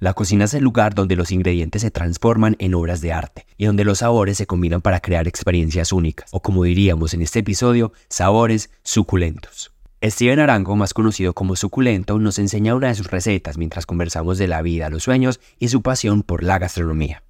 La 0.00 0.14
cocina 0.14 0.44
es 0.44 0.54
el 0.54 0.62
lugar 0.62 0.94
donde 0.94 1.16
los 1.16 1.32
ingredientes 1.32 1.82
se 1.82 1.90
transforman 1.90 2.54
en 2.60 2.74
obras 2.74 3.00
de 3.00 3.12
arte 3.12 3.46
y 3.56 3.64
donde 3.64 3.82
los 3.82 3.98
sabores 3.98 4.36
se 4.36 4.46
combinan 4.46 4.80
para 4.80 5.00
crear 5.00 5.26
experiencias 5.26 5.92
únicas, 5.92 6.28
o 6.30 6.40
como 6.40 6.62
diríamos 6.62 7.14
en 7.14 7.22
este 7.22 7.40
episodio, 7.40 7.92
sabores 8.08 8.70
suculentos. 8.84 9.72
Steven 10.00 10.38
Arango, 10.38 10.76
más 10.76 10.94
conocido 10.94 11.32
como 11.32 11.56
Suculento, 11.56 12.16
nos 12.20 12.38
enseña 12.38 12.76
una 12.76 12.86
de 12.86 12.94
sus 12.94 13.10
recetas 13.10 13.58
mientras 13.58 13.86
conversamos 13.86 14.38
de 14.38 14.46
la 14.46 14.62
vida, 14.62 14.88
los 14.88 15.02
sueños 15.02 15.40
y 15.58 15.66
su 15.66 15.82
pasión 15.82 16.22
por 16.22 16.44
la 16.44 16.60
gastronomía. 16.60 17.24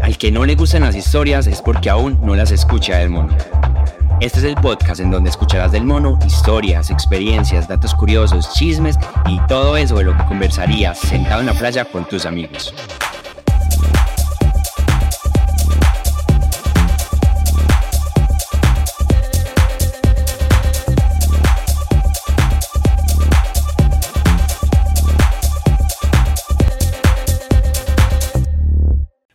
Al 0.00 0.16
que 0.16 0.30
no 0.30 0.46
le 0.46 0.54
gustan 0.54 0.82
las 0.82 0.94
historias 0.94 1.48
es 1.48 1.60
porque 1.60 1.90
aún 1.90 2.20
no 2.24 2.36
las 2.36 2.52
escucha 2.52 2.98
del 2.98 3.10
mono. 3.10 3.36
Este 4.20 4.38
es 4.40 4.44
el 4.44 4.54
podcast 4.56 5.00
en 5.00 5.10
donde 5.10 5.30
escucharás 5.30 5.72
del 5.72 5.86
mono 5.86 6.18
historias, 6.26 6.90
experiencias, 6.90 7.66
datos 7.66 7.94
curiosos, 7.94 8.52
chismes 8.52 8.98
y 9.26 9.40
todo 9.46 9.78
eso 9.78 9.96
de 9.96 10.04
lo 10.04 10.14
que 10.14 10.26
conversarías 10.26 10.98
sentado 10.98 11.40
en 11.40 11.46
la 11.46 11.54
playa 11.54 11.86
con 11.86 12.06
tus 12.06 12.26
amigos. 12.26 12.74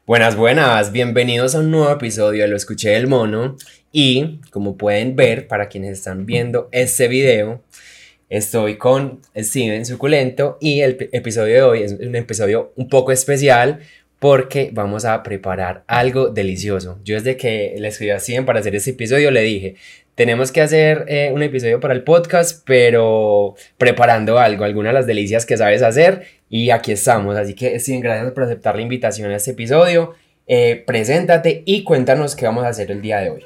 Buenas, 0.05 0.35
buenas, 0.35 0.91
bienvenidos 0.91 1.55
a 1.55 1.59
un 1.61 1.71
nuevo 1.71 1.91
episodio 1.91 2.43
de 2.43 2.47
Lo 2.47 2.55
Escuché 2.55 2.91
del 2.91 3.07
Mono. 3.07 3.57
Y 3.97 4.41
como 4.49 4.75
pueden 4.75 5.15
ver, 5.15 5.47
para 5.47 5.69
quienes 5.69 5.93
están 5.93 6.25
viendo 6.25 6.67
este 6.73 7.07
video, 7.07 7.63
estoy 8.27 8.75
con 8.75 9.21
Steven 9.37 9.85
Suculento 9.85 10.57
y 10.59 10.81
el 10.81 11.09
episodio 11.13 11.55
de 11.55 11.61
hoy 11.61 11.83
es 11.83 11.93
un 11.93 12.13
episodio 12.13 12.73
un 12.75 12.89
poco 12.89 13.13
especial 13.13 13.79
porque 14.19 14.69
vamos 14.73 15.05
a 15.05 15.23
preparar 15.23 15.85
algo 15.87 16.27
delicioso. 16.27 16.99
Yo 17.05 17.15
desde 17.15 17.37
que 17.37 17.73
le 17.77 17.87
escribí 17.87 18.11
a 18.11 18.19
Steven 18.19 18.45
para 18.45 18.59
hacer 18.59 18.75
este 18.75 18.89
episodio 18.89 19.31
le 19.31 19.43
dije, 19.43 19.75
tenemos 20.13 20.51
que 20.51 20.59
hacer 20.59 21.05
eh, 21.07 21.31
un 21.33 21.41
episodio 21.41 21.79
para 21.79 21.93
el 21.93 22.03
podcast, 22.03 22.65
pero 22.67 23.55
preparando 23.77 24.39
algo, 24.39 24.65
algunas 24.65 24.89
de 24.91 24.99
las 24.99 25.07
delicias 25.07 25.45
que 25.45 25.55
sabes 25.55 25.81
hacer 25.81 26.25
y 26.49 26.71
aquí 26.71 26.91
estamos. 26.91 27.37
Así 27.37 27.53
que 27.53 27.79
Steven, 27.79 28.01
gracias 28.01 28.33
por 28.33 28.43
aceptar 28.43 28.75
la 28.75 28.81
invitación 28.81 29.31
a 29.31 29.37
este 29.37 29.51
episodio. 29.51 30.15
Eh, 30.47 30.83
preséntate 30.85 31.63
y 31.65 31.83
cuéntanos 31.85 32.35
qué 32.35 32.43
vamos 32.43 32.65
a 32.65 32.67
hacer 32.67 32.91
el 32.91 33.01
día 33.01 33.19
de 33.19 33.29
hoy. 33.29 33.45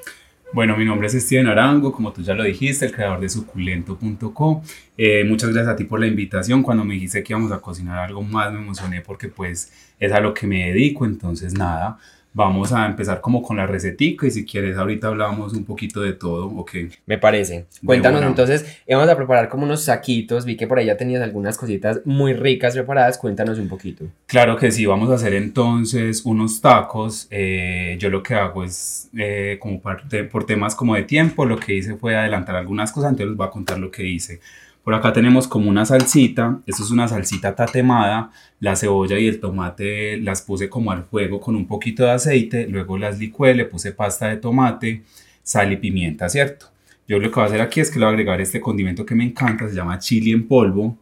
Bueno, 0.51 0.75
mi 0.75 0.83
nombre 0.83 1.07
es 1.07 1.13
Steven 1.13 1.45
Arango, 1.45 1.91
como 1.91 2.11
tú 2.11 2.23
ya 2.23 2.33
lo 2.33 2.43
dijiste, 2.43 2.87
el 2.87 2.91
creador 2.91 3.19
de 3.19 3.29
suculento.co. 3.29 4.63
Eh, 4.97 5.23
muchas 5.23 5.51
gracias 5.51 5.73
a 5.73 5.75
ti 5.75 5.83
por 5.83 5.99
la 5.99 6.07
invitación. 6.07 6.63
Cuando 6.63 6.83
me 6.83 6.95
dijiste 6.95 7.21
que 7.23 7.33
íbamos 7.33 7.51
a 7.51 7.59
cocinar 7.61 7.99
algo 7.99 8.23
más, 8.23 8.51
me 8.51 8.57
emocioné 8.57 9.01
porque 9.01 9.27
pues 9.27 9.71
es 9.99 10.11
a 10.11 10.19
lo 10.19 10.33
que 10.33 10.47
me 10.47 10.69
dedico. 10.69 11.05
Entonces, 11.05 11.53
nada, 11.53 11.99
vamos 12.33 12.71
a 12.71 12.85
empezar 12.85 13.21
como 13.21 13.41
con 13.41 13.57
la 13.57 13.65
recetica 13.65 14.27
y 14.27 14.31
si 14.31 14.45
quieres 14.45 14.77
ahorita 14.77 15.07
hablamos 15.07 15.53
un 15.53 15.65
poquito 15.65 16.01
de 16.01 16.13
todo, 16.13 16.47
ok. 16.47 16.71
Me 17.05 17.17
parece. 17.17 17.65
Cuéntanos 17.83 18.21
entonces, 18.23 18.81
vamos 18.87 19.09
a 19.09 19.15
preparar 19.15 19.49
como 19.49 19.63
unos 19.63 19.83
saquitos, 19.83 20.45
vi 20.45 20.55
que 20.55 20.67
por 20.67 20.79
ahí 20.79 20.85
ya 20.85 20.97
tenías 20.97 21.21
algunas 21.21 21.57
cositas 21.57 22.01
muy 22.05 22.33
ricas 22.33 22.73
preparadas, 22.73 23.17
cuéntanos 23.17 23.57
un 23.57 23.67
poquito. 23.67 24.05
Claro 24.27 24.57
que 24.57 24.71
sí, 24.71 24.85
vamos 24.85 25.09
a 25.09 25.15
hacer 25.15 25.33
entonces 25.33 26.23
unos 26.25 26.61
tacos, 26.61 27.27
eh, 27.31 27.97
yo 27.99 28.09
lo 28.09 28.21
que 28.21 28.35
hago 28.35 28.63
es 28.63 29.09
eh, 29.17 29.57
como 29.59 29.81
parte, 29.81 30.23
por 30.23 30.45
temas 30.45 30.75
como 30.75 30.95
de 30.95 31.03
tiempo, 31.03 31.45
lo 31.45 31.57
que 31.57 31.75
hice 31.75 31.95
fue 31.95 32.15
adelantar 32.15 32.55
algunas 32.55 32.91
cosas, 32.91 33.11
entonces 33.11 33.29
les 33.29 33.37
voy 33.37 33.47
a 33.47 33.51
contar 33.51 33.79
lo 33.79 33.89
que 33.89 34.05
hice. 34.05 34.39
Por 34.83 34.93
acá 34.93 35.13
tenemos 35.13 35.47
como 35.47 35.69
una 35.69 35.85
salsita, 35.85 36.59
esto 36.65 36.83
es 36.83 36.91
una 36.91 37.07
salsita 37.07 37.53
tatemada, 37.53 38.31
la 38.59 38.75
cebolla 38.75 39.19
y 39.19 39.27
el 39.27 39.39
tomate 39.39 40.17
las 40.17 40.41
puse 40.41 40.69
como 40.69 40.91
al 40.91 41.03
fuego 41.03 41.39
con 41.39 41.55
un 41.55 41.67
poquito 41.67 42.03
de 42.03 42.11
aceite, 42.11 42.67
luego 42.67 42.97
las 42.97 43.19
licué, 43.19 43.53
le 43.53 43.65
puse 43.65 43.91
pasta 43.91 44.29
de 44.29 44.37
tomate, 44.37 45.03
sal 45.43 45.71
y 45.73 45.77
pimienta, 45.77 46.29
¿cierto? 46.29 46.67
Yo 47.07 47.19
lo 47.19 47.29
que 47.29 47.35
voy 47.35 47.43
a 47.43 47.47
hacer 47.47 47.61
aquí 47.61 47.81
es 47.81 47.91
que 47.91 47.99
le 47.99 48.05
voy 48.05 48.11
a 48.11 48.13
agregar 48.13 48.39
este 48.39 48.61
condimento 48.61 49.05
que 49.05 49.15
me 49.15 49.25
encanta, 49.25 49.67
se 49.67 49.75
llama 49.75 49.99
chili 49.99 50.31
en 50.31 50.47
polvo, 50.47 50.97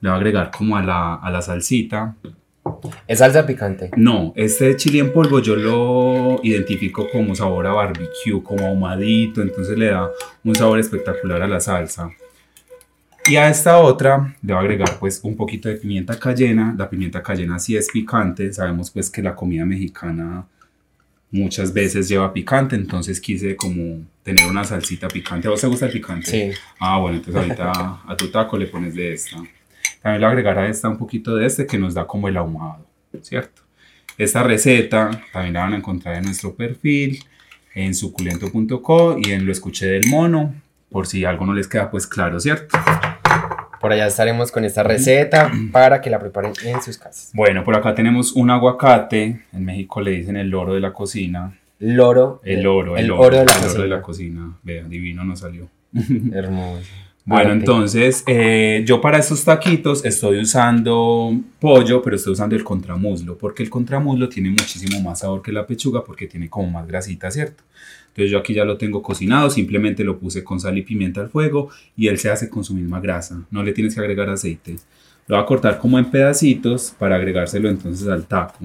le 0.00 0.08
voy 0.08 0.14
a 0.14 0.18
agregar 0.18 0.50
como 0.50 0.76
a 0.76 0.82
la, 0.82 1.14
a 1.14 1.30
la 1.30 1.42
salsita. 1.42 2.14
¿Es 3.08 3.18
salsa 3.18 3.44
picante? 3.46 3.90
No, 3.96 4.32
este 4.36 4.76
chili 4.76 5.00
en 5.00 5.12
polvo 5.12 5.40
yo 5.40 5.56
lo 5.56 6.40
identifico 6.42 7.08
como 7.10 7.34
sabor 7.34 7.66
a 7.66 7.72
barbecue, 7.72 8.42
como 8.42 8.66
ahumadito, 8.66 9.42
entonces 9.42 9.76
le 9.76 9.86
da 9.86 10.10
un 10.44 10.54
sabor 10.54 10.78
espectacular 10.78 11.42
a 11.42 11.48
la 11.48 11.58
salsa. 11.58 12.10
Y 13.30 13.36
a 13.36 13.48
esta 13.48 13.78
otra 13.78 14.34
le 14.42 14.52
voy 14.52 14.56
a 14.56 14.60
agregar 14.64 14.98
pues 14.98 15.20
un 15.22 15.36
poquito 15.36 15.68
de 15.68 15.76
pimienta 15.76 16.18
cayena. 16.18 16.74
La 16.76 16.90
pimienta 16.90 17.22
cayena 17.22 17.60
sí 17.60 17.76
es 17.76 17.88
picante. 17.88 18.52
Sabemos 18.52 18.90
pues 18.90 19.08
que 19.08 19.22
la 19.22 19.36
comida 19.36 19.64
mexicana 19.64 20.44
muchas 21.30 21.72
veces 21.72 22.08
lleva 22.08 22.32
picante. 22.32 22.74
Entonces 22.74 23.20
quise 23.20 23.54
como 23.54 24.04
tener 24.24 24.48
una 24.48 24.64
salsita 24.64 25.06
picante. 25.06 25.46
¿A 25.46 25.52
vos 25.52 25.60
te 25.60 25.68
gusta 25.68 25.86
el 25.86 25.92
picante? 25.92 26.26
Sí. 26.26 26.58
Ah, 26.80 26.98
bueno, 26.98 27.18
entonces 27.18 27.40
ahorita 27.40 28.00
a 28.04 28.16
tu 28.16 28.32
taco 28.32 28.58
le 28.58 28.66
pones 28.66 28.96
de 28.96 29.12
esta. 29.12 29.36
También 29.36 29.52
le 30.02 30.18
voy 30.18 30.24
a 30.24 30.28
agregar 30.30 30.58
a 30.58 30.68
esta 30.68 30.88
un 30.88 30.98
poquito 30.98 31.36
de 31.36 31.46
este 31.46 31.68
que 31.68 31.78
nos 31.78 31.94
da 31.94 32.08
como 32.08 32.26
el 32.26 32.36
ahumado, 32.36 32.84
¿cierto? 33.22 33.62
Esta 34.18 34.42
receta 34.42 35.22
también 35.32 35.54
la 35.54 35.60
van 35.60 35.74
a 35.74 35.76
encontrar 35.76 36.16
en 36.16 36.24
nuestro 36.24 36.56
perfil, 36.56 37.22
en 37.76 37.94
suculento.co 37.94 39.18
y 39.22 39.30
en 39.30 39.46
Lo 39.46 39.52
Escuché 39.52 39.86
del 39.86 40.08
Mono, 40.08 40.52
por 40.90 41.06
si 41.06 41.24
algo 41.24 41.46
no 41.46 41.54
les 41.54 41.68
queda 41.68 41.92
pues 41.92 42.08
claro, 42.08 42.40
¿cierto? 42.40 42.76
Por 43.80 43.92
allá 43.92 44.06
estaremos 44.06 44.52
con 44.52 44.64
esta 44.64 44.82
receta 44.82 45.50
para 45.72 46.00
que 46.00 46.10
la 46.10 46.18
preparen 46.18 46.52
en 46.64 46.82
sus 46.82 46.98
casas. 46.98 47.30
Bueno, 47.32 47.64
por 47.64 47.74
acá 47.74 47.94
tenemos 47.94 48.32
un 48.32 48.50
aguacate. 48.50 49.40
En 49.52 49.64
México 49.64 50.00
le 50.02 50.10
dicen 50.10 50.36
el 50.36 50.50
loro 50.50 50.74
de 50.74 50.80
la 50.80 50.92
cocina. 50.92 51.58
Loro. 51.78 52.42
El 52.44 52.66
oro, 52.66 52.98
el, 52.98 53.10
oro, 53.10 53.38
de 53.38 53.44
la, 53.46 53.52
el 53.52 53.70
oro 53.70 53.82
de 53.82 53.88
la 53.88 54.02
cocina. 54.02 54.58
Vea, 54.62 54.84
divino 54.84 55.24
nos 55.24 55.40
salió. 55.40 55.68
Hermoso. 56.32 56.86
Bueno, 57.30 57.52
entonces 57.52 58.24
eh, 58.26 58.82
yo 58.84 59.00
para 59.00 59.18
estos 59.18 59.44
taquitos 59.44 60.04
estoy 60.04 60.40
usando 60.40 61.40
pollo, 61.60 62.02
pero 62.02 62.16
estoy 62.16 62.32
usando 62.32 62.56
el 62.56 62.64
contramuslo, 62.64 63.38
porque 63.38 63.62
el 63.62 63.70
contramuslo 63.70 64.28
tiene 64.28 64.50
muchísimo 64.50 65.00
más 65.00 65.20
sabor 65.20 65.40
que 65.40 65.52
la 65.52 65.64
pechuga, 65.64 66.02
porque 66.02 66.26
tiene 66.26 66.50
como 66.50 66.68
más 66.68 66.88
grasita, 66.88 67.30
¿cierto? 67.30 67.62
Entonces 68.08 68.32
yo 68.32 68.38
aquí 68.40 68.52
ya 68.52 68.64
lo 68.64 68.76
tengo 68.76 69.00
cocinado, 69.00 69.48
simplemente 69.48 70.02
lo 70.02 70.18
puse 70.18 70.42
con 70.42 70.58
sal 70.58 70.76
y 70.76 70.82
pimienta 70.82 71.20
al 71.20 71.28
fuego 71.28 71.70
y 71.96 72.08
él 72.08 72.18
se 72.18 72.30
hace 72.30 72.50
con 72.50 72.64
su 72.64 72.74
misma 72.74 72.98
grasa, 72.98 73.40
no 73.52 73.62
le 73.62 73.72
tienes 73.72 73.94
que 73.94 74.00
agregar 74.00 74.28
aceite. 74.28 74.74
Lo 75.28 75.36
voy 75.36 75.44
a 75.44 75.46
cortar 75.46 75.78
como 75.78 76.00
en 76.00 76.10
pedacitos 76.10 76.92
para 76.98 77.14
agregárselo 77.14 77.68
entonces 77.68 78.08
al 78.08 78.26
taco. 78.26 78.64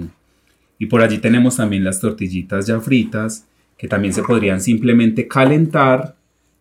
Y 0.80 0.88
por 0.88 1.04
allí 1.04 1.20
tenemos 1.20 1.58
también 1.58 1.84
las 1.84 2.00
tortillitas 2.00 2.66
ya 2.66 2.80
fritas, 2.80 3.46
que 3.78 3.88
también 3.88 4.12
se 4.12 4.24
podrían 4.24 4.60
simplemente 4.60 5.28
calentar 5.28 6.15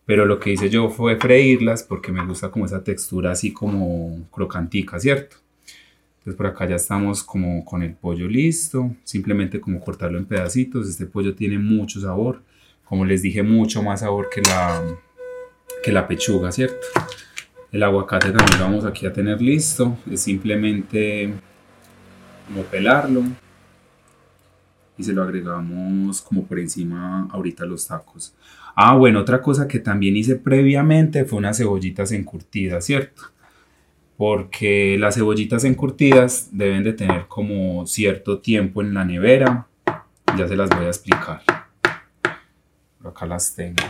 pero 0.05 0.25
lo 0.25 0.39
que 0.39 0.51
hice 0.51 0.69
yo 0.69 0.89
fue 0.89 1.17
freírlas 1.17 1.83
porque 1.83 2.11
me 2.11 2.25
gusta 2.25 2.51
como 2.51 2.65
esa 2.65 2.83
textura 2.83 3.31
así 3.31 3.51
como 3.51 4.27
crocantica, 4.31 4.99
¿cierto? 4.99 5.37
Entonces 6.19 6.37
por 6.37 6.47
acá 6.47 6.67
ya 6.67 6.75
estamos 6.75 7.23
como 7.23 7.63
con 7.65 7.83
el 7.83 7.93
pollo 7.93 8.27
listo, 8.27 8.95
simplemente 9.03 9.59
como 9.59 9.79
cortarlo 9.79 10.17
en 10.17 10.25
pedacitos, 10.25 10.89
este 10.89 11.05
pollo 11.05 11.35
tiene 11.35 11.57
mucho 11.59 11.99
sabor, 11.99 12.41
como 12.83 13.05
les 13.05 13.21
dije, 13.21 13.43
mucho 13.43 13.81
más 13.81 14.01
sabor 14.01 14.29
que 14.29 14.41
la, 14.41 14.83
que 15.83 15.91
la 15.91 16.07
pechuga, 16.07 16.51
¿cierto? 16.51 16.85
El 17.71 17.83
aguacate 17.83 18.31
también 18.31 18.59
vamos 18.59 18.85
aquí 18.85 19.05
a 19.05 19.13
tener 19.13 19.41
listo, 19.41 19.97
es 20.09 20.21
simplemente 20.21 21.33
como 22.47 22.63
pelarlo 22.63 23.23
y 24.97 25.03
se 25.03 25.13
lo 25.13 25.23
agregamos 25.23 26.21
como 26.21 26.45
por 26.45 26.59
encima 26.59 27.27
ahorita 27.31 27.65
los 27.65 27.87
tacos. 27.87 28.33
Ah, 28.75 28.95
bueno, 28.97 29.21
otra 29.21 29.41
cosa 29.41 29.69
que 29.69 29.79
también 29.79 30.17
hice 30.17 30.35
previamente 30.35 31.23
fue 31.23 31.39
unas 31.39 31.57
cebollitas 31.57 32.11
encurtidas, 32.11 32.85
¿cierto? 32.85 33.23
Porque 34.17 34.97
las 34.99 35.15
cebollitas 35.15 35.63
encurtidas 35.63 36.49
deben 36.51 36.83
de 36.83 36.91
tener 36.91 37.27
como 37.27 37.87
cierto 37.87 38.39
tiempo 38.39 38.81
en 38.81 38.93
la 38.93 39.05
nevera. 39.05 39.67
Ya 40.37 40.47
se 40.47 40.57
las 40.57 40.69
voy 40.69 40.85
a 40.85 40.89
explicar. 40.89 41.41
acá 43.03 43.25
las 43.25 43.55
tengo. 43.55 43.83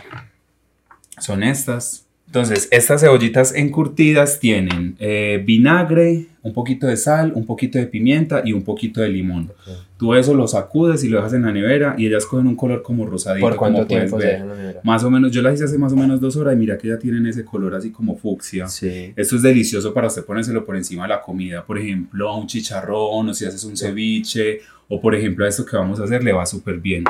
Son 1.20 1.42
estas. 1.42 2.05
Entonces, 2.28 2.68
estas 2.72 3.02
cebollitas 3.02 3.56
encurtidas 3.56 4.40
tienen 4.40 4.96
eh, 5.00 5.42
vinagre, 5.46 6.26
un 6.42 6.54
poquito 6.54 6.86
de 6.86 6.98
sal, 6.98 7.32
un 7.34 7.46
poquito 7.46 7.78
de 7.78 7.88
pimienta 7.88 8.42
y 8.44 8.52
un 8.52 8.64
poquito 8.64 9.00
de 9.00 9.10
limón. 9.10 9.52
Tú 9.98 10.14
eso 10.14 10.34
lo 10.34 10.48
sacudes 10.48 11.04
y 11.04 11.08
lo 11.08 11.18
dejas 11.18 11.34
en 11.34 11.44
la 11.44 11.52
nevera 11.54 11.96
y 11.98 12.08
ellas 12.08 12.26
cogen 12.26 12.48
un 12.48 12.56
color 12.56 12.84
como 12.84 13.06
rosadito. 13.06 13.48
¿Por 13.48 13.56
cuánto 13.56 13.88
tiempo 13.88 14.20
se 14.20 14.34
en 14.34 14.50
la 14.50 14.56
nevera? 14.56 14.82
Más 14.84 15.04
o 15.04 15.10
menos, 15.10 15.32
yo 15.32 15.42
las 15.42 15.56
hice 15.56 15.64
hace 15.64 15.78
más 15.78 15.94
o 15.94 15.96
menos 15.96 16.20
dos 16.20 16.36
horas 16.36 16.56
y 16.56 16.58
mira 16.58 16.78
que 16.78 16.90
ya 16.90 17.00
tienen 17.00 17.26
ese 17.26 17.46
color 17.46 17.74
así 17.74 17.92
como 17.92 18.18
fucsia. 18.18 18.68
Sí. 18.68 19.14
Esto 19.16 19.38
es 19.38 19.42
delicioso 19.42 19.94
para 19.94 20.08
usted 20.08 20.26
ponérselo 20.26 20.66
por 20.66 20.76
encima 20.76 21.04
de 21.04 21.10
la 21.10 21.22
comida, 21.22 21.64
por 21.64 21.78
ejemplo, 21.78 22.30
a 22.30 22.38
un 22.38 22.48
chicharrón 22.48 23.30
o 23.30 23.34
si 23.34 23.46
haces 23.46 23.64
un 23.64 23.78
ceviche 23.78 24.60
o 24.90 25.00
por 25.00 25.16
ejemplo 25.16 25.46
a 25.46 25.48
esto 25.48 25.66
que 25.66 25.78
vamos 25.78 26.00
a 26.02 26.04
hacer 26.04 26.24
le 26.24 26.34
va 26.34 26.46
súper 26.46 26.80
bien. 26.80 27.06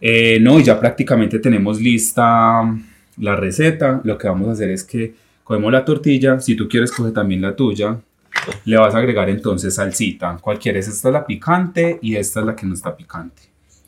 Eh, 0.00 0.38
no, 0.40 0.58
y 0.58 0.64
ya 0.64 0.80
prácticamente 0.80 1.38
tenemos 1.38 1.80
lista 1.80 2.62
la 3.18 3.36
receta, 3.36 4.00
lo 4.04 4.18
que 4.18 4.28
vamos 4.28 4.48
a 4.48 4.52
hacer 4.52 4.70
es 4.70 4.84
que 4.84 5.14
cogemos 5.44 5.72
la 5.72 5.84
tortilla, 5.84 6.40
si 6.40 6.54
tú 6.56 6.68
quieres 6.68 6.92
coge 6.92 7.12
también 7.12 7.40
la 7.40 7.54
tuya, 7.54 7.98
le 8.64 8.76
vas 8.76 8.94
a 8.94 8.98
agregar 8.98 9.28
entonces 9.30 9.74
salsita. 9.74 10.38
¿Cuál 10.40 10.58
quieres? 10.58 10.88
Esta 10.88 11.08
es 11.08 11.12
la 11.12 11.26
picante 11.26 11.98
y 12.02 12.16
esta 12.16 12.40
es 12.40 12.46
la 12.46 12.56
que 12.56 12.66
no 12.66 12.74
está 12.74 12.96
picante. 12.96 13.42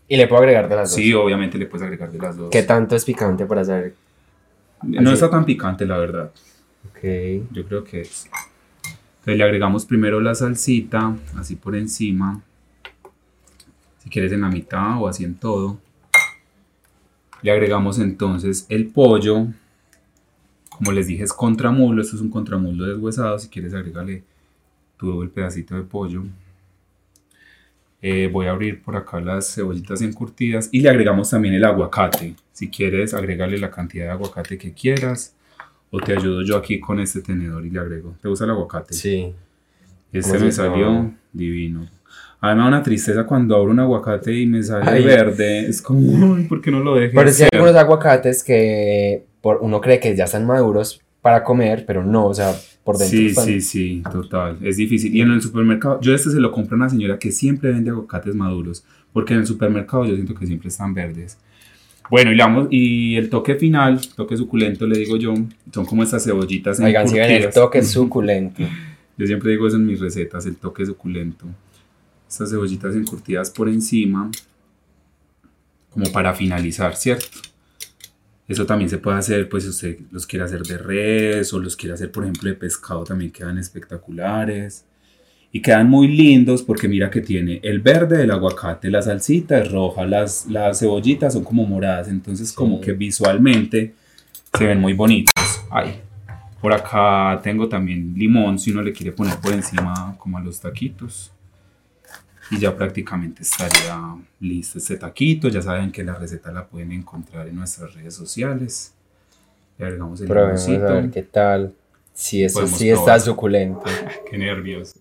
Y 0.08 0.16
le 0.16 0.26
puedo 0.26 0.40
agregar 0.40 0.68
de 0.68 0.76
las 0.76 0.90
dos. 0.90 0.96
Sí, 0.96 1.12
obviamente 1.12 1.58
le 1.58 1.66
puedes 1.66 1.84
agregar 1.84 2.10
de 2.10 2.18
las 2.18 2.36
dos. 2.36 2.50
¿Qué 2.50 2.62
tanto 2.62 2.96
es 2.96 3.04
picante 3.04 3.44
para 3.44 3.64
saber? 3.64 3.94
No 4.82 5.10
Así. 5.10 5.14
está 5.14 5.30
tan 5.30 5.44
picante, 5.44 5.84
la 5.84 5.98
verdad. 5.98 6.30
Ok. 6.90 7.00
Yo 7.52 7.66
creo 7.66 7.84
que 7.84 8.02
es. 8.02 8.28
Entonces 9.20 9.36
le 9.36 9.44
agregamos 9.44 9.84
primero 9.84 10.20
la 10.20 10.34
salsita, 10.34 11.14
así 11.36 11.56
por 11.56 11.76
encima. 11.76 12.40
Si 14.02 14.08
quieres 14.08 14.32
en 14.32 14.40
la 14.40 14.48
mitad 14.48 15.02
o 15.02 15.08
así 15.08 15.24
en 15.24 15.34
todo. 15.34 15.78
Le 17.42 17.50
agregamos 17.50 17.98
entonces 17.98 18.66
el 18.68 18.88
pollo. 18.88 19.46
Como 20.70 20.92
les 20.92 21.06
dije, 21.06 21.24
es 21.24 21.32
contramulo. 21.32 22.02
Esto 22.02 22.16
es 22.16 22.22
un 22.22 22.30
contramulo 22.30 22.86
deshuesado. 22.86 23.38
Si 23.38 23.48
quieres, 23.48 23.74
agregarle 23.74 24.24
todo 24.96 25.22
el 25.22 25.30
pedacito 25.30 25.74
de 25.74 25.82
pollo. 25.82 26.24
Eh, 28.00 28.28
voy 28.32 28.46
a 28.46 28.50
abrir 28.50 28.82
por 28.82 28.94
acá 28.94 29.20
las 29.20 29.54
cebollitas 29.54 30.02
encurtidas 30.02 30.68
y 30.70 30.80
le 30.80 30.88
agregamos 30.88 31.30
también 31.30 31.54
el 31.54 31.64
aguacate. 31.64 32.34
Si 32.52 32.68
quieres, 32.68 33.12
agregarle 33.12 33.58
la 33.58 33.70
cantidad 33.70 34.06
de 34.06 34.10
aguacate 34.10 34.56
que 34.56 34.72
quieras. 34.72 35.34
O 35.90 36.00
te 36.00 36.12
ayudo 36.12 36.42
yo 36.42 36.56
aquí 36.56 36.80
con 36.80 37.00
este 37.00 37.22
tenedor 37.22 37.64
y 37.64 37.70
le 37.70 37.80
agrego. 37.80 38.14
¿Te 38.20 38.28
gusta 38.28 38.44
el 38.44 38.50
aguacate? 38.50 38.94
Sí. 38.94 39.32
Este 40.12 40.32
¿Cómo 40.32 40.44
me 40.44 40.52
salió 40.52 41.12
divino. 41.32 41.86
A 42.40 42.50
mí 42.50 42.54
me 42.56 42.62
da 42.62 42.68
una 42.68 42.82
tristeza 42.82 43.24
cuando 43.24 43.56
abro 43.56 43.72
un 43.72 43.80
aguacate 43.80 44.32
y 44.34 44.46
me 44.46 44.62
sale 44.62 44.88
Ay. 44.90 45.04
verde. 45.04 45.66
Es 45.68 45.82
como, 45.82 46.34
"Ay, 46.36 46.44
¿por 46.44 46.60
qué 46.60 46.70
no 46.70 46.80
lo 46.80 46.94
dejes? 46.94 47.12
Pero 47.14 47.30
sí 47.32 47.42
hay 47.42 47.48
ser?". 47.50 47.60
algunos 47.60 47.74
aguacates 47.76 48.44
que 48.44 49.24
por, 49.40 49.58
uno 49.60 49.80
cree 49.80 49.98
que 49.98 50.14
ya 50.14 50.24
están 50.24 50.46
maduros 50.46 51.00
para 51.20 51.42
comer, 51.42 51.84
pero 51.86 52.04
no, 52.04 52.26
o 52.26 52.34
sea, 52.34 52.54
por 52.84 52.96
dentro 52.96 53.18
Sí, 53.18 53.26
están- 53.26 53.44
sí, 53.44 53.60
sí, 53.60 54.02
total. 54.10 54.56
Es 54.62 54.76
difícil. 54.76 55.14
Y 55.14 55.20
en 55.20 55.30
el 55.32 55.42
supermercado, 55.42 56.00
yo 56.00 56.14
este 56.14 56.30
se 56.30 56.38
lo 56.40 56.52
compro 56.52 56.76
a 56.76 56.78
una 56.78 56.88
señora 56.88 57.18
que 57.18 57.32
siempre 57.32 57.70
vende 57.72 57.90
aguacates 57.90 58.34
maduros. 58.34 58.84
Porque 59.12 59.32
en 59.34 59.40
el 59.40 59.46
supermercado 59.46 60.04
yo 60.04 60.14
siento 60.14 60.34
que 60.34 60.46
siempre 60.46 60.68
están 60.68 60.94
verdes. 60.94 61.38
Bueno, 62.10 62.30
y, 62.30 62.36
le 62.36 62.42
damos- 62.42 62.68
y 62.70 63.16
el 63.16 63.28
toque 63.30 63.56
final, 63.56 64.00
toque 64.16 64.36
suculento, 64.36 64.86
le 64.86 64.98
digo 64.98 65.16
yo, 65.16 65.34
son 65.72 65.84
como 65.86 66.02
estas 66.02 66.24
cebollitas 66.24 66.78
Oigan, 66.80 67.08
si 67.08 67.18
ven 67.18 67.30
el 67.32 67.50
toque 67.50 67.82
suculento. 67.82 68.62
Yo 69.16 69.26
siempre 69.26 69.50
digo 69.50 69.66
eso 69.66 69.76
en 69.76 69.86
mis 69.86 69.98
recetas, 70.00 70.46
el 70.46 70.56
toque 70.56 70.86
suculento. 70.86 71.46
Estas 72.28 72.50
cebollitas 72.50 72.94
encurtidas 72.94 73.50
por 73.50 73.68
encima, 73.68 74.30
como 75.90 76.12
para 76.12 76.34
finalizar, 76.34 76.94
¿cierto? 76.94 77.38
Eso 78.46 78.64
también 78.64 78.88
se 78.88 78.98
puede 78.98 79.18
hacer, 79.18 79.48
pues 79.48 79.64
si 79.64 79.70
usted 79.70 79.98
los 80.10 80.26
quiere 80.26 80.44
hacer 80.44 80.62
de 80.62 80.78
res 80.78 81.52
o 81.52 81.58
los 81.58 81.76
quiere 81.76 81.94
hacer, 81.94 82.10
por 82.10 82.24
ejemplo, 82.24 82.48
de 82.48 82.56
pescado, 82.56 83.04
también 83.04 83.30
quedan 83.30 83.58
espectaculares. 83.58 84.84
Y 85.50 85.62
quedan 85.62 85.88
muy 85.88 86.08
lindos 86.08 86.62
porque 86.62 86.88
mira 86.88 87.10
que 87.10 87.22
tiene 87.22 87.60
el 87.62 87.80
verde 87.80 88.18
del 88.18 88.30
aguacate, 88.30 88.90
la 88.90 89.00
salsita 89.00 89.58
es 89.58 89.72
roja, 89.72 90.04
las, 90.04 90.46
las 90.46 90.78
cebollitas 90.78 91.32
son 91.32 91.44
como 91.44 91.64
moradas, 91.66 92.08
entonces 92.08 92.52
como 92.52 92.82
que 92.82 92.92
visualmente 92.92 93.94
se 94.56 94.66
ven 94.66 94.78
muy 94.78 94.92
bonitos. 94.92 95.32
Ay, 95.70 96.00
por 96.60 96.72
acá 96.72 97.40
tengo 97.42 97.66
también 97.68 98.12
limón, 98.14 98.58
si 98.58 98.72
uno 98.72 98.82
le 98.82 98.92
quiere 98.92 99.12
poner 99.12 99.38
por 99.38 99.54
encima 99.54 100.14
como 100.18 100.36
a 100.36 100.42
los 100.42 100.60
taquitos. 100.60 101.32
Y 102.50 102.58
ya 102.58 102.74
prácticamente 102.76 103.42
estaría 103.42 104.16
listo 104.40 104.78
este 104.78 104.96
taquito. 104.96 105.48
Ya 105.48 105.62
saben 105.62 105.92
que 105.92 106.02
la 106.02 106.14
receta 106.14 106.50
la 106.50 106.66
pueden 106.66 106.92
encontrar 106.92 107.48
en 107.48 107.56
nuestras 107.56 107.94
redes 107.94 108.14
sociales. 108.14 108.94
Le 109.76 109.86
agregamos 109.86 110.20
el 110.20 110.28
Probemos 110.28 110.66
a 110.68 110.70
ver 110.70 111.10
qué 111.10 111.22
tal. 111.22 111.74
Sí, 112.12 112.42
eso 112.42 112.60
Podemos 112.60 112.78
sí 112.78 112.90
está 112.90 113.20
suculento. 113.20 113.82
Qué 114.30 114.36
nervios. 114.38 114.96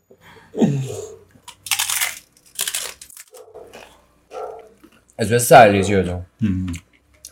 Eso 5.17 5.35
está 5.35 5.65
delicioso. 5.65 6.23
Mm, 6.39 6.73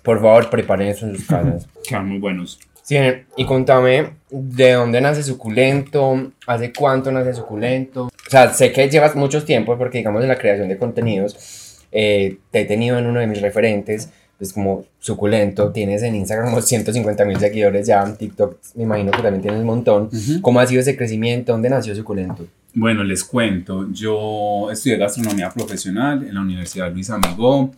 Por 0.01 0.19
favor, 0.19 0.49
preparen 0.49 0.87
eso 0.87 1.05
en 1.05 1.15
sus 1.15 1.27
casas. 1.27 1.67
quedan 1.87 2.07
muy 2.09 2.17
buenos. 2.17 2.59
Sí, 2.81 2.97
y 3.37 3.45
contame 3.45 4.13
de 4.29 4.73
dónde 4.73 5.01
nace 5.01 5.21
suculento, 5.23 6.31
hace 6.47 6.73
cuánto 6.73 7.11
nace 7.11 7.33
suculento. 7.33 8.09
Sea, 8.35 8.53
sé 8.53 8.73
que 8.73 8.89
llevas 8.89 9.15
mucho 9.15 9.45
tiempo 9.45 9.77
porque 9.77 9.99
digamos 9.99 10.21
en 10.21 10.27
la 10.27 10.37
creación 10.37 10.67
de 10.67 10.77
contenidos 10.77 11.77
eh, 11.93 12.39
te 12.51 12.61
he 12.61 12.65
tenido 12.65 12.99
en 12.99 13.05
uno 13.05 13.21
de 13.21 13.27
mis 13.27 13.41
referentes, 13.41 14.09
pues 14.37 14.51
como 14.51 14.83
suculento, 14.99 15.71
tienes 15.71 16.03
en 16.03 16.15
Instagram 16.15 16.49
como 16.49 16.61
150 16.61 17.23
mil 17.23 17.39
seguidores 17.39 17.87
ya, 17.87 18.03
en 18.03 18.17
TikTok 18.17 18.57
me 18.75 18.83
imagino 18.83 19.11
que 19.11 19.21
también 19.21 19.41
tienes 19.41 19.61
un 19.61 19.65
montón. 19.65 20.09
Ujú. 20.11 20.41
¿Cómo 20.41 20.59
ha 20.59 20.67
sido 20.67 20.81
ese 20.81 20.97
crecimiento? 20.97 21.53
¿Dónde 21.53 21.69
nació 21.69 21.95
suculento? 21.95 22.45
Bueno, 22.73 23.05
les 23.05 23.23
cuento. 23.23 23.87
Yo 23.93 24.69
estudié 24.69 24.97
gastronomía 24.97 25.49
profesional 25.49 26.27
en 26.27 26.35
la 26.35 26.41
Universidad 26.41 26.91
Luis 26.91 27.09
Amigó. 27.09 27.71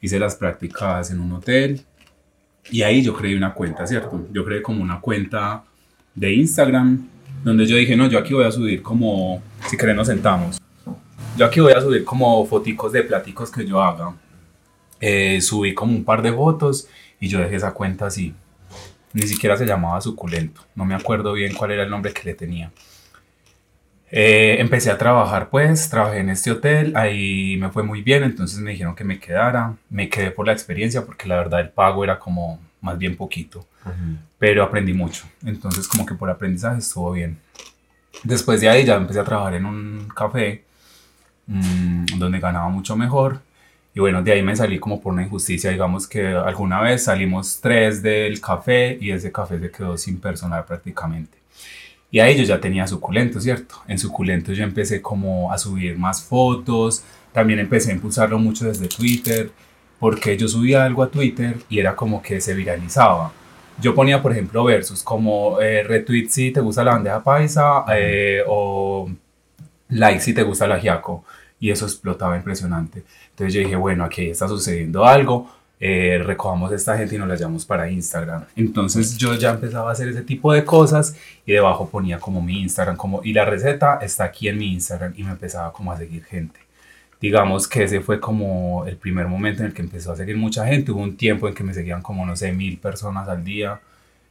Hice 0.00 0.18
las 0.18 0.34
prácticas 0.34 1.12
en 1.12 1.20
un 1.20 1.30
hotel. 1.30 1.80
Y 2.72 2.82
ahí 2.82 3.00
yo 3.00 3.14
creé 3.14 3.36
una 3.36 3.54
cuenta, 3.54 3.86
¿cierto? 3.86 4.26
Yo 4.32 4.44
creé 4.44 4.60
como 4.60 4.82
una 4.82 5.00
cuenta 5.00 5.62
de 6.16 6.34
Instagram 6.34 7.09
donde 7.44 7.66
yo 7.66 7.76
dije, 7.76 7.96
no, 7.96 8.08
yo 8.08 8.18
aquí 8.18 8.34
voy 8.34 8.44
a 8.44 8.50
subir 8.50 8.82
como, 8.82 9.42
si 9.68 9.76
querés 9.76 9.96
nos 9.96 10.06
sentamos. 10.06 10.60
Yo 11.36 11.46
aquí 11.46 11.60
voy 11.60 11.72
a 11.72 11.80
subir 11.80 12.04
como 12.04 12.44
foticos 12.46 12.92
de 12.92 13.02
platicos 13.02 13.50
que 13.50 13.66
yo 13.66 13.82
haga. 13.82 14.14
Eh, 15.00 15.40
subí 15.40 15.72
como 15.74 15.92
un 15.92 16.04
par 16.04 16.20
de 16.22 16.32
fotos 16.32 16.86
y 17.18 17.28
yo 17.28 17.38
dejé 17.38 17.56
esa 17.56 17.72
cuenta 17.72 18.06
así. 18.06 18.34
Ni 19.12 19.22
siquiera 19.22 19.56
se 19.56 19.66
llamaba 19.66 20.00
Suculento. 20.00 20.62
No 20.74 20.84
me 20.84 20.94
acuerdo 20.94 21.32
bien 21.32 21.54
cuál 21.54 21.72
era 21.72 21.84
el 21.84 21.90
nombre 21.90 22.12
que 22.12 22.24
le 22.24 22.34
tenía. 22.34 22.70
Eh, 24.12 24.56
empecé 24.58 24.90
a 24.90 24.98
trabajar 24.98 25.50
pues, 25.50 25.88
trabajé 25.88 26.18
en 26.18 26.30
este 26.30 26.50
hotel, 26.50 26.92
ahí 26.96 27.56
me 27.58 27.70
fue 27.70 27.84
muy 27.84 28.02
bien, 28.02 28.24
entonces 28.24 28.58
me 28.58 28.72
dijeron 28.72 28.96
que 28.96 29.04
me 29.04 29.20
quedara, 29.20 29.76
me 29.88 30.08
quedé 30.08 30.32
por 30.32 30.46
la 30.46 30.52
experiencia 30.52 31.06
porque 31.06 31.28
la 31.28 31.36
verdad 31.36 31.60
el 31.60 31.70
pago 31.70 32.02
era 32.02 32.18
como 32.18 32.58
más 32.80 32.98
bien 32.98 33.16
poquito, 33.16 33.66
pero 34.38 34.62
aprendí 34.62 34.92
mucho, 34.92 35.24
entonces 35.44 35.86
como 35.88 36.06
que 36.06 36.14
por 36.14 36.30
aprendizaje 36.30 36.78
estuvo 36.78 37.12
bien. 37.12 37.38
Después 38.24 38.60
de 38.60 38.68
ahí 38.68 38.84
ya 38.84 38.96
empecé 38.96 39.20
a 39.20 39.24
trabajar 39.24 39.54
en 39.54 39.66
un 39.66 40.08
café 40.14 40.64
mm, 41.46 42.18
donde 42.18 42.40
ganaba 42.40 42.68
mucho 42.68 42.96
mejor 42.96 43.40
y 43.94 44.00
bueno, 44.00 44.22
de 44.22 44.32
ahí 44.32 44.42
me 44.42 44.54
salí 44.54 44.78
como 44.78 45.00
por 45.00 45.12
una 45.12 45.24
injusticia, 45.24 45.70
digamos 45.70 46.06
que 46.06 46.28
alguna 46.28 46.80
vez 46.80 47.04
salimos 47.04 47.60
tres 47.60 48.02
del 48.02 48.40
café 48.40 48.96
y 49.00 49.10
ese 49.10 49.32
café 49.32 49.58
se 49.58 49.70
quedó 49.70 49.98
sin 49.98 50.20
personal 50.20 50.64
prácticamente. 50.64 51.38
Y 52.12 52.20
ahí 52.20 52.36
yo 52.36 52.44
ya 52.44 52.60
tenía 52.60 52.86
suculento, 52.86 53.40
¿cierto? 53.40 53.76
En 53.88 53.98
suculento 53.98 54.52
yo 54.52 54.64
empecé 54.64 55.02
como 55.02 55.52
a 55.52 55.58
subir 55.58 55.98
más 55.98 56.22
fotos, 56.22 57.04
también 57.32 57.58
empecé 57.58 57.90
a 57.90 57.94
impulsarlo 57.94 58.38
mucho 58.38 58.66
desde 58.66 58.88
Twitter, 58.88 59.50
porque 60.00 60.36
yo 60.36 60.48
subía 60.48 60.82
algo 60.82 61.02
a 61.02 61.10
Twitter 61.10 61.58
y 61.68 61.78
era 61.78 61.94
como 61.94 62.20
que 62.22 62.40
se 62.40 62.54
viralizaba. 62.54 63.32
Yo 63.80 63.94
ponía, 63.94 64.20
por 64.20 64.32
ejemplo, 64.32 64.64
versos 64.64 65.02
como 65.02 65.60
eh, 65.60 65.82
retweet 65.84 66.28
si 66.28 66.50
te 66.50 66.60
gusta 66.60 66.82
la 66.82 66.92
bandeja 66.92 67.22
paisa 67.22 67.84
eh, 67.94 68.42
o 68.48 69.08
like 69.90 70.20
si 70.20 70.32
te 70.34 70.42
gusta 70.42 70.64
el 70.64 70.72
ajiaco. 70.72 71.24
Y 71.60 71.70
eso 71.70 71.84
explotaba 71.84 72.36
impresionante. 72.36 73.04
Entonces 73.30 73.54
yo 73.54 73.60
dije, 73.60 73.76
bueno, 73.76 74.04
aquí 74.04 74.30
está 74.30 74.48
sucediendo 74.48 75.04
algo, 75.04 75.50
eh, 75.78 76.22
recojamos 76.24 76.72
a 76.72 76.74
esta 76.74 76.96
gente 76.96 77.16
y 77.16 77.18
nos 77.18 77.28
la 77.28 77.36
llamamos 77.36 77.66
para 77.66 77.90
Instagram. 77.90 78.44
Entonces 78.56 79.18
yo 79.18 79.34
ya 79.34 79.50
empezaba 79.50 79.90
a 79.90 79.92
hacer 79.92 80.08
ese 80.08 80.22
tipo 80.22 80.52
de 80.54 80.64
cosas 80.64 81.14
y 81.44 81.52
debajo 81.52 81.90
ponía 81.90 82.18
como 82.18 82.40
mi 82.40 82.62
Instagram, 82.62 82.96
como, 82.96 83.20
y 83.22 83.34
la 83.34 83.44
receta 83.44 83.98
está 84.00 84.24
aquí 84.24 84.48
en 84.48 84.56
mi 84.56 84.72
Instagram 84.72 85.12
y 85.14 85.24
me 85.24 85.32
empezaba 85.32 85.72
como 85.74 85.92
a 85.92 85.98
seguir 85.98 86.24
gente. 86.24 86.69
Digamos 87.20 87.68
que 87.68 87.84
ese 87.84 88.00
fue 88.00 88.18
como 88.18 88.86
el 88.86 88.96
primer 88.96 89.26
momento 89.26 89.62
en 89.62 89.68
el 89.68 89.74
que 89.74 89.82
empezó 89.82 90.12
a 90.12 90.16
seguir 90.16 90.36
mucha 90.36 90.66
gente. 90.66 90.90
Hubo 90.90 91.02
un 91.02 91.16
tiempo 91.16 91.48
en 91.48 91.54
que 91.54 91.62
me 91.62 91.74
seguían 91.74 92.00
como, 92.00 92.24
no 92.24 92.34
sé, 92.34 92.52
mil 92.52 92.78
personas 92.78 93.28
al 93.28 93.44
día. 93.44 93.80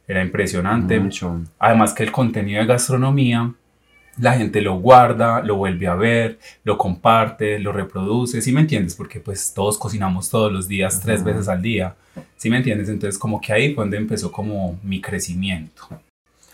Era 0.08 0.22
impresionante. 0.22 0.98
Mucho. 0.98 1.40
Además 1.58 1.92
que 1.92 2.02
el 2.02 2.10
contenido 2.10 2.60
de 2.60 2.66
gastronomía, 2.66 3.52
la 4.18 4.34
gente 4.34 4.60
lo 4.60 4.78
guarda, 4.78 5.40
lo 5.40 5.56
vuelve 5.56 5.86
a 5.86 5.94
ver, 5.94 6.38
lo 6.64 6.76
comparte, 6.76 7.58
lo 7.58 7.72
reproduce, 7.72 8.42
¿sí 8.42 8.52
me 8.52 8.60
entiendes? 8.60 8.94
Porque 8.94 9.20
pues 9.20 9.54
todos 9.54 9.78
cocinamos 9.78 10.28
todos 10.28 10.52
los 10.52 10.68
días, 10.68 11.00
tres 11.00 11.22
veces 11.22 11.48
al 11.48 11.62
día, 11.62 11.94
¿sí 12.36 12.50
me 12.50 12.58
entiendes? 12.58 12.88
Entonces 12.88 13.18
como 13.18 13.40
que 13.40 13.52
ahí 13.52 13.74
fue 13.74 13.84
donde 13.84 13.96
empezó 13.96 14.30
como 14.30 14.78
mi 14.82 15.00
crecimiento. 15.00 15.88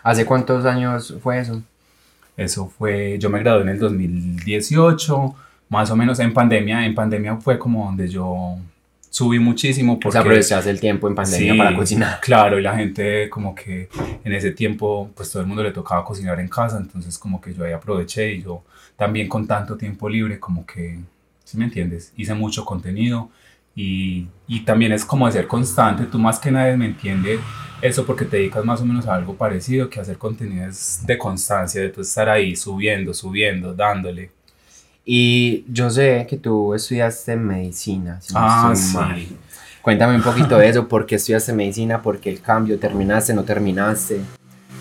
¿Hace 0.02 0.24
cuántos 0.24 0.64
años 0.64 1.16
fue 1.22 1.40
eso? 1.40 1.62
Eso 2.36 2.68
fue, 2.68 3.18
yo 3.18 3.30
me 3.30 3.40
gradué 3.40 3.62
en 3.62 3.70
el 3.70 3.78
2018, 3.78 5.34
más 5.68 5.90
o 5.90 5.96
menos 5.96 6.18
en 6.20 6.32
pandemia, 6.32 6.84
en 6.86 6.94
pandemia 6.94 7.36
fue 7.36 7.58
como 7.58 7.84
donde 7.86 8.08
yo 8.08 8.56
subí 9.10 9.38
muchísimo 9.38 9.94
O 9.94 9.98
porque... 9.98 10.12
sea, 10.12 10.20
aprovechaste 10.20 10.70
el 10.70 10.78
tiempo 10.80 11.08
en 11.08 11.14
pandemia 11.14 11.52
Sí, 11.52 11.58
para 11.58 11.74
cocinar. 11.74 12.20
Claro, 12.20 12.58
y 12.58 12.62
la 12.62 12.76
gente 12.76 13.28
como 13.30 13.54
que 13.54 13.88
en 14.24 14.32
ese 14.32 14.50
tiempo 14.52 15.10
pues 15.14 15.30
todo 15.30 15.42
el 15.42 15.48
mundo 15.48 15.62
le 15.62 15.72
tocaba 15.72 16.04
cocinar 16.04 16.38
en 16.38 16.48
casa, 16.48 16.76
entonces 16.78 17.18
como 17.18 17.40
que 17.40 17.54
yo 17.54 17.64
ahí 17.64 17.72
aproveché 17.72 18.34
y 18.34 18.42
yo 18.42 18.62
también 18.96 19.28
con 19.28 19.46
tanto 19.46 19.76
tiempo 19.76 20.08
libre 20.08 20.38
como 20.38 20.64
que, 20.66 20.98
¿sí 21.44 21.58
me 21.58 21.64
entiendes? 21.64 22.12
Hice 22.16 22.34
mucho 22.34 22.64
contenido 22.64 23.30
y, 23.74 24.26
y 24.46 24.60
también 24.60 24.92
es 24.92 25.04
como 25.04 25.26
de 25.26 25.32
ser 25.32 25.46
constante, 25.46 26.04
tú 26.04 26.18
más 26.18 26.38
que 26.38 26.50
nadie 26.50 26.76
me 26.76 26.86
entiendes 26.86 27.40
eso 27.82 28.06
porque 28.06 28.24
te 28.24 28.38
dedicas 28.38 28.64
más 28.64 28.80
o 28.80 28.86
menos 28.86 29.06
a 29.06 29.14
algo 29.14 29.34
parecido 29.34 29.90
que 29.90 30.00
hacer 30.00 30.16
contenidos 30.16 31.00
de 31.04 31.18
constancia, 31.18 31.80
de 31.82 31.90
tú 31.90 32.00
estar 32.00 32.28
ahí 32.28 32.56
subiendo, 32.56 33.12
subiendo, 33.12 33.74
dándole. 33.74 34.30
Y 35.08 35.64
yo 35.72 35.88
sé 35.88 36.26
que 36.28 36.36
tú 36.36 36.74
estudiaste 36.74 37.36
medicina. 37.36 38.20
Si 38.20 38.34
no 38.34 38.40
Ah, 38.42 38.72
sí. 38.74 38.94
mal. 38.94 39.24
Cuéntame 39.80 40.16
un 40.16 40.22
poquito 40.22 40.58
de 40.58 40.68
eso, 40.68 40.88
¿por 40.88 41.06
qué 41.06 41.14
estudiaste 41.14 41.52
medicina? 41.52 42.02
¿Por 42.02 42.18
qué 42.18 42.28
el 42.28 42.40
cambio? 42.40 42.76
¿Terminaste? 42.76 43.32
¿No 43.32 43.44
terminaste? 43.44 44.20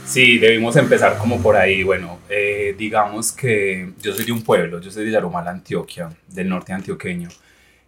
Sí, 0.03 0.39
debimos 0.39 0.75
empezar 0.77 1.19
como 1.19 1.39
por 1.39 1.55
ahí. 1.55 1.83
Bueno, 1.83 2.17
eh, 2.27 2.73
digamos 2.75 3.31
que 3.31 3.91
yo 4.01 4.15
soy 4.15 4.25
de 4.25 4.31
un 4.31 4.41
pueblo, 4.41 4.81
yo 4.81 4.89
soy 4.89 5.05
de 5.05 5.11
Yarumal, 5.11 5.47
Antioquia, 5.47 6.09
del 6.27 6.49
norte 6.49 6.73
antioqueño. 6.73 7.29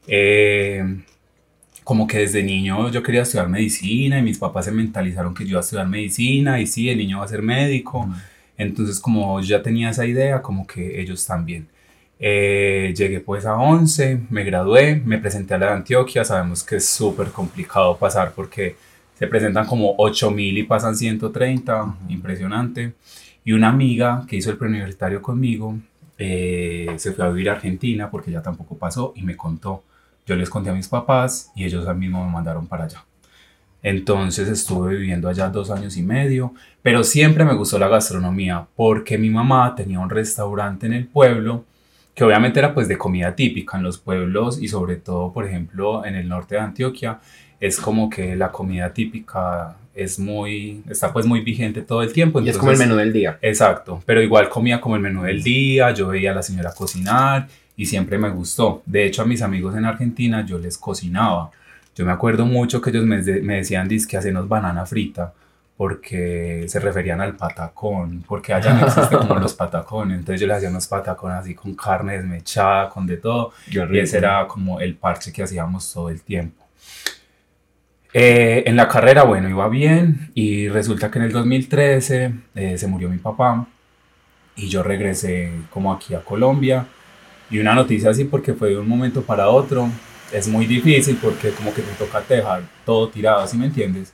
Eh, 0.06 0.84
como 1.84 2.06
que 2.06 2.20
desde 2.20 2.44
niño 2.44 2.92
yo 2.92 3.02
quería 3.02 3.24
estudiar 3.24 3.50
medicina 3.50 4.20
y 4.20 4.22
mis 4.22 4.38
papás 4.38 4.66
se 4.66 4.72
mentalizaron 4.72 5.34
que 5.34 5.44
yo 5.44 5.52
iba 5.52 5.60
a 5.60 5.64
estudiar 5.64 5.88
medicina 5.88 6.60
y 6.62 6.68
sí, 6.68 6.88
el 6.90 7.00
niño 7.00 7.18
va 7.20 7.26
a 7.26 7.30
ser 7.30 7.42
médico. 7.42 8.08
Entonces 8.60 9.00
como 9.00 9.42
ya 9.42 9.64
tenía 9.64 9.90
esa 9.90 10.06
idea, 10.06 10.42
como 10.44 10.68
que 10.68 11.02
ellos 11.02 11.26
también. 11.26 11.68
Eh, 12.20 12.94
llegué 12.96 13.20
pues 13.20 13.46
a 13.46 13.58
11, 13.58 14.22
me 14.30 14.44
gradué, 14.44 14.96
me 14.96 15.20
presenté 15.20 15.54
a 15.54 15.58
la 15.58 15.68
de 15.68 15.74
Antioquia, 15.74 16.26
sabemos 16.26 16.64
que 16.64 16.78
es 16.78 16.90
súper 16.90 17.28
complicado 17.28 17.98
pasar 17.98 18.34
porque 18.34 18.76
se 19.18 19.28
presentan 19.28 19.66
como 19.66 19.96
8000 19.98 20.58
y 20.58 20.64
pasan 20.64 20.96
130, 20.96 21.96
impresionante. 22.10 22.94
Y 23.44 23.54
una 23.54 23.70
amiga 23.70 24.26
que 24.28 24.36
hizo 24.36 24.52
el 24.52 24.58
preuniversitario 24.58 25.22
conmigo 25.22 25.78
eh, 26.18 26.94
se 26.98 27.14
fue 27.14 27.26
a 27.26 27.30
vivir 27.30 27.50
a 27.50 27.54
Argentina 27.54 28.10
porque 28.10 28.32
ya 28.32 28.42
tampoco 28.42 28.78
pasó 28.78 29.14
y 29.16 29.24
me 29.24 29.38
contó. 29.38 29.84
Yo 30.26 30.36
les 30.36 30.50
conté 30.50 30.70
a 30.70 30.74
mis 30.74 30.88
papás 30.88 31.52
y 31.56 31.64
ellos 31.64 31.86
mismos 31.96 32.26
me 32.26 32.34
mandaron 32.34 32.68
para 32.68 32.86
allá. 32.86 33.06
Entonces 33.84 34.50
estuve 34.50 34.96
viviendo 34.96 35.30
allá 35.30 35.50
dos 35.50 35.70
años 35.70 35.96
y 35.98 36.04
medio, 36.04 36.54
pero 36.82 37.04
siempre 37.04 37.46
me 37.46 37.54
gustó 37.54 37.80
la 37.80 37.88
gastronomía 37.88 38.68
porque 38.76 39.18
mi 39.18 39.30
mamá 39.30 39.76
tenía 39.76 40.00
un 40.00 40.10
restaurante 40.10 40.88
en 40.88 40.94
el 40.94 41.08
pueblo 41.08 41.64
que 42.18 42.24
obviamente 42.24 42.58
era 42.58 42.74
pues 42.74 42.88
de 42.88 42.98
comida 42.98 43.36
típica 43.36 43.78
en 43.78 43.84
los 43.84 44.00
pueblos 44.00 44.60
y 44.60 44.68
sobre 44.68 44.96
todo, 44.96 45.32
por 45.32 45.46
ejemplo, 45.46 46.04
en 46.04 46.16
el 46.16 46.28
norte 46.28 46.56
de 46.56 46.62
Antioquia, 46.62 47.20
es 47.60 47.80
como 47.80 48.10
que 48.10 48.36
la 48.36 48.52
comida 48.52 48.92
típica 48.92 49.76
es 49.94 50.18
muy, 50.18 50.82
está 50.90 51.14
pues 51.14 51.28
muy 51.28 51.42
vigente 51.42 51.84
todo 51.84 52.02
el 52.02 52.12
tiempo. 52.12 52.42
Y 52.42 52.50
es 52.50 52.58
como 52.58 52.72
el 52.72 52.80
menú 52.80 52.96
del 52.96 53.14
día. 53.14 53.38
Exacto, 53.44 54.02
pero 54.04 54.20
igual 54.20 54.50
comía 54.50 54.82
como 54.82 54.96
el 54.96 55.02
menú 55.04 55.22
del 55.22 55.44
día, 55.44 55.92
yo 55.92 56.08
veía 56.08 56.32
a 56.32 56.34
la 56.36 56.42
señora 56.42 56.72
cocinar 56.76 57.48
y 57.76 57.86
siempre 57.86 58.18
me 58.18 58.32
gustó. 58.32 58.82
De 58.88 59.06
hecho, 59.06 59.22
a 59.22 59.26
mis 59.26 59.44
amigos 59.44 59.76
en 59.76 59.86
Argentina 59.86 60.44
yo 60.44 60.58
les 60.58 60.76
cocinaba. 60.80 61.52
Yo 61.96 62.04
me 62.04 62.12
acuerdo 62.12 62.48
mucho 62.48 62.82
que 62.82 62.90
ellos 62.90 63.06
me, 63.06 63.22
de- 63.22 63.42
me 63.44 63.58
decían, 63.58 63.88
que 64.10 64.18
hacenos 64.18 64.48
banana 64.48 64.88
frita, 64.88 65.34
porque 65.78 66.66
se 66.68 66.80
referían 66.80 67.22
al 67.22 67.36
patacón, 67.36 68.24
porque 68.28 68.52
allá 68.52 68.74
no 68.74 68.88
existe 68.88 69.16
como 69.16 69.36
los 69.36 69.54
patacones. 69.56 70.18
Entonces 70.18 70.42
yo 70.42 70.48
les 70.48 70.58
hacía 70.58 70.70
unos 70.70 70.88
patacones 70.88 71.38
así 71.38 71.54
con 71.54 71.76
carne 71.76 72.18
desmechada, 72.18 72.90
con 72.90 73.06
de 73.06 73.18
todo. 73.18 73.54
Y 73.70 74.00
ese 74.00 74.18
era 74.18 74.48
como 74.48 74.80
el 74.80 74.96
parche 74.96 75.32
que 75.32 75.44
hacíamos 75.44 75.94
todo 75.94 76.10
el 76.10 76.22
tiempo. 76.24 76.66
Eh, 78.12 78.64
en 78.66 78.76
la 78.76 78.88
carrera, 78.88 79.24
bueno, 79.24 79.48
iba 79.48 79.70
bien 79.70 80.32
y 80.34 80.70
resulta 80.70 81.12
que 81.12 81.20
en 81.20 81.26
el 81.26 81.32
2013 81.32 82.34
eh, 82.56 82.78
se 82.78 82.88
murió 82.88 83.10
mi 83.10 83.18
papá 83.18 83.68
y 84.56 84.70
yo 84.70 84.82
regresé 84.82 85.52
como 85.70 85.94
aquí 85.94 86.16
a 86.16 86.22
Colombia 86.24 86.88
y 87.52 87.60
una 87.60 87.76
noticia 87.76 88.10
así 88.10 88.24
porque 88.24 88.54
fue 88.54 88.70
de 88.70 88.78
un 88.78 88.88
momento 88.88 89.22
para 89.22 89.50
otro 89.50 89.90
es 90.32 90.48
muy 90.48 90.66
difícil 90.66 91.20
porque 91.22 91.52
como 91.52 91.74
que 91.74 91.82
te 91.82 91.92
toca 91.94 92.22
dejar 92.22 92.64
todo 92.86 93.10
tirado, 93.10 93.46
¿sí 93.46 93.58
me 93.58 93.68
entiendes? 93.68 94.14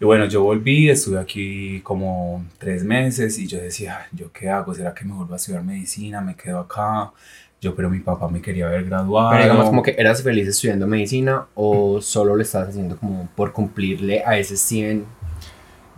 Y 0.00 0.04
bueno, 0.06 0.24
yo 0.24 0.42
volví, 0.42 0.88
estuve 0.88 1.18
aquí 1.18 1.80
como 1.82 2.42
tres 2.56 2.82
meses 2.82 3.38
y 3.38 3.46
yo 3.46 3.58
decía, 3.58 4.06
¿yo 4.12 4.32
qué 4.32 4.48
hago? 4.48 4.74
¿Será 4.74 4.94
que 4.94 5.04
me 5.04 5.12
vuelvo 5.12 5.34
a 5.34 5.36
estudiar 5.36 5.62
medicina? 5.62 6.22
¿Me 6.22 6.34
quedo 6.34 6.60
acá? 6.60 7.12
Yo, 7.60 7.74
pero 7.74 7.90
mi 7.90 8.00
papá 8.00 8.26
me 8.28 8.40
quería 8.40 8.66
ver 8.68 8.86
graduado. 8.86 9.32
Pero 9.32 9.42
digamos 9.42 9.66
como 9.66 9.82
que 9.82 9.94
eras 9.98 10.22
feliz 10.22 10.48
estudiando 10.48 10.86
medicina 10.86 11.44
o 11.54 12.00
solo 12.00 12.34
lo 12.34 12.40
estabas 12.40 12.70
haciendo 12.70 12.96
como 12.96 13.28
por 13.36 13.52
cumplirle 13.52 14.22
a 14.24 14.38
ese 14.38 14.56
100. 14.56 15.04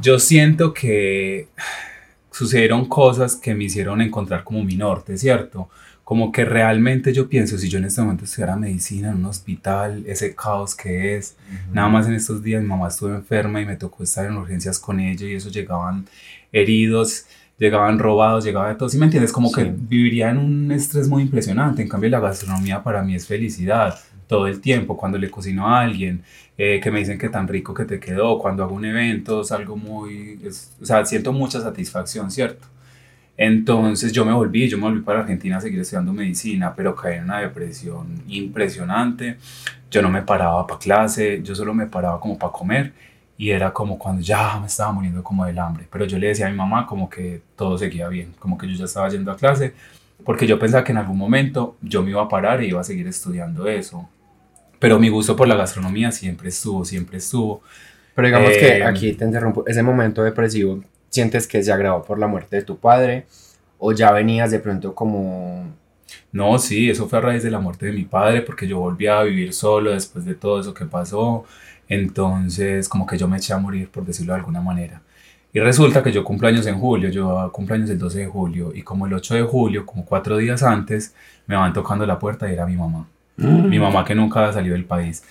Yo 0.01 0.19
siento 0.19 0.75
que 0.75 1.47
sucedieron 2.33 2.87
cosas 2.87 3.37
que 3.37 3.55
me 3.55 3.65
hicieron 3.65 4.01
encontrar 4.01 4.43
como 4.43 4.65
mi 4.65 4.75
norte, 4.75 5.17
¿cierto? 5.17 5.71
Como 6.05 6.33
que 6.33 6.45
realmente 6.45 7.13
yo 7.13 7.29
pienso, 7.29 7.57
si 7.59 7.69
yo 7.69 7.79
en 7.79 7.85
este 7.85 8.03
momento 8.03 8.25
estudiara 8.25 8.57
medicina 8.57 9.11
en 9.11 9.17
un 9.17 9.27
hospital, 9.27 10.03
ese 10.07 10.35
caos 10.35 10.75
que 10.75 11.17
es, 11.17 11.37
nada 11.73 11.89
más 11.89 12.07
en 12.09 12.15
estos 12.15 12.43
días 12.43 12.61
mi 12.61 12.69
mamá 12.69 12.89
estuvo 12.89 13.11
enferma 13.15 13.61
y 13.61 13.67
me 13.67 13.77
tocó 13.77 14.03
estar 14.03 14.27
en 14.27 14.37
urgencias 14.37 14.79
con 14.81 14.99
ella 15.01 15.27
y 15.27 15.35
eso 15.35 15.49
llegaban 15.49 16.07
heridos, 16.53 17.27
llegaban 17.59 17.99
robados, 18.01 18.45
llegaba 18.45 18.69
de 18.69 18.75
todo, 18.75 18.89
¿sí 18.89 18.99
me 18.99 19.05
entiendes? 19.07 19.33
Como 19.33 19.53
que 19.53 19.65
viviría 19.77 20.31
en 20.31 20.39
un 20.39 20.73
estrés 20.73 21.09
muy 21.09 21.23
impresionante, 21.23 21.83
en 21.83 21.89
cambio 21.89 22.11
la 22.11 22.21
gastronomía 22.21 22.83
para 22.83 23.03
mí 23.03 23.15
es 23.15 23.27
felicidad 23.27 23.99
todo 24.27 24.47
el 24.49 24.61
tiempo, 24.61 24.97
cuando 24.97 25.19
le 25.19 25.31
cocino 25.31 25.69
a 25.69 25.81
alguien, 25.83 26.23
eh, 26.59 26.81
que 26.83 26.91
me 26.91 26.99
dicen 26.99 27.19
que 27.19 27.29
tan 27.29 27.47
rico 27.47 27.75
que 27.75 27.85
te 27.85 28.01
quedó, 28.01 28.39
cuando 28.39 28.65
hago 28.65 28.75
un 28.75 28.85
evento 28.85 29.43
es 29.43 29.53
algo 29.53 29.77
muy, 29.77 30.41
es- 30.45 30.73
o 30.83 30.85
sea, 30.87 31.05
siento 31.05 31.33
mucha 31.33 31.61
satisfacción, 31.61 32.31
¿cierto? 32.31 32.67
Entonces 33.37 34.13
yo 34.13 34.25
me 34.25 34.33
volví, 34.33 34.69
yo 34.69 34.77
me 34.79 34.85
volví 34.85 35.01
para 35.01 35.21
Argentina 35.21 35.57
a 35.57 35.61
seguir 35.61 35.81
estudiando 35.81 36.13
medicina, 36.13 36.75
pero 36.77 36.95
caí 36.95 37.17
en 37.19 37.25
una 37.25 37.41
depresión 37.41 38.23
impresionante. 38.29 39.39
Yo 39.91 40.03
no 40.03 40.11
me 40.11 40.23
paraba 40.23 40.67
para 40.67 40.79
clase, 40.79 41.43
yo 41.43 41.55
solo 41.55 41.75
me 41.75 41.87
paraba 41.87 42.21
como 42.21 42.39
para 42.39 42.53
comer 42.53 42.93
y 43.39 43.51
era 43.51 43.73
como 43.73 43.99
cuando 43.99 44.23
ya 44.23 44.59
me 44.61 44.67
estaba 44.67 44.93
muriendo 44.93 45.23
como 45.23 45.45
del 45.47 45.59
hambre. 45.59 45.87
Pero 45.91 46.05
yo 46.07 46.19
le 46.19 46.29
decía 46.29 46.47
a 46.47 46.51
mi 46.51 46.57
mamá 46.57 46.87
como 46.87 47.09
que 47.11 47.43
todo 47.57 47.79
seguía 47.79 48.09
bien, 48.09 48.35
como 48.39 48.57
que 48.59 48.69
yo 48.69 48.75
ya 48.77 48.85
estaba 48.85 49.09
yendo 49.09 49.33
a 49.33 49.37
clase, 49.37 49.75
porque 50.25 50.47
yo 50.47 50.59
pensaba 50.59 50.85
que 50.85 50.93
en 50.93 50.99
algún 50.99 51.19
momento 51.19 51.77
yo 51.83 52.03
me 52.03 52.11
iba 52.11 52.23
a 52.23 52.29
parar 52.29 52.63
y 52.63 52.69
iba 52.69 52.81
a 52.81 52.85
seguir 52.85 53.07
estudiando 53.09 53.67
eso. 53.67 54.09
Pero 54.79 54.99
mi 54.99 55.09
gusto 55.09 55.37
por 55.37 55.49
la 55.49 55.55
gastronomía 55.57 56.11
siempre 56.13 56.49
estuvo, 56.49 56.85
siempre 56.85 57.19
estuvo. 57.19 57.63
Pero 58.15 58.29
digamos 58.29 58.51
Eh, 58.51 58.59
que 58.59 58.85
aquí 58.85 59.13
te 59.15 59.25
interrumpo, 59.25 59.65
ese 59.67 59.83
momento 59.83 60.23
depresivo, 60.25 60.83
¿sientes 61.13 61.47
que 61.47 61.63
se 61.63 61.71
agravó 61.71 62.03
por 62.03 62.19
la 62.19 62.27
muerte 62.27 62.57
de 62.57 62.63
tu 62.63 62.79
padre? 62.79 63.27
¿O 63.79 63.93
ya 63.93 64.11
venías 64.11 64.51
de 64.51 64.59
pronto 64.59 64.95
como... 64.95 65.67
No, 66.33 66.59
sí, 66.59 66.91
eso 66.91 67.09
fue 67.09 67.19
a 67.19 67.23
raíz 67.23 67.43
de 67.43 67.51
la 67.51 67.61
muerte 67.61 67.87
de 67.87 67.93
mi 67.93 68.05
padre, 68.05 68.43
porque 68.43 68.67
yo 68.67 68.79
volví 68.79 69.07
a 69.07 69.23
vivir 69.23 69.53
solo 69.53 69.93
después 69.93 70.25
de 70.25 70.35
todo 70.35 70.61
eso 70.61 70.75
que 70.75 70.87
pasó. 70.87 71.45
Entonces, 71.89 72.89
como 72.89 73.07
que 73.07 73.19
yo 73.19 73.29
me 73.29 73.37
eché 73.37 73.53
a 73.53 73.59
morir, 73.59 73.89
por 73.91 74.05
decirlo 74.05 74.33
de 74.33 74.41
alguna 74.41 74.61
manera. 74.61 75.03
Y 75.53 75.61
resulta 75.61 76.03
que 76.03 76.13
yo 76.13 76.25
cumplo 76.25 76.49
años 76.49 76.67
en 76.67 76.79
julio, 76.79 77.11
yo 77.11 77.51
cumplo 77.53 77.75
años 77.75 77.91
el 77.91 77.99
12 77.99 78.21
de 78.21 78.27
julio, 78.27 78.73
y 78.75 78.83
como 78.83 79.07
el 79.07 79.13
8 79.13 79.35
de 79.35 79.43
julio, 79.43 79.85
como 79.85 80.07
cuatro 80.07 80.39
días 80.39 80.63
antes, 80.63 81.15
me 81.47 81.57
van 81.57 81.75
tocando 81.75 82.07
la 82.07 82.19
puerta 82.19 82.49
y 82.49 82.55
era 82.55 82.65
mi 82.67 82.77
mamá. 82.77 83.07
Mi 83.37 83.79
mamá 83.79 84.05
que 84.05 84.15
nunca 84.15 84.41
había 84.41 84.53
salido 84.53 84.75
del 84.75 84.87
país. 84.87 85.25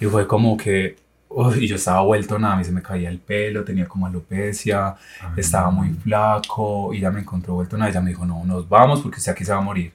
Y 0.00 0.06
fue 0.06 0.26
como 0.26 0.56
que, 0.56 0.96
uy, 1.28 1.64
y 1.64 1.68
yo 1.68 1.76
estaba 1.76 2.00
vuelto 2.02 2.38
nada, 2.38 2.54
a 2.54 2.56
mí 2.56 2.64
se 2.64 2.72
me 2.72 2.82
caía 2.82 3.08
el 3.10 3.18
pelo, 3.18 3.64
tenía 3.64 3.86
como 3.86 4.06
alopecia, 4.06 4.94
estaba 5.36 5.70
muy 5.70 5.90
flaco, 5.90 6.92
y 6.94 7.00
ya 7.00 7.10
me 7.10 7.20
encontró 7.20 7.54
vuelto 7.54 7.76
nada, 7.76 7.90
ella 7.90 8.00
me 8.00 8.10
dijo, 8.10 8.24
no, 8.24 8.44
nos 8.44 8.68
vamos 8.68 9.00
porque 9.02 9.18
usted 9.18 9.32
aquí 9.32 9.44
se 9.44 9.52
va 9.52 9.58
a 9.58 9.62
morir. 9.62 9.92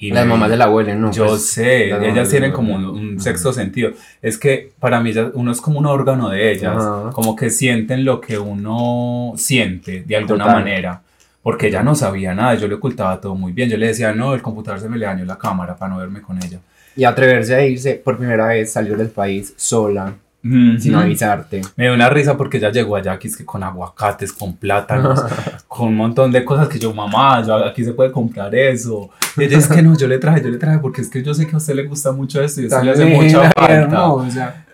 Y 0.00 0.12
Las 0.12 0.24
me- 0.26 0.30
mamás 0.30 0.50
de 0.50 0.56
la 0.56 0.66
abuela, 0.66 0.94
¿no? 0.94 1.10
yo 1.10 1.26
Pues, 1.26 1.46
sé, 1.50 1.88
las 1.88 2.02
ellas 2.04 2.28
tienen 2.30 2.52
como 2.52 2.72
un, 2.76 2.84
un 2.84 3.20
sexto 3.20 3.52
sentido. 3.52 3.90
Es 4.22 4.38
que 4.38 4.70
para 4.78 5.00
mí 5.00 5.10
ellas- 5.10 5.32
uno 5.34 5.50
es 5.50 5.60
como 5.60 5.80
un 5.80 5.86
órgano 5.86 6.28
de 6.28 6.52
ellas, 6.52 6.76
Ajá. 6.76 7.10
como 7.12 7.34
que 7.34 7.50
sienten 7.50 8.04
lo 8.04 8.20
que 8.20 8.38
uno 8.38 9.32
siente 9.36 10.02
de 10.06 10.16
alguna 10.16 10.44
Total. 10.44 10.58
manera. 10.60 11.02
Porque 11.42 11.66
ella 11.66 11.82
no 11.82 11.96
sabía 11.96 12.32
nada, 12.32 12.54
yo 12.54 12.68
le 12.68 12.74
ocultaba 12.74 13.20
todo 13.20 13.34
muy 13.34 13.50
bien. 13.52 13.68
Yo 13.70 13.76
le 13.76 13.88
decía, 13.88 14.12
no, 14.12 14.34
el 14.34 14.42
computador 14.42 14.78
se 14.80 14.88
me 14.88 14.98
le 14.98 15.06
dañó 15.06 15.24
la 15.24 15.36
cámara 15.36 15.76
para 15.76 15.92
no 15.92 15.98
verme 15.98 16.20
con 16.22 16.36
ella. 16.42 16.60
Y 16.94 17.02
atreverse 17.02 17.54
a 17.56 17.64
irse 17.66 17.94
por 17.94 18.18
primera 18.18 18.46
vez, 18.48 18.70
salir 18.72 18.96
del 18.96 19.08
país 19.08 19.52
sola, 19.56 20.14
sin 20.42 20.94
Ujú. 20.94 21.02
avisarte. 21.02 21.60
Me 21.76 21.84
dio 21.84 21.94
una 21.94 22.08
risa 22.08 22.36
porque 22.36 22.58
ella 22.58 22.70
llegó 22.70 22.96
allá 22.96 23.12
aquí 23.12 23.28
es 23.28 23.36
que 23.36 23.44
con 23.44 23.62
aguacates, 23.62 24.32
con 24.32 24.54
plátanos, 24.56 25.20
con 25.68 25.88
un 25.88 25.96
montón 25.96 26.30
de 26.32 26.44
cosas 26.44 26.68
que 26.68 26.78
yo, 26.78 26.94
mamá, 26.94 27.42
yo- 27.44 27.64
aquí 27.64 27.84
se 27.84 27.92
puede 27.92 28.12
comprar 28.12 28.54
eso. 28.54 29.10
Y 29.36 29.44
ella 29.44 29.58
es 29.58 29.68
que 29.68 29.82
no, 29.82 29.96
yo 29.96 30.06
le 30.08 30.18
traje, 30.18 30.42
yo 30.42 30.48
le 30.48 30.58
traje 30.58 30.78
porque 30.78 31.00
es 31.00 31.08
que 31.10 31.22
yo 31.22 31.34
sé 31.34 31.46
que 31.46 31.54
a 31.54 31.58
usted 31.58 31.74
le 31.74 31.84
gusta 31.86 32.12
mucho 32.12 32.40
esto 32.42 32.60
y 32.60 32.66
usted 32.66 32.82
le 32.82 32.90
hace 32.92 33.04
mucha 33.16 33.50
falta. 33.56 33.96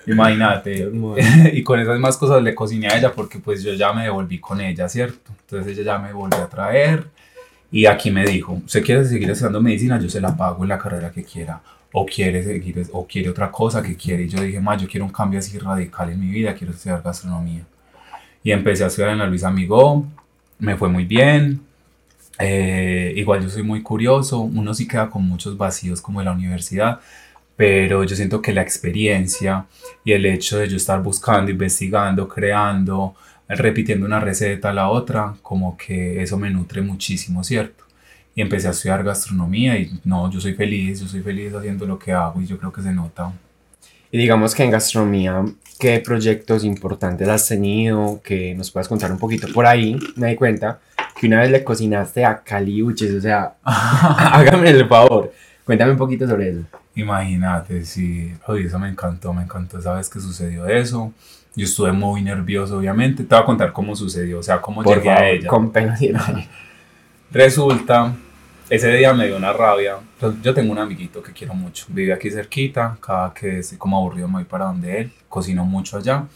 Imagínate. 0.07 0.91
Y 1.55 1.63
con 1.63 1.81
esas 1.81 1.99
más 1.99 2.17
cosas 2.17 2.43
le 2.43 2.55
cociné 2.55 2.89
a 2.89 2.99
ella 2.99 3.13
porque 3.13 3.39
pues 3.39 3.63
yo 3.63 3.73
ya 3.75 3.93
me 3.93 4.03
devolví 4.05 4.39
con 4.39 4.61
ella, 4.61 4.89
¿cierto? 4.89 5.33
Entonces 5.41 5.73
ella 5.79 5.93
ya 5.95 5.99
me 5.99 6.13
volvió 6.13 6.43
a 6.43 6.49
traer 6.49 7.05
y 7.73 7.87
aquí 7.87 8.11
me 8.11 8.25
dijo, 8.25 8.61
¿usted 8.65 8.85
quiere 8.85 9.05
seguir 9.05 9.31
estudiando 9.31 9.61
medicina? 9.61 9.99
Yo 9.99 10.09
se 10.09 10.21
la 10.21 10.37
pago 10.37 10.63
en 10.63 10.69
la 10.69 10.79
carrera 10.79 11.11
que 11.11 11.25
quiera. 11.25 11.61
O 11.97 12.05
quiere 12.05 12.43
seguir, 12.43 12.89
o 12.93 13.07
quiere 13.07 13.31
otra 13.31 13.51
cosa 13.51 13.83
que 13.83 13.95
quiere. 13.97 14.25
Y 14.25 14.29
yo 14.29 14.43
dije, 14.43 14.61
ma, 14.61 14.77
yo 14.77 14.89
quiero 14.89 15.07
un 15.07 15.13
cambio 15.13 15.39
así 15.39 15.59
radical 15.59 16.11
en 16.11 16.21
mi 16.21 16.29
vida, 16.29 16.55
quiero 16.55 16.73
estudiar 16.73 17.03
gastronomía. 17.03 17.65
Y 18.43 18.51
empecé 18.53 18.85
a 18.85 18.89
estudiar 18.89 19.11
en 19.13 19.19
la 19.19 19.27
Luis 19.27 19.45
Amigó, 19.45 20.05
me 20.59 20.77
fue 20.77 20.89
muy 20.89 21.05
bien. 21.05 21.61
Eh, 22.39 23.13
igual 23.17 23.43
yo 23.43 23.49
soy 23.49 23.63
muy 23.63 23.83
curioso, 23.83 24.41
uno 24.41 24.75
sí 24.75 24.89
queda 24.89 25.09
con 25.09 25.23
muchos 25.23 25.57
vacíos 25.57 26.01
como 26.01 26.19
de 26.19 26.25
la 26.25 26.33
universidad, 26.33 27.01
pero 27.57 28.03
yo 28.05 28.17
siento 28.17 28.43
que 28.43 28.53
la 28.53 28.63
experiencia 28.63 29.67
y 30.05 30.13
el 30.13 30.27
hecho 30.27 30.59
de 30.59 30.69
yo 30.69 30.77
estar 30.77 31.01
buscando, 31.03 31.51
investigando, 31.53 32.29
creando, 32.29 33.15
repitiendo 33.49 34.07
una 34.07 34.21
receta 34.21 34.71
a 34.71 34.73
la 34.73 34.89
otra, 34.89 35.35
como 35.43 35.77
que 35.77 36.23
eso 36.23 36.37
me 36.39 36.51
nutre 36.51 36.83
muchísimo, 36.83 37.45
¿cierto? 37.45 37.85
Y 38.35 38.43
empecé 38.43 38.69
a 38.69 38.73
estudiar 38.73 39.05
gastronomía 39.05 39.79
y 39.79 40.01
no, 40.05 40.31
yo 40.31 40.41
soy 40.41 40.55
feliz, 40.55 41.01
yo 41.01 41.07
soy 41.07 41.21
feliz 41.23 41.55
haciendo 41.55 41.87
lo 41.87 41.99
que 41.99 42.13
hago 42.13 42.41
y 42.41 42.47
yo 42.47 42.59
creo 42.59 42.73
que 42.73 42.83
se 42.83 42.93
nota. 42.93 43.33
Y 44.11 44.19
digamos 44.19 44.55
que 44.55 44.65
en 44.65 44.71
gastronomía, 44.71 45.45
¿qué 45.79 46.01
proyectos 46.01 46.65
importantes 46.65 47.29
has 47.29 47.47
tenido? 47.49 48.21
Que 48.23 48.55
nos 48.55 48.71
puedas 48.71 48.89
contar 48.89 49.11
un 49.13 49.19
poquito 49.19 49.47
por 49.53 49.67
ahí. 49.67 49.97
Me 50.17 50.29
di 50.31 50.37
cuenta 50.37 50.81
que 51.21 51.27
una 51.27 51.41
vez 51.41 51.51
le 51.51 51.65
cocinaste 51.65 52.25
a 52.25 52.43
Caliuches, 52.43 53.15
o 53.15 53.21
sea, 53.21 53.55
hágame 53.65 54.71
el 54.71 54.89
favor. 54.89 55.33
Cuéntame 55.65 55.93
un 55.93 55.99
poquito 55.99 56.27
sobre 56.29 56.51
eso. 56.51 56.61
Imagínate, 56.97 57.85
sí, 57.85 58.33
oye, 58.47 58.67
eso 58.67 58.79
me 58.79 58.89
encantó, 58.89 59.33
me 59.33 59.43
encantó, 59.43 59.81
¿sabes 59.83 60.09
qué 60.09 60.21
sucedió 60.21 60.67
eso? 60.67 61.13
Yo 61.57 61.65
estuve 61.65 61.93
muy 61.93 62.23
nervioso, 62.23 62.79
obviamente. 62.79 63.25
Te 63.25 63.35
voy 63.35 63.43
a 63.43 63.47
contar 63.47 63.73
cómo 63.73 63.97
sucedió, 63.97 64.39
o 64.39 64.43
sea, 64.43 64.61
cómo 64.61 64.83
Por 64.83 64.97
llegué 64.97 65.11
a 65.11 65.15
favor, 65.17 65.29
ella. 65.31 65.49
con 65.49 65.71
pena 65.73 65.97
Resulta, 67.35 68.15
ese 68.71 68.93
día 68.93 69.13
me 69.13 69.27
dio 69.27 69.37
una 69.37 69.53
rabia. 69.53 69.97
Yo 70.41 70.55
tengo 70.55 70.71
un 70.71 70.79
amiguito 70.79 71.21
que 71.21 71.33
quiero 71.33 71.53
mucho, 71.53 71.85
vive 71.89 72.13
aquí 72.13 72.31
cerquita, 72.31 72.97
cada 73.01 73.35
que 73.35 73.59
estoy 73.59 73.77
como 73.77 73.97
aburrido 73.97 74.29
me 74.29 74.35
voy 74.35 74.45
para 74.45 74.67
donde 74.67 75.01
él, 75.01 75.13
cocino 75.29 75.65
mucho 75.65 75.97
allá. 75.97 76.27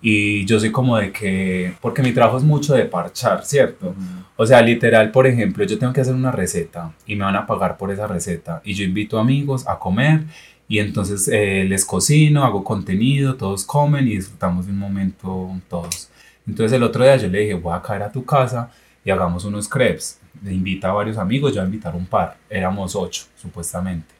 Y 0.00 0.46
yo 0.46 0.58
soy 0.58 0.72
como 0.72 0.96
de 0.96 1.12
que, 1.12 1.74
porque 1.82 2.00
mi 2.00 2.12
trabajo 2.12 2.38
es 2.38 2.42
mucho 2.42 2.72
de 2.72 2.86
parchar, 2.86 3.44
¿cierto? 3.44 3.94
O 4.34 4.46
sea, 4.46 4.62
literal, 4.62 5.10
por 5.10 5.26
ejemplo, 5.26 5.62
yo 5.64 5.78
tengo 5.78 5.92
que 5.92 6.00
hacer 6.00 6.14
una 6.14 6.32
receta 6.32 6.90
y 7.04 7.16
me 7.16 7.26
van 7.26 7.36
a 7.36 7.46
pagar 7.46 7.76
por 7.76 7.90
esa 7.90 8.06
receta. 8.06 8.62
Y 8.64 8.72
yo 8.72 8.82
invito 8.84 9.18
amigos 9.18 9.68
a 9.68 9.78
comer 9.78 10.22
y 10.68 10.78
entonces 10.78 11.28
eh, 11.28 11.66
les 11.68 11.84
cocino, 11.84 12.46
hago 12.46 12.64
contenido, 12.64 13.34
todos 13.34 13.66
comen 13.66 14.08
y 14.08 14.16
disfrutamos 14.16 14.64
de 14.64 14.72
un 14.72 14.78
momento 14.78 15.50
todos. 15.68 16.08
Entonces 16.48 16.74
el 16.74 16.82
otro 16.82 17.04
día 17.04 17.18
yo 17.18 17.28
le 17.28 17.40
dije, 17.40 17.52
voy 17.52 17.74
a 17.76 17.82
caer 17.82 18.04
a 18.04 18.10
tu 18.10 18.24
casa 18.24 18.70
y 19.04 19.10
hagamos 19.10 19.44
unos 19.44 19.68
crepes. 19.68 20.19
Le 20.42 20.52
invita 20.52 20.90
a 20.90 20.92
varios 20.92 21.18
amigos, 21.18 21.54
yo 21.54 21.62
a 21.62 21.64
invitar 21.64 21.94
un 21.94 22.06
par. 22.06 22.36
Éramos 22.48 22.96
ocho, 22.96 23.24
supuestamente. 23.36 24.14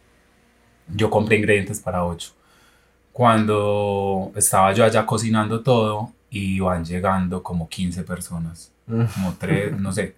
Yo 0.89 1.09
compré 1.09 1.37
ingredientes 1.37 1.81
para 1.81 2.05
ocho. 2.05 2.33
Cuando 3.13 4.33
estaba 4.35 4.73
yo 4.73 4.85
allá 4.85 5.05
cocinando 5.07 5.61
todo, 5.61 6.13
y 6.31 6.61
van 6.61 6.85
llegando 6.85 7.43
como 7.43 7.69
15 7.69 8.05
personas, 8.05 8.73
como 8.87 9.35
tres, 9.39 9.79
no 9.79 9.93
sé. 9.93 10.15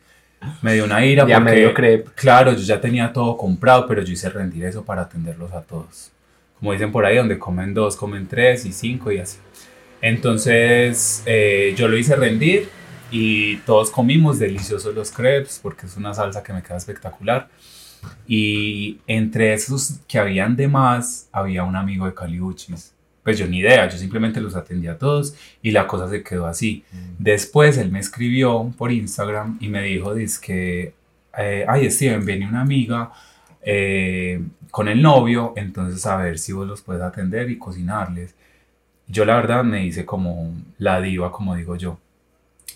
Me 0.61 0.75
dio 0.75 0.85
una 0.85 1.05
ira 1.05 1.25
Ya 1.29 1.39
porque, 1.39 1.53
medio 1.53 1.75
crepe. 1.75 2.11
claro, 2.15 2.53
yo 2.53 2.59
ya 2.59 2.81
tenía 2.81 3.13
todo 3.13 3.37
comprado, 3.37 3.87
pero 3.87 4.03
yo 4.03 4.13
hice 4.13 4.29
rendir 4.29 4.65
eso 4.65 4.85
para 4.85 5.03
atenderlos 5.03 5.53
a 5.53 5.63
todos. 5.63 6.11
Como 6.59 6.73
dicen 6.73 6.93
por 6.93 7.05
ahí, 7.07 7.17
donde 7.17 7.39
comen 7.39 7.75
dos, 7.75 7.97
comen 7.97 8.27
tres 8.27 8.67
y 8.67 8.73
cinco 8.73 9.11
y 9.11 9.19
así. 9.19 9.39
Entonces, 10.01 11.23
eh, 11.27 11.75
yo 11.77 11.89
lo 11.89 11.97
hice 11.97 12.15
rendir 12.17 12.69
y 13.13 13.59
todos 13.59 13.91
comimos 13.91 14.39
deliciosos 14.39 14.95
los 14.95 15.13
crepes 15.13 15.61
porque 15.63 15.85
es 15.85 15.97
una 15.99 16.15
salsa 16.15 16.43
que 16.43 16.53
me 16.53 16.63
queda 16.63 16.79
espectacular. 16.79 17.49
Y 18.27 18.99
entre 19.07 19.53
esos 19.53 20.01
que 20.09 20.19
habían 20.19 20.57
de 20.57 20.67
más, 20.67 21.29
había 21.31 21.63
un 21.63 21.77
amigo 21.77 22.07
de 22.07 22.15
Caliuchis. 22.15 22.95
Pues 23.23 23.39
yo 23.39 23.47
ni 23.47 23.59
idea, 23.59 23.87
yo 23.89 23.99
simplemente 23.99 24.41
los 24.41 24.57
atendí 24.57 24.89
a 24.89 24.99
todos 24.99 25.37
y 25.63 25.71
la 25.71 25.87
cosa 25.87 26.09
se 26.09 26.25
quedó 26.25 26.47
así. 26.47 26.85
Después 27.19 27.77
él 27.77 27.93
me 27.93 28.01
escribió 28.01 28.73
por 28.77 28.91
Instagram 28.91 29.59
y 29.61 29.69
me 29.69 29.83
dijo, 29.83 30.15
que, 30.41 30.95
eh, 31.39 31.67
ay 31.69 31.89
Steven, 31.91 32.25
viene 32.25 32.49
una 32.49 32.63
amiga 32.63 33.13
eh, 33.61 34.43
con 34.73 34.89
el 34.89 35.01
novio, 35.03 35.53
entonces 35.55 36.05
a 36.07 36.17
ver 36.17 36.39
si 36.39 36.53
vos 36.53 36.67
los 36.67 36.81
puedes 36.81 37.03
atender 37.03 37.51
y 37.51 37.59
cocinarles. 37.59 38.35
Yo 39.07 39.25
la 39.25 39.37
verdad 39.37 39.63
me 39.63 39.85
hice 39.85 40.05
como 40.05 40.57
la 40.79 41.01
diva, 41.01 41.31
como 41.31 41.55
digo 41.55 41.77
yo 41.77 41.99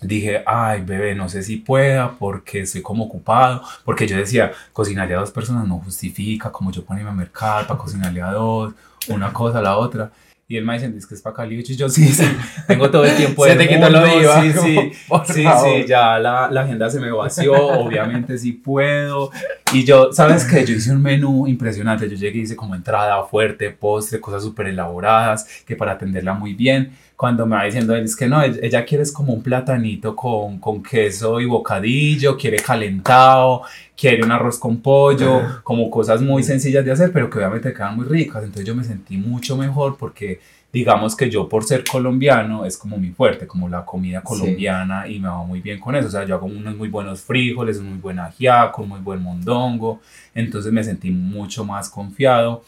dije, 0.01 0.43
ay, 0.45 0.81
bebé, 0.81 1.15
no 1.15 1.29
sé 1.29 1.43
si 1.43 1.57
pueda 1.57 2.11
porque 2.17 2.61
estoy 2.61 2.81
como 2.81 3.05
ocupado. 3.05 3.61
Porque 3.83 4.07
yo 4.07 4.17
decía, 4.17 4.51
cocinarle 4.73 5.15
a 5.15 5.19
dos 5.19 5.31
personas 5.31 5.67
no 5.67 5.79
justifica, 5.79 6.51
como 6.51 6.71
yo 6.71 6.83
ponerme 6.83 7.09
a 7.09 7.13
mercar 7.13 7.67
para 7.67 7.79
cocinarle 7.79 8.21
a 8.21 8.31
dos, 8.31 8.73
una 9.07 9.33
cosa 9.33 9.59
a 9.59 9.61
la 9.61 9.77
otra. 9.77 10.11
Y 10.49 10.55
él 10.55 10.63
me 10.63 10.75
dice, 10.75 10.93
es 10.97 11.05
que 11.05 11.13
es 11.13 11.21
para 11.21 11.35
Caliuchi. 11.35 11.75
Yo 11.75 11.89
sí, 11.89 12.07
sí, 12.07 12.23
tengo 12.67 12.89
todo 12.89 13.03
el 13.03 13.13
tiempo 13.17 13.43
Se 13.43 13.55
te 13.57 13.67
quitó 13.67 13.89
lo 13.89 14.05
diva, 14.05 14.41
Sí, 14.41 14.53
sí, 14.53 14.91
sí, 15.33 15.43
sí, 15.43 15.85
ya 15.85 16.17
la, 16.19 16.49
la 16.49 16.61
agenda 16.61 16.89
se 16.89 17.01
me 17.01 17.11
vació. 17.11 17.53
Obviamente 17.53 18.37
sí 18.37 18.53
puedo. 18.53 19.29
Y 19.73 19.83
yo, 19.83 20.13
¿sabes 20.13 20.45
qué? 20.45 20.65
Yo 20.65 20.73
hice 20.73 20.93
un 20.93 21.01
menú 21.01 21.47
impresionante. 21.47 22.09
Yo 22.09 22.15
llegué 22.15 22.39
y 22.39 22.41
hice 22.43 22.55
como 22.55 22.75
entrada 22.75 23.21
fuerte, 23.23 23.71
postre, 23.71 24.21
cosas 24.21 24.41
súper 24.41 24.67
elaboradas, 24.67 25.45
que 25.65 25.75
para 25.75 25.93
atenderla 25.93 26.33
muy 26.33 26.53
bien 26.53 26.93
cuando 27.17 27.45
me 27.47 27.55
va 27.57 27.63
diciendo 27.65 27.95
él, 27.95 28.05
es 28.05 28.15
que 28.15 28.27
no, 28.27 28.41
ella- 28.43 28.59
ella 28.61 28.85
quiere 28.85 29.03
es 29.03 29.11
como 29.11 29.33
un 29.33 29.43
platanito 29.43 30.15
con, 30.15 30.59
con 30.59 30.83
queso 30.83 31.41
y 31.41 31.45
bocadillo, 31.45 32.37
quiere 32.37 32.57
calentado, 32.57 33.63
quiere 33.97 34.23
un 34.23 34.31
arroz 34.31 34.59
con 34.59 34.77
pollo, 34.81 35.41
como 35.63 35.89
cosas 35.89 36.21
muy 36.21 36.43
sencillas 36.43 36.85
de 36.85 36.91
hacer, 36.91 37.11
pero 37.11 37.29
que 37.29 37.39
obviamente 37.39 37.73
quedan 37.73 37.95
muy 37.95 38.05
ricas. 38.05 38.43
Entonces 38.43 38.65
yo 38.67 38.75
me 38.75 38.83
sentí 38.83 39.17
mucho 39.17 39.57
mejor 39.57 39.97
porque 39.97 40.39
digamos 40.71 41.15
que 41.15 41.29
yo 41.29 41.49
por 41.49 41.63
ser 41.63 41.83
colombiano 41.83 42.65
es 42.65 42.77
como 42.77 42.97
mi 42.97 43.09
fuerte, 43.09 43.47
como 43.47 43.67
la 43.67 43.83
comida 43.83 44.21
colombiana 44.21 45.07
y 45.07 45.19
me 45.19 45.27
va 45.27 45.43
muy 45.43 45.59
bien 45.61 45.79
con 45.79 45.95
eso. 45.95 46.09
O 46.09 46.11
sea, 46.11 46.25
yo 46.25 46.35
hago 46.35 46.45
unos 46.45 46.75
muy 46.75 46.89
buenos 46.89 47.21
frijoles, 47.21 47.77
un 47.79 47.89
muy 47.89 47.97
buen 47.99 48.19
ajiaco, 48.19 48.83
un 48.83 48.89
muy 48.89 48.99
buen 48.99 49.23
mondongo. 49.23 50.01
Entonces 50.35 50.71
me 50.71 50.83
sentí 50.83 51.09
mucho 51.09 51.65
más 51.65 51.89
confiado 51.89 52.63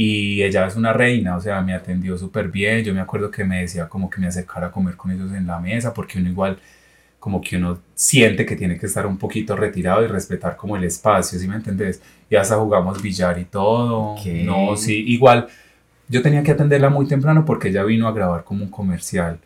y 0.00 0.44
ella 0.44 0.64
es 0.64 0.76
una 0.76 0.92
reina, 0.92 1.36
o 1.36 1.40
sea, 1.40 1.60
me 1.60 1.74
atendió 1.74 2.16
súper 2.16 2.50
bien. 2.50 2.84
Yo 2.84 2.94
me 2.94 3.00
acuerdo 3.00 3.32
que 3.32 3.42
me 3.42 3.62
decía 3.62 3.88
como 3.88 4.08
que 4.08 4.20
me 4.20 4.28
acercara 4.28 4.68
a 4.68 4.70
comer 4.70 4.94
con 4.94 5.10
ellos 5.10 5.32
en 5.32 5.44
la 5.44 5.58
mesa, 5.58 5.92
porque 5.92 6.20
uno 6.20 6.28
igual 6.28 6.56
como 7.18 7.40
que 7.40 7.56
uno 7.56 7.80
siente 7.96 8.46
que 8.46 8.54
tiene 8.54 8.78
que 8.78 8.86
estar 8.86 9.06
un 9.08 9.18
poquito 9.18 9.56
retirado 9.56 10.04
y 10.04 10.06
respetar 10.06 10.54
como 10.54 10.76
el 10.76 10.84
espacio, 10.84 11.36
¿sí 11.36 11.48
me 11.48 11.56
entendés? 11.56 12.00
Y 12.30 12.36
hasta 12.36 12.54
jugamos 12.54 13.02
billar 13.02 13.40
y 13.40 13.46
todo. 13.46 14.12
Ok. 14.12 14.24
No, 14.44 14.76
sí, 14.76 15.02
igual 15.08 15.48
yo 16.06 16.22
tenía 16.22 16.44
que 16.44 16.52
atenderla 16.52 16.90
muy 16.90 17.08
temprano 17.08 17.44
porque 17.44 17.70
ella 17.70 17.82
vino 17.82 18.06
a 18.06 18.12
grabar 18.12 18.44
como 18.44 18.62
un 18.62 18.70
comercial. 18.70 19.40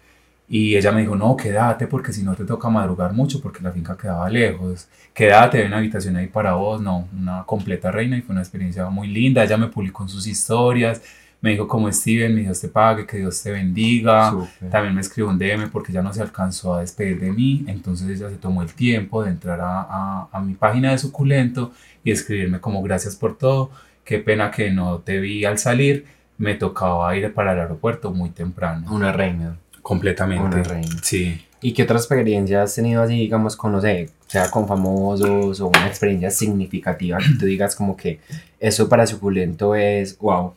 Y 0.54 0.76
ella 0.76 0.92
me 0.92 1.00
dijo, 1.00 1.16
no, 1.16 1.34
quédate 1.34 1.86
porque 1.86 2.12
si 2.12 2.22
no 2.22 2.34
te 2.34 2.44
toca 2.44 2.68
madrugar 2.68 3.14
mucho 3.14 3.40
porque 3.40 3.62
la 3.62 3.72
finca 3.72 3.96
quedaba 3.96 4.28
lejos. 4.28 4.86
Quédate, 5.14 5.56
hay 5.62 5.66
una 5.66 5.78
habitación 5.78 6.14
ahí 6.16 6.26
para 6.26 6.52
vos. 6.52 6.78
No, 6.78 7.08
una 7.18 7.44
completa 7.44 7.90
reina 7.90 8.18
y 8.18 8.20
fue 8.20 8.34
una 8.34 8.42
experiencia 8.42 8.84
muy 8.90 9.08
linda. 9.08 9.42
Ella 9.42 9.56
me 9.56 9.68
publicó 9.68 10.02
en 10.02 10.10
sus 10.10 10.26
historias. 10.26 11.00
Me 11.40 11.52
dijo 11.52 11.66
como 11.66 11.90
Steven, 11.90 12.34
mi 12.34 12.42
Dios 12.42 12.60
te 12.60 12.68
pague, 12.68 13.06
que 13.06 13.16
Dios 13.16 13.42
te 13.42 13.50
bendiga. 13.50 14.34
También 14.70 14.94
me 14.94 15.00
escribió 15.00 15.30
un 15.30 15.38
DM 15.38 15.70
porque 15.70 15.90
ya 15.90 16.02
no 16.02 16.12
se 16.12 16.20
alcanzó 16.20 16.74
a 16.74 16.80
despedir 16.82 17.18
de 17.18 17.32
mí. 17.32 17.64
Entonces 17.66 18.10
ella 18.10 18.28
se 18.28 18.36
tomó 18.36 18.60
el 18.60 18.74
tiempo 18.74 19.24
de 19.24 19.30
entrar 19.30 19.58
a, 19.58 19.86
a, 19.88 20.28
a 20.30 20.40
mi 20.42 20.52
página 20.52 20.90
de 20.90 20.98
suculento 20.98 21.72
y 22.04 22.10
escribirme 22.10 22.60
como 22.60 22.82
gracias 22.82 23.16
por 23.16 23.38
todo. 23.38 23.70
Qué 24.04 24.18
pena 24.18 24.50
que 24.50 24.70
no 24.70 24.98
te 24.98 25.18
vi 25.18 25.46
al 25.46 25.56
salir. 25.56 26.04
Me 26.36 26.56
tocaba 26.56 27.16
ir 27.16 27.32
para 27.32 27.54
el 27.54 27.60
aeropuerto 27.60 28.12
muy 28.12 28.28
temprano. 28.28 28.92
Una 28.92 29.12
reina. 29.12 29.56
Completamente. 29.82 30.44
Una 30.44 30.62
reina. 30.62 30.96
Sí. 31.02 31.44
¿Y 31.60 31.72
qué 31.72 31.84
otra 31.84 31.96
experiencia 31.96 32.62
has 32.62 32.74
tenido 32.74 33.02
así, 33.02 33.14
digamos, 33.14 33.56
con, 33.56 33.72
no 33.72 33.80
sé, 33.80 34.10
sea 34.26 34.50
con 34.50 34.66
famosos 34.66 35.60
o 35.60 35.68
una 35.68 35.86
experiencia 35.86 36.30
significativa 36.30 37.18
que 37.18 37.38
tú 37.38 37.46
digas 37.46 37.76
como 37.76 37.96
que 37.96 38.18
eso 38.58 38.88
para 38.88 39.06
suculento 39.06 39.74
es 39.74 40.18
wow? 40.18 40.54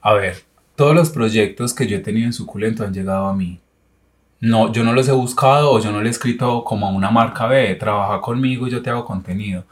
A 0.00 0.14
ver, 0.14 0.36
todos 0.76 0.94
los 0.94 1.10
proyectos 1.10 1.74
que 1.74 1.86
yo 1.86 1.96
he 1.96 2.00
tenido 2.00 2.26
en 2.26 2.32
Suculento 2.32 2.84
han 2.84 2.94
llegado 2.94 3.26
a 3.26 3.34
mí. 3.34 3.58
No, 4.40 4.70
yo 4.72 4.84
no 4.84 4.92
los 4.92 5.08
he 5.08 5.12
buscado 5.12 5.72
o 5.72 5.80
yo 5.80 5.90
no 5.90 6.02
le 6.02 6.08
he 6.08 6.10
escrito 6.10 6.62
como 6.64 6.86
a 6.86 6.90
una 6.90 7.10
marca 7.10 7.46
B, 7.46 7.74
trabaja 7.74 8.20
conmigo 8.20 8.68
y 8.68 8.70
yo 8.70 8.82
te 8.82 8.90
hago 8.90 9.04
contenido. 9.04 9.64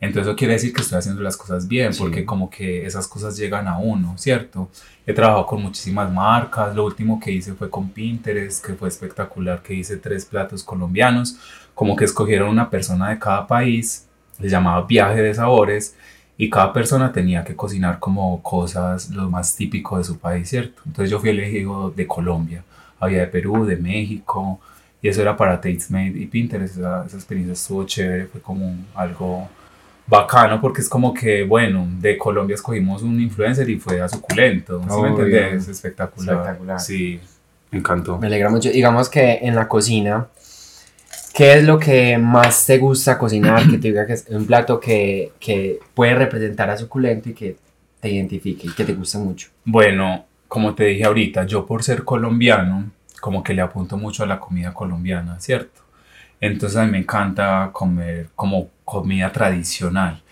Entonces 0.00 0.28
eso 0.28 0.36
quiere 0.36 0.54
decir 0.54 0.72
que 0.72 0.80
estoy 0.80 0.98
haciendo 0.98 1.20
las 1.22 1.36
cosas 1.36 1.68
bien, 1.68 1.92
Sí. 1.92 2.00
porque 2.00 2.24
como 2.24 2.48
que 2.48 2.86
esas 2.86 3.06
cosas 3.06 3.36
llegan 3.36 3.68
a 3.68 3.76
uno, 3.78 4.16
¿cierto? 4.16 4.70
He 5.06 5.12
trabajado 5.12 5.44
con 5.46 5.62
muchísimas 5.62 6.10
marcas, 6.10 6.74
lo 6.74 6.86
último 6.86 7.20
que 7.20 7.30
hice 7.32 7.52
fue 7.52 7.68
con 7.68 7.90
Pinterest, 7.90 8.64
que 8.64 8.72
fue 8.74 8.88
espectacular, 8.88 9.62
que 9.62 9.74
hice 9.74 9.98
tres 9.98 10.24
platos 10.24 10.64
colombianos, 10.64 11.36
como 11.74 11.96
que 11.96 12.04
escogieron 12.06 12.48
una 12.48 12.70
persona 12.70 13.10
de 13.10 13.18
cada 13.18 13.46
país, 13.46 14.06
se 14.40 14.48
llamaba 14.48 14.86
Viaje 14.86 15.20
de 15.20 15.34
Sabores, 15.34 15.94
y 16.38 16.48
cada 16.48 16.72
persona 16.72 17.12
tenía 17.12 17.44
que 17.44 17.54
cocinar 17.54 17.98
como 17.98 18.42
cosas 18.42 19.10
lo 19.10 19.28
más 19.28 19.54
típico 19.54 19.98
de 19.98 20.04
su 20.04 20.18
país, 20.18 20.48
¿cierto? 20.48 20.80
Entonces 20.86 21.10
yo 21.10 21.20
fui 21.20 21.28
elegido 21.28 21.90
de 21.90 22.06
Colombia, 22.06 22.64
había 22.98 23.20
de 23.20 23.26
Perú, 23.26 23.66
de 23.66 23.76
México, 23.76 24.58
y 25.02 25.08
eso 25.08 25.20
era 25.20 25.36
para 25.36 25.60
Tastemade 25.60 26.18
y 26.18 26.24
Pinterest, 26.26 26.78
esa, 26.78 27.04
esa 27.04 27.16
experiencia 27.18 27.52
estuvo 27.52 27.84
chévere, 27.84 28.24
fue 28.26 28.40
como 28.40 28.74
algo 28.94 29.48
bacano 30.10 30.60
porque 30.60 30.80
es 30.80 30.88
como 30.88 31.14
que, 31.14 31.44
bueno, 31.44 31.86
de 32.00 32.18
Colombia 32.18 32.54
escogimos 32.54 33.02
un 33.02 33.20
influencer 33.20 33.70
y 33.70 33.78
fue 33.78 34.00
a 34.00 34.08
suculento, 34.08 34.82
¿sí 34.82 35.00
me 35.00 35.08
entendés? 35.08 35.68
Espectacular. 35.68 36.36
Espectacular. 36.36 36.80
Sí, 36.80 37.20
me 37.70 37.78
encantó. 37.78 38.18
Me 38.18 38.26
alegra 38.26 38.50
mucho. 38.50 38.70
Digamos 38.70 39.08
que 39.08 39.38
en 39.40 39.54
la 39.54 39.68
cocina, 39.68 40.26
¿qué 41.32 41.54
es 41.54 41.64
lo 41.64 41.78
que 41.78 42.18
más 42.18 42.66
te 42.66 42.78
gusta 42.78 43.16
cocinar? 43.16 43.62
Que 43.70 43.78
te 43.78 43.88
diga 43.88 44.04
que 44.04 44.14
es 44.14 44.26
un 44.28 44.46
plato 44.46 44.80
que, 44.80 45.32
que 45.38 45.78
puede 45.94 46.14
representar 46.16 46.68
a 46.68 46.76
suculento 46.76 47.30
y 47.30 47.34
que 47.34 47.56
te 48.00 48.10
identifique 48.10 48.66
y 48.66 48.72
que 48.72 48.84
te 48.84 48.94
gusta 48.94 49.18
mucho? 49.18 49.48
Bueno, 49.64 50.24
como 50.48 50.74
te 50.74 50.84
dije 50.86 51.04
ahorita, 51.04 51.46
yo 51.46 51.64
por 51.64 51.84
ser 51.84 52.02
colombiano, 52.02 52.90
como 53.20 53.44
que 53.44 53.54
le 53.54 53.62
apunto 53.62 53.96
mucho 53.96 54.24
a 54.24 54.26
la 54.26 54.40
comida 54.40 54.74
colombiana, 54.74 55.38
¿cierto? 55.38 55.82
Entonces 56.40 56.78
a 56.78 56.84
mí 56.84 56.92
me 56.92 56.98
encanta 56.98 57.70
comer 57.72 58.28
como 58.34 58.70
comida 58.84 59.30
tradicional. 59.30 60.22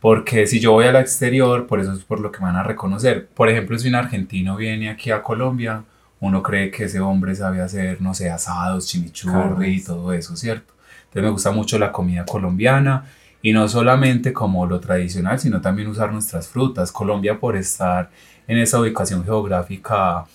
Porque 0.00 0.46
si 0.46 0.60
yo 0.60 0.72
voy 0.72 0.86
al 0.86 0.96
exterior, 0.96 1.66
por 1.66 1.80
eso 1.80 1.92
es 1.92 2.04
por 2.04 2.20
lo 2.20 2.30
que 2.30 2.38
me 2.38 2.46
van 2.46 2.56
a 2.56 2.62
reconocer. 2.62 3.26
Por 3.28 3.48
ejemplo, 3.48 3.78
si 3.78 3.88
un 3.88 3.96
argentino 3.96 4.56
viene 4.56 4.90
aquí 4.90 5.10
a 5.10 5.22
Colombia, 5.22 5.84
uno 6.20 6.42
cree 6.42 6.70
que 6.70 6.84
ese 6.84 7.00
hombre 7.00 7.34
sabe 7.34 7.60
hacer, 7.60 8.00
no 8.00 8.14
sé, 8.14 8.30
asados, 8.30 8.86
chimichurri 8.86 9.76
y 9.76 9.82
todo 9.82 10.12
eso, 10.12 10.36
¿cierto? 10.36 10.74
Entonces 11.04 11.22
me 11.22 11.30
gusta 11.30 11.50
mucho 11.50 11.78
la 11.78 11.90
comida 11.90 12.24
colombiana 12.24 13.06
y 13.42 13.52
no 13.52 13.68
solamente 13.68 14.32
como 14.32 14.66
lo 14.66 14.80
tradicional, 14.80 15.38
sino 15.38 15.60
también 15.60 15.88
usar 15.88 16.12
nuestras 16.12 16.48
frutas. 16.48 16.92
Colombia 16.92 17.38
por 17.38 17.56
estar 17.56 18.10
en 18.46 18.58
esa 18.58 18.80
ubicación 18.80 19.24
geográfica 19.24 20.26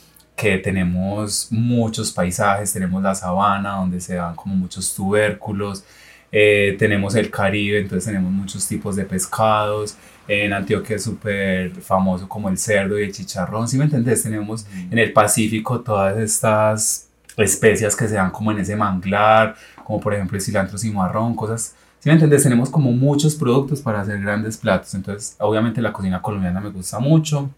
que 0.44 0.58
tenemos 0.58 1.48
muchos 1.52 2.12
paisajes, 2.12 2.74
tenemos 2.74 3.02
la 3.02 3.16
sabana 3.16 3.78
donde 3.78 4.02
se 4.02 4.16
dan 4.16 4.36
como 4.36 4.54
muchos 4.56 4.94
tubérculos, 4.94 5.86
eh, 6.34 6.76
tenemos 6.78 7.16
el 7.16 7.32
Caribe, 7.32 7.80
entonces 7.80 8.04
tenemos 8.04 8.30
muchos 8.30 8.68
tipos 8.68 8.98
de 8.98 9.06
pescados, 9.06 9.96
en 10.28 10.52
Antioquia 10.52 10.98
es 10.98 11.04
súper 11.04 11.72
famoso 11.76 12.28
como 12.28 12.50
el 12.50 12.58
cerdo 12.58 13.00
y 13.00 13.04
el 13.04 13.14
chicharrón, 13.14 13.70
¿sí 13.70 13.78
me 13.78 13.86
entendés? 13.86 14.24
Tenemos 14.24 14.66
en 14.92 15.00
el 15.00 15.14
Pacífico 15.14 15.80
todas 15.80 16.18
estas 16.18 17.08
especias 17.38 17.96
que 17.96 18.10
se 18.10 18.16
dan 18.16 18.32
como 18.32 18.52
en 18.52 18.60
ese 18.60 18.76
manglar, 18.76 19.56
como 19.86 20.02
por 20.02 20.14
ejemplo 20.14 20.38
el 20.38 20.44
cilantro 20.44 20.78
cimarrón, 20.78 21.38
cosas, 21.38 21.74
¿sí 22.00 22.10
me 22.10 22.16
entendés? 22.16 22.44
Tenemos 22.44 22.70
como 22.70 22.92
muchos 22.92 23.36
productos 23.36 23.80
para 23.80 24.02
hacer 24.02 24.20
grandes 24.20 24.58
platos, 24.58 24.94
entonces 24.94 25.38
obviamente 25.40 25.82
la 25.82 25.94
cocina 25.94 26.22
colombiana 26.22 26.60
me 26.60 26.70
gusta 26.70 27.00
mucho, 27.00 27.50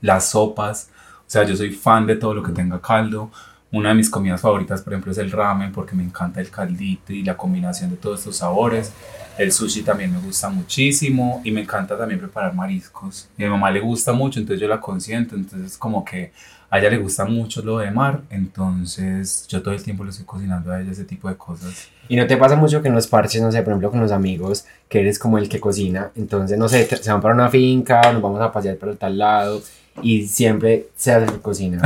las 0.00 0.30
sopas, 0.30 0.88
sea, 1.32 1.44
yo 1.44 1.56
soy 1.56 1.70
fan 1.70 2.06
de 2.06 2.16
todo 2.16 2.34
lo 2.34 2.42
que 2.42 2.52
tenga 2.52 2.80
caldo, 2.80 3.30
una 3.70 3.88
de 3.88 3.94
mis 3.94 4.10
comidas 4.10 4.42
favoritas, 4.42 4.82
por 4.82 4.92
ejemplo, 4.92 5.12
es 5.12 5.18
el 5.18 5.30
ramen 5.30 5.72
porque 5.72 5.96
me 5.96 6.02
encanta 6.02 6.42
el 6.42 6.50
caldito 6.50 7.14
y 7.14 7.22
la 7.22 7.38
combinación 7.38 7.90
de 7.90 7.96
todos 7.96 8.18
estos 8.18 8.36
sabores. 8.36 8.92
El 9.38 9.50
sushi 9.50 9.82
también 9.82 10.12
me 10.12 10.20
gusta 10.20 10.50
muchísimo 10.50 11.40
y 11.42 11.50
me 11.50 11.62
encanta 11.62 11.96
también 11.96 12.20
preparar 12.20 12.54
mariscos. 12.54 13.30
A 13.38 13.42
mi 13.42 13.48
mamá 13.48 13.70
le 13.70 13.80
gusta 13.80 14.12
mucho, 14.12 14.38
entonces 14.40 14.60
yo 14.60 14.68
la 14.68 14.78
consiento, 14.78 15.34
entonces 15.34 15.78
como 15.78 16.04
que 16.04 16.32
a 16.72 16.78
ella 16.78 16.88
le 16.88 16.96
gusta 16.96 17.26
mucho 17.26 17.60
lo 17.60 17.78
de 17.78 17.90
mar, 17.90 18.22
entonces 18.30 19.46
yo 19.46 19.60
todo 19.60 19.74
el 19.74 19.82
tiempo 19.82 20.04
le 20.04 20.10
estoy 20.10 20.24
cocinando 20.24 20.72
a 20.72 20.80
ella 20.80 20.90
ese 20.90 21.04
tipo 21.04 21.28
de 21.28 21.36
cosas. 21.36 21.88
¿Y 22.08 22.16
no 22.16 22.26
te 22.26 22.38
pasa 22.38 22.56
mucho 22.56 22.80
que 22.80 22.88
en 22.88 22.94
los 22.94 23.06
parches, 23.06 23.42
no 23.42 23.52
sé, 23.52 23.60
por 23.60 23.72
ejemplo 23.72 23.90
con 23.90 24.00
los 24.00 24.10
amigos, 24.10 24.64
que 24.88 25.00
eres 25.00 25.18
como 25.18 25.36
el 25.36 25.50
que 25.50 25.60
cocina, 25.60 26.10
entonces, 26.16 26.56
no 26.56 26.70
sé, 26.70 26.86
se 26.86 27.12
van 27.12 27.20
para 27.20 27.34
una 27.34 27.50
finca, 27.50 28.10
nos 28.10 28.22
vamos 28.22 28.40
a 28.40 28.50
pasear 28.50 28.76
para 28.76 28.94
tal 28.94 29.18
lado 29.18 29.60
y 30.00 30.26
siempre 30.26 30.86
se 30.96 31.12
hace 31.12 31.40
cocina. 31.40 31.82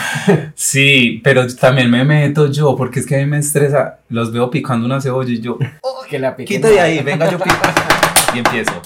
sí, 0.54 1.20
pero 1.24 1.52
también 1.56 1.90
me 1.90 2.04
meto 2.04 2.46
yo, 2.52 2.76
porque 2.76 3.00
es 3.00 3.06
que 3.06 3.16
a 3.16 3.18
mí 3.18 3.26
me 3.26 3.38
estresa, 3.38 3.98
los 4.10 4.32
veo 4.32 4.48
picando 4.48 4.86
una 4.86 5.00
cebolla 5.00 5.32
y 5.32 5.40
yo, 5.40 5.58
oh, 5.80 6.02
que 6.08 6.20
la 6.20 6.36
quita 6.36 6.68
de 6.68 6.78
ahí, 6.78 7.00
venga 7.00 7.28
yo 7.28 7.36
pico. 7.36 7.56
y 8.32 8.38
empiezo. 8.38 8.80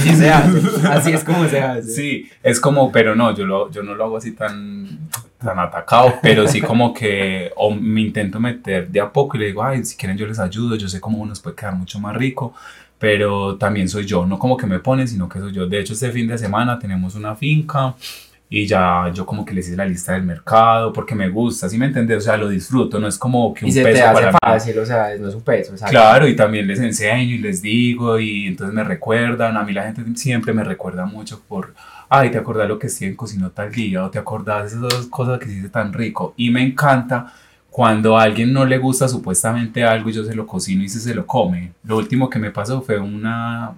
Así 0.00 0.16
se 0.16 0.30
hace, 0.30 0.88
así 0.88 1.12
es 1.12 1.24
como 1.24 1.46
se 1.46 1.60
hace. 1.60 1.90
Sí, 1.90 2.30
es 2.42 2.58
como, 2.60 2.90
pero 2.90 3.14
no, 3.14 3.34
yo, 3.34 3.44
lo, 3.44 3.70
yo 3.70 3.82
no 3.82 3.94
lo 3.94 4.04
hago 4.04 4.16
así 4.16 4.32
tan, 4.32 5.08
tan 5.38 5.58
atacado, 5.58 6.14
pero 6.22 6.46
sí 6.48 6.60
como 6.60 6.94
que 6.94 7.52
o 7.56 7.70
me 7.70 8.00
intento 8.00 8.40
meter 8.40 8.88
de 8.88 9.00
a 9.00 9.12
poco 9.12 9.36
y 9.36 9.40
le 9.40 9.46
digo, 9.46 9.62
ay, 9.62 9.84
si 9.84 9.96
quieren 9.96 10.16
yo 10.16 10.26
les 10.26 10.38
ayudo, 10.38 10.76
yo 10.76 10.88
sé 10.88 11.00
cómo 11.00 11.24
nos 11.26 11.40
puede 11.40 11.56
quedar 11.56 11.74
mucho 11.74 11.98
más 12.00 12.16
rico, 12.16 12.54
pero 12.98 13.56
también 13.56 13.88
soy 13.88 14.06
yo, 14.06 14.26
no 14.26 14.38
como 14.38 14.56
que 14.56 14.66
me 14.66 14.78
ponen, 14.78 15.08
sino 15.08 15.28
que 15.28 15.38
soy 15.38 15.52
yo. 15.52 15.66
De 15.66 15.80
hecho, 15.80 15.92
este 15.92 16.10
fin 16.10 16.26
de 16.28 16.38
semana 16.38 16.78
tenemos 16.78 17.14
una 17.14 17.34
finca 17.34 17.94
y 18.52 18.66
ya 18.66 19.12
yo 19.14 19.24
como 19.24 19.44
que 19.44 19.54
les 19.54 19.68
hice 19.68 19.76
la 19.76 19.86
lista 19.86 20.12
del 20.12 20.24
mercado 20.24 20.92
porque 20.92 21.14
me 21.14 21.28
gusta, 21.28 21.68
¿sí 21.68 21.78
me 21.78 21.86
entiendes? 21.86 22.18
O 22.18 22.20
sea, 22.20 22.36
lo 22.36 22.48
disfruto, 22.48 22.98
no 22.98 23.06
es 23.06 23.16
como 23.16 23.54
que 23.54 23.64
un 23.64 23.68
y 23.68 23.72
se 23.72 23.84
te 23.84 24.02
hace 24.02 24.32
fácil, 24.42 24.78
o 24.80 24.84
sea, 24.84 25.16
no 25.20 25.28
es 25.28 25.36
un 25.36 25.42
peso. 25.42 25.72
Claro, 25.88 26.26
y 26.26 26.34
también 26.34 26.66
les 26.66 26.80
enseño 26.80 27.36
y 27.36 27.38
les 27.38 27.62
digo 27.62 28.18
y 28.18 28.48
entonces 28.48 28.74
me 28.74 28.82
recuerdan, 28.82 29.56
a 29.56 29.62
mí 29.62 29.72
la 29.72 29.84
gente 29.84 30.02
siempre 30.16 30.52
me 30.52 30.64
recuerda 30.64 31.06
mucho 31.06 31.40
por, 31.46 31.74
ay, 32.08 32.32
te 32.32 32.38
acordás 32.38 32.68
lo 32.68 32.76
que 32.76 32.88
Steven 32.88 33.14
cocinó 33.14 33.50
tal 33.50 33.70
día 33.70 34.04
o 34.04 34.10
te 34.10 34.18
acordás 34.18 34.62
de 34.62 34.68
esas 34.70 34.80
dos 34.80 35.06
cosas 35.06 35.38
que 35.38 35.46
hiciste 35.46 35.68
tan 35.68 35.92
rico 35.92 36.34
y 36.36 36.50
me 36.50 36.60
encanta 36.60 37.32
cuando 37.70 38.18
a 38.18 38.24
alguien 38.24 38.52
no 38.52 38.64
le 38.64 38.78
gusta 38.78 39.06
supuestamente 39.06 39.84
algo 39.84 40.10
y 40.10 40.12
yo 40.12 40.24
se 40.24 40.34
lo 40.34 40.44
cocino 40.44 40.82
y 40.82 40.88
se, 40.88 40.98
se 40.98 41.14
lo 41.14 41.24
come. 41.24 41.72
Lo 41.84 41.98
último 41.98 42.28
que 42.28 42.40
me 42.40 42.50
pasó 42.50 42.82
fue 42.82 42.98
una, 42.98 43.74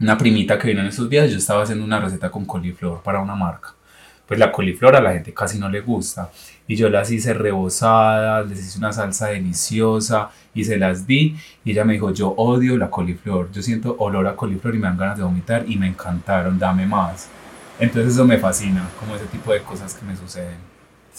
una 0.00 0.18
primita 0.18 0.58
que 0.58 0.66
vino 0.66 0.80
en 0.80 0.88
esos 0.88 1.08
días, 1.08 1.30
yo 1.30 1.38
estaba 1.38 1.62
haciendo 1.62 1.84
una 1.84 2.00
receta 2.00 2.28
con 2.28 2.44
coliflor 2.44 3.00
para 3.04 3.20
una 3.20 3.36
marca. 3.36 3.74
Pues 4.26 4.40
la 4.40 4.50
coliflor 4.50 4.96
a 4.96 5.00
la 5.00 5.12
gente 5.12 5.34
casi 5.34 5.58
no 5.58 5.68
le 5.68 5.80
gusta. 5.80 6.30
Y 6.66 6.76
yo 6.76 6.88
las 6.88 7.10
hice 7.10 7.34
rebozadas, 7.34 8.48
les 8.48 8.60
hice 8.60 8.78
una 8.78 8.92
salsa 8.92 9.28
deliciosa 9.28 10.30
y 10.54 10.64
se 10.64 10.78
las 10.78 11.06
di. 11.06 11.36
Y 11.64 11.72
ella 11.72 11.84
me 11.84 11.94
dijo, 11.94 12.12
yo 12.12 12.28
odio 12.36 12.76
la 12.76 12.90
coliflor, 12.90 13.50
yo 13.52 13.62
siento 13.62 13.96
olor 13.98 14.26
a 14.26 14.36
coliflor 14.36 14.74
y 14.74 14.78
me 14.78 14.88
dan 14.88 14.96
ganas 14.96 15.18
de 15.18 15.24
vomitar 15.24 15.64
y 15.68 15.76
me 15.76 15.86
encantaron, 15.86 16.58
dame 16.58 16.86
más. 16.86 17.28
Entonces 17.78 18.14
eso 18.14 18.24
me 18.24 18.38
fascina, 18.38 18.88
como 18.98 19.16
ese 19.16 19.26
tipo 19.26 19.52
de 19.52 19.60
cosas 19.60 19.94
que 19.94 20.06
me 20.06 20.16
suceden 20.16 20.73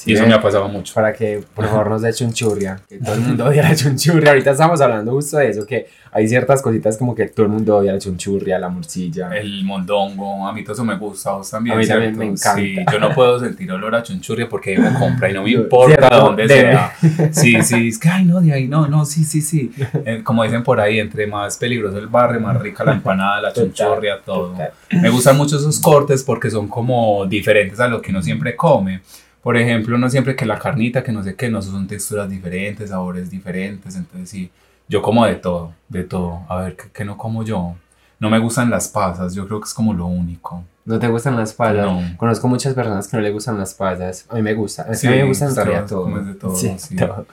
y 0.05 0.13
eso 0.13 0.27
me 0.27 0.33
ha 0.33 0.41
pasado 0.41 0.67
mucho. 0.67 0.93
Para 0.93 1.13
que 1.13 1.41
por 1.53 1.65
favor 1.67 1.89
nos 1.89 2.01
dé 2.01 2.13
chunchurria. 2.13 2.79
Que 2.87 2.97
todo 2.97 3.15
el 3.15 3.21
mundo 3.21 3.45
odia 3.45 3.63
la 3.63 3.75
chunchurria. 3.75 4.31
Ahorita 4.31 4.51
estamos 4.51 4.81
hablando 4.81 5.11
justo 5.11 5.37
de 5.37 5.49
eso, 5.49 5.65
que 5.65 5.87
hay 6.11 6.27
ciertas 6.27 6.61
cositas 6.61 6.97
como 6.97 7.15
que 7.15 7.27
todo 7.27 7.45
el 7.45 7.51
mundo 7.51 7.77
odia 7.77 7.93
la 7.93 7.99
chunchurria, 7.99 8.59
la 8.59 8.69
morcilla. 8.69 9.29
El 9.35 9.63
mondongo, 9.63 10.47
a 10.47 10.53
mí 10.53 10.63
todo 10.63 10.73
eso 10.73 10.85
me 10.85 10.97
gusta, 10.97 11.31
vos 11.31 11.49
también. 11.49 11.75
A 11.75 11.79
mí 11.79 11.87
también 11.87 12.17
me 12.17 12.25
encanta. 12.25 12.55
Sí, 12.55 12.75
yo 12.91 12.99
no 12.99 13.13
puedo 13.13 13.39
sentir 13.39 13.71
olor 13.71 13.95
a 13.95 14.03
chunchurria 14.03 14.49
porque 14.49 14.77
me 14.77 14.93
compra 14.93 15.29
y 15.29 15.33
no 15.33 15.43
me 15.43 15.51
importa 15.51 16.09
dónde 16.09 16.47
sea. 16.47 16.93
Sí, 17.31 17.61
sí, 17.63 17.89
es 17.89 17.97
que, 17.97 18.09
ay, 18.09 18.25
no, 18.25 18.41
de 18.41 18.53
ahí, 18.53 18.67
no, 18.67 18.87
no, 18.87 19.05
sí, 19.05 19.23
sí, 19.23 19.41
sí. 19.41 19.71
Eh, 20.05 20.21
como 20.23 20.43
dicen 20.43 20.63
por 20.63 20.79
ahí, 20.79 20.99
entre 20.99 21.27
más 21.27 21.57
peligroso 21.57 21.97
el 21.97 22.07
barrio, 22.07 22.39
más 22.39 22.59
rica 22.61 22.83
la 22.83 22.93
empanada, 22.93 23.41
la 23.41 23.53
chunchurria, 23.53 24.19
todo. 24.23 24.55
Me 24.89 25.09
gustan 25.09 25.37
mucho 25.37 25.57
esos 25.57 25.79
cortes 25.79 26.23
porque 26.23 26.49
son 26.49 26.67
como 26.67 27.25
diferentes 27.25 27.79
a 27.79 27.87
lo 27.87 28.01
que 28.01 28.11
uno 28.11 28.21
siempre 28.21 28.55
come. 28.55 29.01
Por 29.45 29.57
ejemplo, 29.57 29.95
no 29.99 30.09
siempre 30.09 30.35
que 30.35 30.43
la 30.43 30.57
carnita, 30.57 31.03
que 31.03 31.11
no 31.11 31.21
sé 31.21 31.35
qué, 31.35 31.51
no 31.51 31.61
son 31.61 31.85
texturas 31.85 32.27
diferentes, 32.27 32.89
sabores 32.89 33.29
diferentes, 33.29 33.95
entonces 33.95 34.27
sí, 34.27 34.49
yo 34.87 35.03
como 35.03 35.23
de 35.23 35.35
todo, 35.35 35.71
de 35.87 36.03
todo. 36.03 36.41
A 36.49 36.61
ver, 36.61 36.75
¿qué, 36.75 37.05
no 37.05 37.15
como 37.15 37.43
yo? 37.43 37.75
No 38.19 38.31
me 38.31 38.39
gustan 38.39 38.71
las 38.71 38.87
pasas, 38.87 39.35
yo 39.35 39.45
creo 39.45 39.59
que 39.59 39.65
es 39.65 39.73
como 39.75 39.93
lo 39.93 40.07
único. 40.07 40.63
¿No 40.83 40.97
te 40.97 41.07
gustan 41.09 41.37
las 41.37 41.53
pasas? 41.53 41.85
No. 41.85 42.01
Conozco 42.17 42.47
muchas 42.47 42.73
personas 42.73 43.07
que 43.07 43.17
no 43.17 43.21
le 43.21 43.29
gustan 43.29 43.59
las 43.59 43.75
pasas. 43.75 44.25
A 44.29 44.33
mí 44.33 44.41
me 44.41 44.55
gusta. 44.55 44.81
a 44.81 44.89
mí 44.89 44.97
me 45.03 45.25
gustan 45.25 45.53
todo. 45.53 46.07
de 46.23 46.33
todo, 46.33 46.55
sí, 46.55 46.75
todo. 46.97 47.27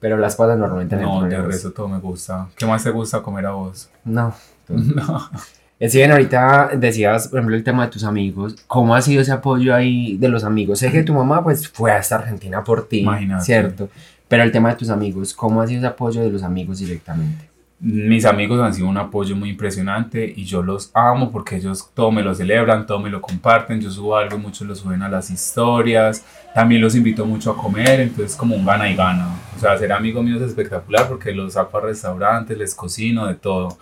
Pero 0.00 0.16
las 0.16 0.34
pasas 0.34 0.58
normalmente 0.58 0.96
no. 0.96 1.20
No, 1.20 1.28
de 1.28 1.40
resto 1.40 1.70
todo 1.70 1.86
me 1.86 2.00
gusta. 2.00 2.48
¿Qué 2.56 2.66
más 2.66 2.82
te 2.82 2.90
gusta 2.90 3.22
comer 3.22 3.46
a 3.46 3.52
vos? 3.52 3.88
No. 4.04 4.34
No. 4.68 5.30
Bien, 5.78 6.12
ahorita 6.12 6.70
decías, 6.76 7.28
por 7.28 7.38
ejemplo, 7.38 7.56
el 7.56 7.64
tema 7.64 7.86
de 7.86 7.92
tus 7.92 8.04
amigos. 8.04 8.56
¿Cómo 8.66 8.94
ha 8.94 9.02
sido 9.02 9.22
ese 9.22 9.32
apoyo 9.32 9.74
ahí 9.74 10.16
de 10.16 10.28
los 10.28 10.44
amigos? 10.44 10.78
Sé 10.78 10.90
que 10.90 11.02
tu 11.02 11.12
mamá 11.12 11.42
pues 11.42 11.68
fue 11.68 11.92
hasta 11.92 12.16
Argentina 12.16 12.62
por 12.62 12.88
ti, 12.88 13.00
Imagínate. 13.00 13.44
¿cierto? 13.44 13.88
Pero 14.28 14.42
el 14.42 14.52
tema 14.52 14.70
de 14.70 14.76
tus 14.76 14.90
amigos, 14.90 15.34
¿cómo 15.34 15.60
ha 15.60 15.66
sido 15.66 15.80
ese 15.80 15.88
apoyo 15.88 16.22
de 16.22 16.30
los 16.30 16.42
amigos 16.42 16.78
directamente? 16.78 17.54
Mis 17.80 18.24
amigos 18.24 18.60
han 18.60 18.72
sido 18.72 18.88
un 18.88 18.96
apoyo 18.96 19.36
muy 19.36 19.50
impresionante 19.50 20.32
y 20.34 20.44
yo 20.44 20.62
los 20.62 20.90
amo 20.94 21.30
porque 21.30 21.56
ellos 21.56 21.90
todo 21.92 22.10
me 22.10 22.22
lo 22.22 22.34
celebran, 22.34 22.86
todo 22.86 22.98
me 22.98 23.10
lo 23.10 23.20
comparten. 23.20 23.80
Yo 23.80 23.90
subo 23.90 24.16
algo, 24.16 24.38
muchos 24.38 24.66
lo 24.66 24.74
suben 24.74 25.02
a 25.02 25.08
las 25.08 25.28
historias. 25.28 26.24
También 26.54 26.80
los 26.80 26.94
invito 26.94 27.26
mucho 27.26 27.50
a 27.50 27.56
comer, 27.58 28.00
entonces 28.00 28.36
como 28.36 28.56
un 28.56 28.64
gana 28.64 28.88
y 28.88 28.96
gana. 28.96 29.28
O 29.54 29.60
sea, 29.60 29.76
ser 29.76 29.92
amigo 29.92 30.22
mío 30.22 30.36
es 30.36 30.42
espectacular 30.42 31.08
porque 31.08 31.32
los 31.32 31.54
saco 31.54 31.76
a 31.76 31.82
restaurantes, 31.82 32.56
les 32.56 32.74
cocino, 32.74 33.26
de 33.26 33.34
todo. 33.34 33.76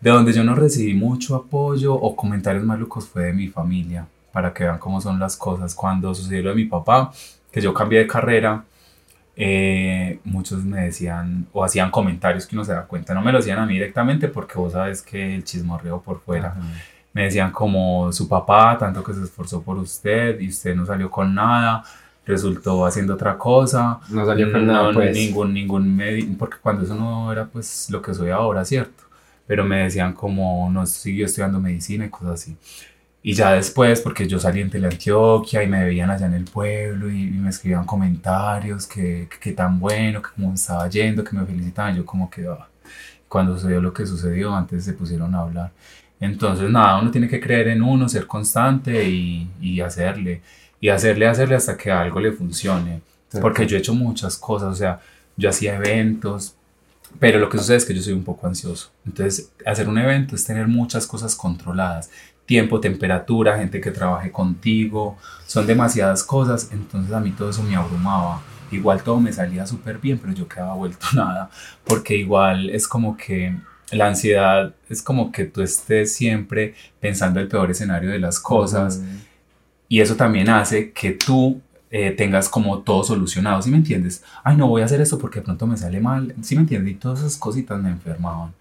De 0.00 0.10
donde 0.10 0.32
yo 0.32 0.44
no 0.44 0.54
recibí 0.54 0.94
mucho 0.94 1.34
apoyo 1.34 1.94
o 1.94 2.14
comentarios 2.14 2.64
malucos 2.64 3.08
fue 3.08 3.24
de 3.24 3.32
mi 3.32 3.48
familia, 3.48 4.06
para 4.32 4.52
que 4.52 4.64
vean 4.64 4.78
cómo 4.78 5.00
son 5.00 5.18
las 5.18 5.36
cosas. 5.36 5.74
Cuando 5.74 6.14
sucedió 6.14 6.42
lo 6.44 6.50
de 6.50 6.56
mi 6.56 6.64
papá, 6.66 7.12
que 7.50 7.60
yo 7.60 7.74
cambié 7.74 8.00
de 8.00 8.06
carrera, 8.06 8.64
eh, 9.40 10.18
muchos 10.24 10.64
me 10.64 10.82
decían 10.82 11.46
o 11.52 11.62
hacían 11.62 11.92
comentarios 11.92 12.46
que 12.46 12.56
uno 12.56 12.64
se 12.64 12.72
da 12.72 12.82
cuenta. 12.82 13.14
No 13.14 13.22
me 13.22 13.32
lo 13.32 13.38
hacían 13.38 13.58
a 13.58 13.66
mí 13.66 13.74
directamente 13.74 14.28
porque 14.28 14.58
vos 14.58 14.72
sabes 14.72 15.02
que 15.02 15.36
el 15.36 15.44
chismorreo 15.44 16.00
por 16.00 16.20
fuera. 16.20 16.54
Me 17.12 17.24
decían 17.24 17.50
como 17.50 18.12
su 18.12 18.28
papá, 18.28 18.76
tanto 18.78 19.02
que 19.02 19.14
se 19.14 19.22
esforzó 19.24 19.62
por 19.62 19.78
usted 19.78 20.40
y 20.40 20.48
usted 20.48 20.74
no 20.74 20.84
salió 20.84 21.10
con 21.10 21.34
nada, 21.34 21.82
resultó 22.26 22.84
haciendo 22.84 23.14
otra 23.14 23.38
cosa. 23.38 24.00
No 24.10 24.26
salió 24.26 24.52
con 24.52 24.66
nada, 24.66 24.92
pues. 24.92 25.16
Ningún, 25.16 25.54
ningún, 25.54 26.36
porque 26.38 26.58
cuando 26.60 26.84
eso 26.84 26.94
no 26.94 27.32
era 27.32 27.46
pues 27.46 27.88
lo 27.90 28.02
que 28.02 28.14
soy 28.14 28.30
ahora, 28.30 28.64
¿cierto? 28.64 29.07
Pero 29.48 29.64
me 29.64 29.78
decían 29.84 30.12
como 30.12 30.70
no 30.70 30.86
siguió 30.86 31.26
estudiando 31.26 31.58
medicina 31.58 32.04
y 32.04 32.10
cosas 32.10 32.34
así. 32.34 32.56
Y 33.22 33.32
ya 33.32 33.52
después, 33.52 34.00
porque 34.00 34.28
yo 34.28 34.38
salí 34.38 34.60
en 34.60 34.70
Teleantioquia 34.70 35.62
y 35.62 35.66
me 35.66 35.84
veían 35.84 36.10
allá 36.10 36.26
en 36.26 36.34
el 36.34 36.44
pueblo 36.44 37.10
y, 37.10 37.30
me 37.30 37.48
escribían 37.50 37.84
comentarios 37.84 38.86
que, 38.86 39.28
que, 39.40 39.52
tan 39.52 39.80
bueno, 39.80 40.22
que 40.22 40.28
cómo 40.36 40.54
estaba 40.54 40.88
yendo, 40.88 41.24
que 41.24 41.36
me 41.36 41.44
felicitaban, 41.44 41.96
yo 41.96 42.06
como 42.06 42.30
que 42.30 42.46
ah, 42.46 42.68
cuando 43.26 43.54
sucedió 43.56 43.80
lo 43.80 43.92
que 43.92 44.06
sucedió, 44.06 44.54
antes 44.54 44.84
se 44.84 44.92
pusieron 44.92 45.34
a 45.34 45.40
hablar. 45.40 45.72
Entonces, 46.20 46.70
nada, 46.70 47.00
uno 47.00 47.10
tiene 47.10 47.28
que 47.28 47.40
creer 47.40 47.68
en 47.68 47.82
uno, 47.82 48.08
ser 48.08 48.26
constante 48.26 49.08
y, 49.08 49.50
y 49.60 49.80
hacerle, 49.80 50.42
y 50.80 50.88
hacerle, 50.90 51.26
hacerle 51.26 51.56
hasta 51.56 51.76
que 51.76 51.90
algo 51.90 52.20
le 52.20 52.32
funcione. 52.32 53.00
Porque 53.40 53.66
yo 53.66 53.76
he 53.76 53.80
hecho 53.80 53.94
muchas 53.94 54.36
cosas, 54.36 54.72
o 54.72 54.74
sea, 54.74 55.00
yo 55.36 55.50
hacía 55.50 55.76
eventos, 55.76 56.56
pero 57.18 57.38
lo 57.38 57.48
que 57.48 57.58
sucede 57.58 57.76
es 57.78 57.84
que 57.84 57.94
yo 57.94 58.02
soy 58.02 58.12
un 58.12 58.24
poco 58.24 58.46
ansioso. 58.46 58.90
Entonces, 59.04 59.50
hacer 59.66 59.88
un 59.88 59.98
evento 59.98 60.34
es 60.34 60.44
tener 60.44 60.68
muchas 60.68 61.06
cosas 61.06 61.34
controladas. 61.34 62.10
Tiempo, 62.46 62.80
temperatura, 62.80 63.58
gente 63.58 63.80
que 63.80 63.90
trabaje 63.90 64.30
contigo, 64.30 65.18
son 65.46 65.66
demasiadas 65.66 66.22
cosas. 66.22 66.70
Entonces 66.72 67.12
a 67.12 67.20
mí 67.20 67.30
todo 67.32 67.50
eso 67.50 67.62
me 67.62 67.76
abrumaba. 67.76 68.42
Igual 68.70 69.02
todo 69.02 69.20
me 69.20 69.32
salía 69.32 69.66
súper 69.66 69.98
bien, 69.98 70.18
pero 70.18 70.32
yo 70.32 70.48
quedaba 70.48 70.74
vuelto 70.74 71.06
nada. 71.14 71.50
Porque 71.84 72.16
igual 72.16 72.70
es 72.70 72.86
como 72.86 73.16
que 73.16 73.56
la 73.90 74.06
ansiedad 74.06 74.74
es 74.88 75.02
como 75.02 75.32
que 75.32 75.44
tú 75.44 75.62
estés 75.62 76.14
siempre 76.14 76.74
pensando 77.00 77.40
el 77.40 77.48
peor 77.48 77.70
escenario 77.70 78.10
de 78.10 78.18
las 78.18 78.38
cosas. 78.38 79.02
Y 79.88 80.00
eso 80.00 80.16
también 80.16 80.50
hace 80.50 80.92
que 80.92 81.12
tú 81.12 81.60
eh, 81.90 82.10
tengas 82.10 82.48
como 82.48 82.80
todo 82.80 83.02
solucionado, 83.04 83.62
¿sí 83.62 83.70
me 83.70 83.78
entiendes? 83.78 84.22
Ay, 84.44 84.56
no 84.56 84.68
voy 84.68 84.82
a 84.82 84.84
hacer 84.84 85.00
esto 85.00 85.18
porque 85.18 85.40
de 85.40 85.44
pronto 85.44 85.66
me 85.66 85.76
sale 85.76 86.00
mal, 86.00 86.34
¿sí 86.42 86.54
me 86.54 86.62
entiendes? 86.62 86.92
Y 86.92 86.96
todas 86.96 87.20
esas 87.20 87.36
cositas 87.36 87.80
me 87.80 87.90
enfermaban. 87.90 88.52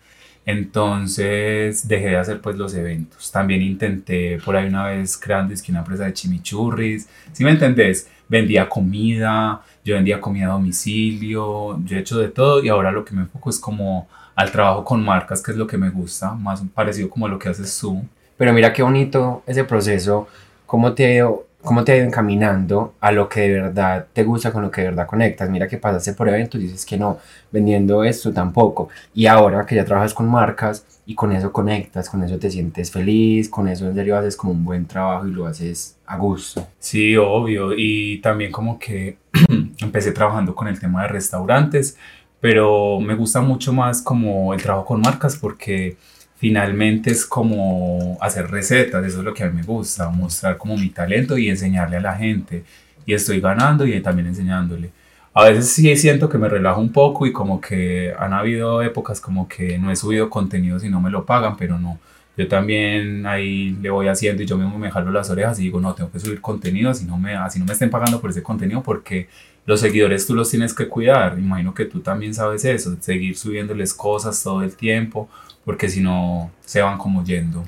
Entonces 0.46 1.86
dejé 1.90 2.08
de 2.08 2.16
hacer 2.16 2.40
pues 2.40 2.56
los 2.56 2.74
eventos. 2.74 3.30
También 3.34 3.62
intenté 3.62 4.40
por 4.46 4.56
ahí 4.56 4.68
una 4.68 4.86
vez 4.86 5.18
creando 5.18 5.54
una 5.68 5.80
empresa 5.80 6.06
de 6.06 6.14
chimichurris, 6.14 7.10
¿sí 7.34 7.44
me 7.44 7.52
entendés? 7.52 8.08
Vendía 8.30 8.70
comida, 8.70 9.62
yo 9.84 9.96
vendía 9.96 10.22
comida 10.22 10.46
a 10.46 10.52
domicilio, 10.54 11.82
yo 11.84 11.98
he 11.98 12.00
hecho 12.00 12.18
de 12.18 12.30
todo 12.30 12.64
y 12.64 12.70
ahora 12.70 12.94
lo 12.94 13.04
que 13.04 13.14
me 13.14 13.24
enfoco 13.24 13.50
es 13.50 13.60
como 13.60 14.08
al 14.36 14.52
trabajo 14.52 14.86
con 14.86 15.04
marcas, 15.04 15.42
que 15.42 15.52
es 15.52 15.58
lo 15.58 15.68
que 15.68 15.78
me 15.78 15.90
gusta, 15.90 16.34
más 16.34 16.62
parecido 16.74 17.10
como 17.10 17.28
lo 17.28 17.38
que 17.38 17.50
haces 17.50 17.78
tú. 17.78 18.06
Pero 18.38 18.54
mira 18.54 18.72
qué 18.72 18.84
bonito 18.84 19.44
ese 19.48 19.66
proceso, 19.66 20.28
cómo 20.66 20.94
te 20.94 21.24
cómo 21.68 21.84
te 21.84 21.92
ha 21.92 21.98
ido 21.98 22.06
encaminando 22.06 22.94
a 23.02 23.12
lo 23.12 23.28
que 23.28 23.42
de 23.42 23.62
verdad 23.62 24.08
te 24.14 24.24
gusta, 24.24 24.54
con 24.54 24.62
lo 24.62 24.72
que 24.72 24.82
de 24.82 24.88
verdad 24.88 25.06
conectas. 25.06 25.50
Mira 25.50 25.68
que 25.68 25.78
pasaste 25.78 26.14
por 26.14 26.30
eventos 26.30 26.62
y 26.62 26.64
dices 26.64 26.86
que 26.86 26.98
no, 26.98 27.18
vendiendo 27.52 28.06
esto 28.06 28.32
tampoco. 28.32 28.88
Y 29.14 29.26
ahora 29.26 29.66
que 29.66 29.76
ya 29.76 29.84
trabajas 29.84 30.14
con 30.14 30.30
marcas 30.30 30.86
y 31.06 31.14
con 31.14 31.34
eso 31.34 31.52
conectas, 31.52 32.10
con 32.10 32.24
eso 32.24 32.40
te 32.40 32.50
sientes 32.50 32.90
feliz, 32.90 33.50
con 33.50 33.68
eso 33.68 33.86
en 33.86 33.96
serio 33.96 34.18
haces 34.18 34.38
como 34.38 34.54
un 34.54 34.64
buen 34.64 34.86
trabajo 34.86 35.28
y 35.28 35.32
lo 35.32 35.46
haces 35.46 35.98
a 36.06 36.18
gusto. 36.18 36.66
Sí, 36.80 37.18
obvio. 37.18 37.74
Y 37.76 38.20
también 38.22 38.50
como 38.50 38.80
que 38.80 39.18
empecé 39.80 40.14
trabajando 40.14 40.56
con 40.56 40.70
el 40.70 40.80
tema 40.80 41.02
de 41.02 41.10
restaurantes, 41.10 41.98
pero 42.40 43.02
me 43.02 43.14
gusta 43.14 43.42
mucho 43.42 43.74
más 43.74 44.02
como 44.02 44.54
el 44.54 44.64
trabajo 44.64 44.86
con 44.86 45.02
marcas 45.02 45.36
porque 45.36 45.98
finalmente 46.38 47.12
es 47.12 47.26
como 47.26 48.18
hacer 48.22 48.50
recetas, 48.50 49.06
eso 49.06 49.20
es 49.20 49.26
lo 49.26 49.34
que 49.34 49.44
a 49.44 49.50
mí 49.50 49.58
me 49.58 49.64
gusta, 49.64 50.10
mostrar 50.10 50.58
como 50.58 50.78
mi 50.78 50.90
talento 50.90 51.38
y 51.38 51.50
enseñarle 51.50 51.98
a 51.98 52.02
la 52.02 52.16
gente. 52.16 52.64
Y 53.06 53.14
estoy 53.14 53.40
ganando 53.42 53.86
y 53.86 54.00
también 54.02 54.28
enseñándole. 54.28 54.92
A 55.34 55.46
veces 55.46 55.70
sí 55.70 55.96
siento 55.98 56.30
que 56.30 56.38
me 56.38 56.50
relajo 56.50 56.82
un 56.82 56.92
poco 56.92 57.26
y 57.26 57.32
como 57.32 57.62
que 57.62 58.14
han 58.18 58.34
habido 58.34 58.82
épocas 58.82 59.22
como 59.22 59.48
que 59.48 59.78
no 59.78 59.92
he 59.92 59.96
subido 59.96 60.30
contenido 60.30 60.80
si 60.80 60.90
no 60.90 61.00
me 61.00 61.12
lo 61.12 61.26
pagan, 61.26 61.58
pero 61.58 61.80
no. 61.80 62.00
Yo 62.38 62.48
también 62.48 63.26
ahí 63.26 63.76
le 63.82 63.90
voy 63.90 64.08
haciendo 64.08 64.44
y 64.44 64.46
yo 64.46 64.58
mismo 64.58 64.78
me 64.78 64.92
jalo 64.92 65.12
las 65.12 65.30
orejas 65.32 65.60
y 65.60 65.64
digo, 65.64 65.82
no, 65.82 65.96
tengo 65.96 66.12
que 66.12 66.20
subir 66.20 66.40
contenido, 66.40 66.92
así 66.92 67.04
no 67.04 67.18
me, 67.18 67.36
así 67.36 67.58
no 67.58 67.66
me 67.66 67.74
estén 67.74 67.90
pagando 67.90 68.22
por 68.22 68.30
ese 68.30 68.44
contenido 68.44 68.84
porque 68.84 69.28
los 69.66 69.80
seguidores 69.80 70.28
tú 70.28 70.36
los 70.36 70.50
tienes 70.50 70.74
que 70.74 70.88
cuidar. 70.88 71.38
Imagino 71.40 71.74
que 71.74 71.86
tú 71.86 72.00
también 72.00 72.36
sabes 72.36 72.64
eso, 72.64 72.96
seguir 73.00 73.36
subiéndoles 73.36 73.94
cosas 73.94 74.42
todo 74.42 74.62
el 74.62 74.76
tiempo 74.76 75.28
porque 75.66 75.90
si 75.90 76.00
no 76.00 76.52
se 76.64 76.82
van 76.82 76.98
como 76.98 77.24
yendo. 77.24 77.66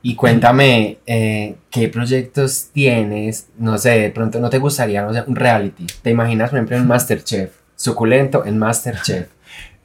Y 0.00 0.14
cuéntame, 0.14 0.98
eh, 1.06 1.56
¿qué 1.70 1.88
proyectos 1.88 2.68
tienes? 2.72 3.48
No 3.58 3.76
sé, 3.76 3.90
de 3.90 4.10
pronto 4.10 4.38
no 4.38 4.48
te 4.48 4.58
gustaría, 4.58 5.06
un 5.06 5.36
reality. 5.36 5.86
¿Te 6.02 6.10
imaginas, 6.10 6.50
por 6.50 6.58
ejemplo, 6.58 6.76
en 6.76 6.86
Masterchef? 6.86 7.50
Suculento 7.74 8.44
en 8.44 8.58
Masterchef. 8.58 9.28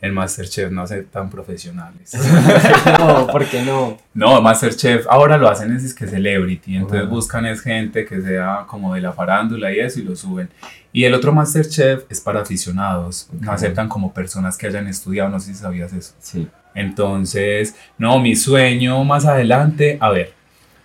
En 0.03 0.13
Masterchef 0.13 0.69
no 0.69 0.85
sé 0.85 1.03
tan 1.03 1.29
profesionales. 1.29 2.13
no, 2.99 3.25
¿por 3.27 3.45
qué 3.45 3.61
no? 3.61 3.97
No, 4.13 4.41
Masterchef 4.41 5.07
ahora 5.09 5.37
lo 5.37 5.47
hacen 5.47 5.73
es, 5.73 5.93
que 5.93 6.07
celebrity, 6.07 6.75
entonces 6.75 7.07
buscan 7.07 7.45
es 7.45 7.61
gente 7.61 8.05
que 8.05 8.21
sea 8.21 8.65
como 8.67 8.93
de 8.93 8.99
la 8.99 9.13
farándula 9.13 9.71
y 9.71 9.79
eso 9.79 10.01
y 10.01 10.03
lo 10.03 10.13
suben. 10.17 10.49
Y 10.91 11.05
el 11.05 11.13
otro 11.13 11.31
Masterchef 11.31 12.03
es 12.09 12.19
para 12.19 12.41
aficionados, 12.41 13.29
no 13.39 13.53
aceptan 13.53 13.87
como 13.87 14.13
personas 14.13 14.57
que 14.57 14.67
hayan 14.67 14.87
estudiado, 14.87 15.29
no 15.29 15.39
sé 15.39 15.53
si 15.53 15.59
sabías 15.59 15.93
eso. 15.93 16.13
Sí. 16.19 16.49
Entonces, 16.75 17.73
no, 17.97 18.19
mi 18.19 18.35
sueño 18.35 19.01
más 19.05 19.25
adelante, 19.25 19.97
a 20.01 20.09
ver, 20.09 20.33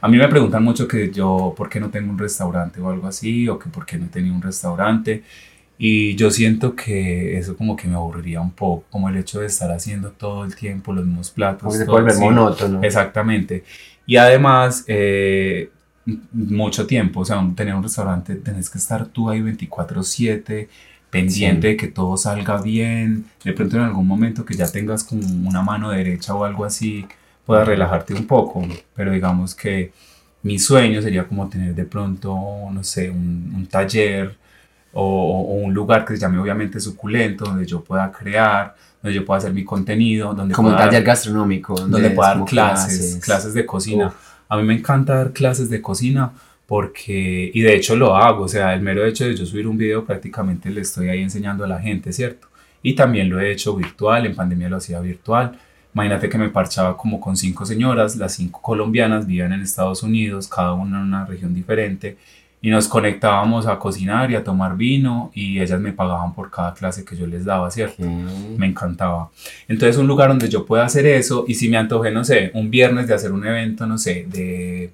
a 0.00 0.06
mí 0.06 0.16
me 0.16 0.28
preguntan 0.28 0.62
mucho 0.62 0.86
que 0.86 1.10
yo, 1.10 1.54
¿por 1.56 1.68
qué 1.68 1.80
no 1.80 1.90
tengo 1.90 2.12
un 2.12 2.18
restaurante 2.18 2.80
o 2.80 2.88
algo 2.88 3.08
así? 3.08 3.48
O 3.48 3.58
que 3.58 3.68
por 3.68 3.84
qué 3.84 3.98
no 3.98 4.06
he 4.06 4.10
tenido 4.10 4.32
un 4.32 4.42
restaurante. 4.42 5.24
Y 5.78 6.16
yo 6.16 6.30
siento 6.30 6.74
que 6.74 7.38
eso 7.38 7.56
como 7.56 7.76
que 7.76 7.86
me 7.86 7.94
aburriría 7.94 8.40
un 8.40 8.50
poco, 8.50 8.84
como 8.90 9.08
el 9.08 9.16
hecho 9.16 9.40
de 9.40 9.46
estar 9.46 9.70
haciendo 9.70 10.10
todo 10.10 10.44
el 10.44 10.56
tiempo 10.56 10.92
los 10.92 11.06
mismos 11.06 11.30
platos. 11.30 11.62
Porque 11.62 11.78
se 11.78 11.84
vuelve 11.84 12.16
monótono. 12.18 12.82
Exactamente. 12.82 13.64
Y 14.04 14.16
además, 14.16 14.84
eh, 14.88 15.70
mucho 16.32 16.86
tiempo, 16.86 17.20
o 17.20 17.24
sea, 17.24 17.46
tener 17.54 17.74
un 17.74 17.82
restaurante, 17.82 18.34
tenés 18.36 18.70
que 18.70 18.78
estar 18.78 19.06
tú 19.06 19.30
ahí 19.30 19.40
24/7 19.40 20.68
pendiente 21.10 21.68
de 21.68 21.76
que 21.76 21.88
todo 21.88 22.16
salga 22.16 22.60
bien, 22.60 23.26
de 23.44 23.52
pronto 23.52 23.76
en 23.76 23.82
algún 23.82 24.06
momento 24.06 24.44
que 24.44 24.54
ya 24.54 24.70
tengas 24.70 25.04
como 25.04 25.22
una 25.48 25.62
mano 25.62 25.90
derecha 25.90 26.34
o 26.34 26.44
algo 26.44 26.64
así, 26.64 27.06
puedas 27.46 27.66
relajarte 27.66 28.14
un 28.14 28.26
poco, 28.26 28.66
pero 28.94 29.12
digamos 29.12 29.54
que 29.54 29.92
mi 30.42 30.58
sueño 30.58 31.00
sería 31.00 31.26
como 31.26 31.48
tener 31.48 31.74
de 31.74 31.84
pronto, 31.84 32.36
no 32.70 32.82
sé, 32.84 33.10
un, 33.10 33.66
taller 33.70 34.36
o, 34.92 35.42
un 35.42 35.74
lugar 35.74 36.04
que 36.04 36.14
se 36.14 36.20
llame 36.20 36.38
obviamente 36.38 36.80
suculento, 36.80 37.44
donde 37.44 37.66
yo 37.66 37.82
pueda 37.82 38.10
crear, 38.10 38.74
donde 39.02 39.14
yo 39.14 39.24
pueda 39.24 39.38
hacer 39.38 39.52
mi 39.52 39.64
contenido, 39.64 40.34
donde 40.34 40.54
como 40.54 40.70
un 40.70 40.76
taller 40.76 41.02
gastronómico, 41.02 41.74
donde, 41.74 42.10
pueda 42.10 42.34
dar 42.34 42.44
clases, 42.44 43.20
clases, 43.22 43.54
de 43.54 43.66
cocina. 43.66 44.12
A 44.48 44.56
mí 44.56 44.62
me 44.62 44.74
encanta 44.74 45.14
dar 45.14 45.32
clases 45.32 45.68
de 45.68 45.82
cocina 45.82 46.32
porque, 46.66 47.50
y 47.52 47.60
de 47.60 47.74
hecho 47.74 47.96
lo 47.96 48.16
hago, 48.16 48.44
o 48.44 48.48
sea, 48.48 48.74
el 48.74 48.82
mero 48.82 49.04
hecho 49.04 49.24
de 49.24 49.34
yo 49.34 49.46
subir 49.46 49.66
un 49.66 49.78
video 49.78 50.04
prácticamente 50.04 50.70
le 50.70 50.82
estoy 50.82 51.08
ahí 51.08 51.22
enseñando 51.22 51.64
a 51.64 51.68
la 51.68 51.80
gente, 51.80 52.12
¿cierto? 52.12 52.48
Y 52.82 52.94
también 52.94 53.28
lo 53.28 53.40
he 53.40 53.50
hecho 53.50 53.74
virtual, 53.74 54.26
en 54.26 54.34
pandemia 54.34 54.68
lo 54.68 54.76
hacía 54.76 55.00
virtual. 55.00 55.58
Imagínate 55.94 56.28
que 56.28 56.38
me 56.38 56.50
parchaba 56.50 56.96
como 56.96 57.20
con 57.20 57.36
cinco 57.36 57.64
señoras, 57.64 58.16
las 58.16 58.34
cinco 58.34 58.60
colombianas 58.60 59.26
vivían 59.26 59.52
en 59.52 59.62
Estados 59.62 60.02
Unidos, 60.02 60.46
cada 60.48 60.74
una 60.74 60.98
en 60.98 61.04
una 61.04 61.24
región 61.24 61.54
diferente, 61.54 62.18
y 62.60 62.70
nos 62.70 62.88
conectábamos 62.88 63.66
a 63.66 63.78
cocinar 63.78 64.30
y 64.30 64.34
a 64.34 64.42
tomar 64.42 64.76
vino, 64.76 65.30
y 65.34 65.60
ellas 65.60 65.80
me 65.80 65.92
pagaban 65.92 66.34
por 66.34 66.50
cada 66.50 66.74
clase 66.74 67.04
que 67.04 67.16
yo 67.16 67.26
les 67.26 67.44
daba, 67.44 67.70
¿cierto? 67.70 68.02
Me 68.02 68.66
encantaba. 68.66 69.30
Entonces, 69.68 69.96
un 69.96 70.06
lugar 70.06 70.28
donde 70.28 70.48
yo 70.48 70.66
pueda 70.66 70.84
hacer 70.84 71.06
eso, 71.06 71.44
y 71.46 71.54
si 71.54 71.68
me 71.68 71.76
antojé, 71.76 72.10
no 72.10 72.24
sé, 72.24 72.50
un 72.54 72.70
viernes 72.70 73.06
de 73.06 73.14
hacer 73.14 73.32
un 73.32 73.46
evento, 73.46 73.86
no 73.86 73.96
sé, 73.96 74.26
de 74.28 74.90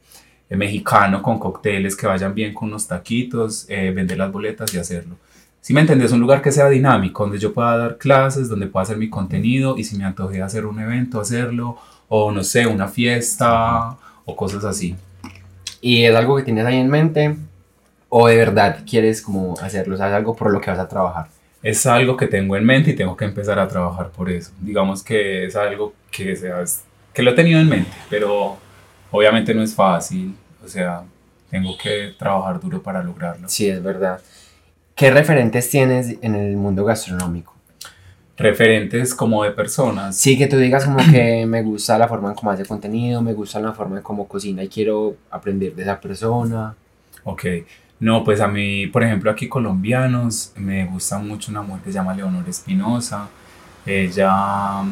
mexicano 0.50 1.22
con 1.22 1.38
cócteles 1.38 1.96
que 1.96 2.07
vayan 2.07 2.35
bien 2.35 2.55
con 2.55 2.68
unos 2.68 2.87
taquitos, 2.87 3.66
eh, 3.68 3.90
vender 3.90 4.18
las 4.18 4.31
boletas 4.31 4.72
y 4.74 4.79
hacerlo. 4.79 5.16
Si 5.61 5.72
me 5.72 5.81
entendés, 5.81 6.12
un 6.12 6.20
lugar 6.20 6.42
que 6.42 6.53
sea 6.53 6.68
dinámico, 6.68 7.24
donde 7.24 7.38
yo 7.38 7.55
pueda 7.55 7.77
dar 7.77 7.96
clases, 7.96 8.48
donde 8.48 8.66
pueda 8.66 8.83
hacer 8.83 8.98
mi 8.98 9.09
contenido 9.09 9.77
y 9.79 9.85
si 9.85 9.96
me 9.96 10.05
antoje 10.05 10.42
hacer 10.42 10.66
un 10.66 10.79
evento, 10.79 11.20
hacerlo, 11.20 11.79
o 12.09 12.31
no 12.31 12.44
sé, 12.44 12.66
una 12.66 12.88
fiesta 12.88 13.96
o 14.27 14.37
cosas 14.37 14.64
así. 14.64 14.94
¿Y 15.81 16.05
es 16.05 16.14
algo 16.14 16.37
que 16.37 16.42
tienes 16.42 16.66
ahí 16.66 16.77
en 16.77 16.88
mente? 16.88 17.37
¿O 18.16 18.29
de 18.29 18.37
verdad 18.37 18.79
quieres 18.88 19.20
como 19.20 19.55
hacerlo? 19.61 19.96
¿sabes 19.96 20.14
algo 20.14 20.37
por 20.37 20.53
lo 20.53 20.61
que 20.61 20.70
vas 20.70 20.79
a 20.79 20.88
trabajar? 20.88 21.27
Es 21.64 21.85
algo 21.85 22.16
que 22.16 22.29
tengo 22.29 22.57
en 22.57 22.64
mente 22.64 22.92
y 22.92 22.94
tengo 22.94 23.16
que 23.16 23.24
empezar 23.24 23.59
a 23.59 23.66
trabajar 23.66 24.11
por 24.11 24.31
eso. 24.31 24.53
Digamos 24.61 25.03
que 25.03 25.46
es 25.46 25.57
algo 25.57 25.92
que, 26.12 26.37
seas, 26.37 26.85
que 27.12 27.24
lo 27.24 27.33
he 27.33 27.35
tenido 27.35 27.59
en 27.59 27.68
mente, 27.68 27.90
pero 28.09 28.57
obviamente 29.11 29.53
no 29.53 29.64
es 29.64 29.74
fácil 29.74 30.37
o 30.64 30.68
sea, 30.68 31.03
tengo 31.50 31.77
que 31.77 32.14
trabajar 32.16 32.61
duro 32.61 32.81
para 32.81 33.03
lograrlo. 33.03 33.48
Sí, 33.48 33.68
es 33.68 33.83
verdad. 33.83 34.20
¿Qué 34.94 35.11
referentes 35.11 35.68
tienes 35.68 36.16
en 36.22 36.37
el 36.37 36.57
mundo 36.57 36.85
gastronómico? 36.85 37.57
Referentes 38.37 39.12
como 39.12 39.42
de 39.42 39.50
personas. 39.50 40.16
Sí, 40.16 40.38
que 40.38 40.46
tú 40.46 40.57
digas 40.59 40.85
como 40.85 40.98
que 41.11 41.46
me 41.48 41.64
gusta 41.64 41.98
la 41.98 42.07
forma 42.07 42.29
en 42.29 42.37
cómo 42.37 42.53
hace 42.53 42.64
contenido, 42.64 43.20
me 43.22 43.33
gusta 43.33 43.59
la 43.59 43.72
forma 43.72 43.96
en 43.96 44.05
cómo 44.05 44.29
cocina 44.29 44.62
y 44.62 44.68
quiero 44.68 45.16
aprender 45.33 45.74
de 45.74 45.83
esa 45.83 46.00
persona. 46.00 46.77
Ok. 47.24 47.44
No, 48.00 48.24
pues 48.24 48.40
a 48.40 48.48
mí, 48.48 48.87
por 48.88 49.02
ejemplo, 49.02 49.30
aquí 49.30 49.48
colombianos, 49.48 50.52
me 50.57 50.85
gusta 50.87 51.18
mucho 51.18 51.50
una 51.50 51.62
mujer 51.62 51.83
que 51.83 51.90
se 51.90 51.94
llama 51.94 52.14
Leonor 52.14 52.48
Espinosa. 52.48 53.28
Ella 53.87 54.83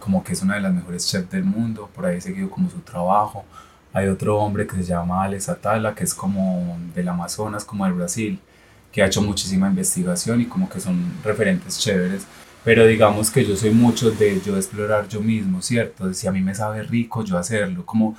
como 0.00 0.24
que 0.24 0.32
es 0.32 0.42
una 0.42 0.56
de 0.56 0.62
las 0.62 0.72
mejores 0.72 1.06
chefs 1.06 1.30
del 1.30 1.44
mundo, 1.44 1.88
por 1.94 2.06
ahí 2.06 2.16
he 2.16 2.20
seguido 2.20 2.50
como 2.50 2.70
su 2.70 2.78
trabajo. 2.80 3.44
Hay 3.92 4.08
otro 4.08 4.38
hombre 4.38 4.66
que 4.66 4.76
se 4.76 4.84
llama 4.84 5.24
Alex 5.24 5.48
Atala, 5.48 5.94
que 5.94 6.04
es 6.04 6.14
como 6.14 6.78
del 6.94 7.08
Amazonas, 7.08 7.64
como 7.64 7.84
del 7.84 7.94
Brasil, 7.94 8.38
que 8.90 9.02
ha 9.02 9.06
hecho 9.06 9.22
muchísima 9.22 9.68
investigación 9.68 10.40
y 10.40 10.46
como 10.46 10.68
que 10.68 10.80
son 10.80 11.12
referentes 11.22 11.78
chéveres. 11.78 12.26
Pero 12.64 12.86
digamos 12.86 13.30
que 13.30 13.44
yo 13.44 13.56
soy 13.56 13.70
mucho 13.70 14.10
de 14.10 14.40
yo 14.44 14.56
explorar 14.56 15.08
yo 15.08 15.20
mismo, 15.20 15.62
¿cierto? 15.62 16.12
Si 16.12 16.26
a 16.26 16.32
mí 16.32 16.40
me 16.40 16.54
sabe 16.54 16.82
rico, 16.82 17.24
yo 17.24 17.38
hacerlo. 17.38 17.84
Como 17.86 18.16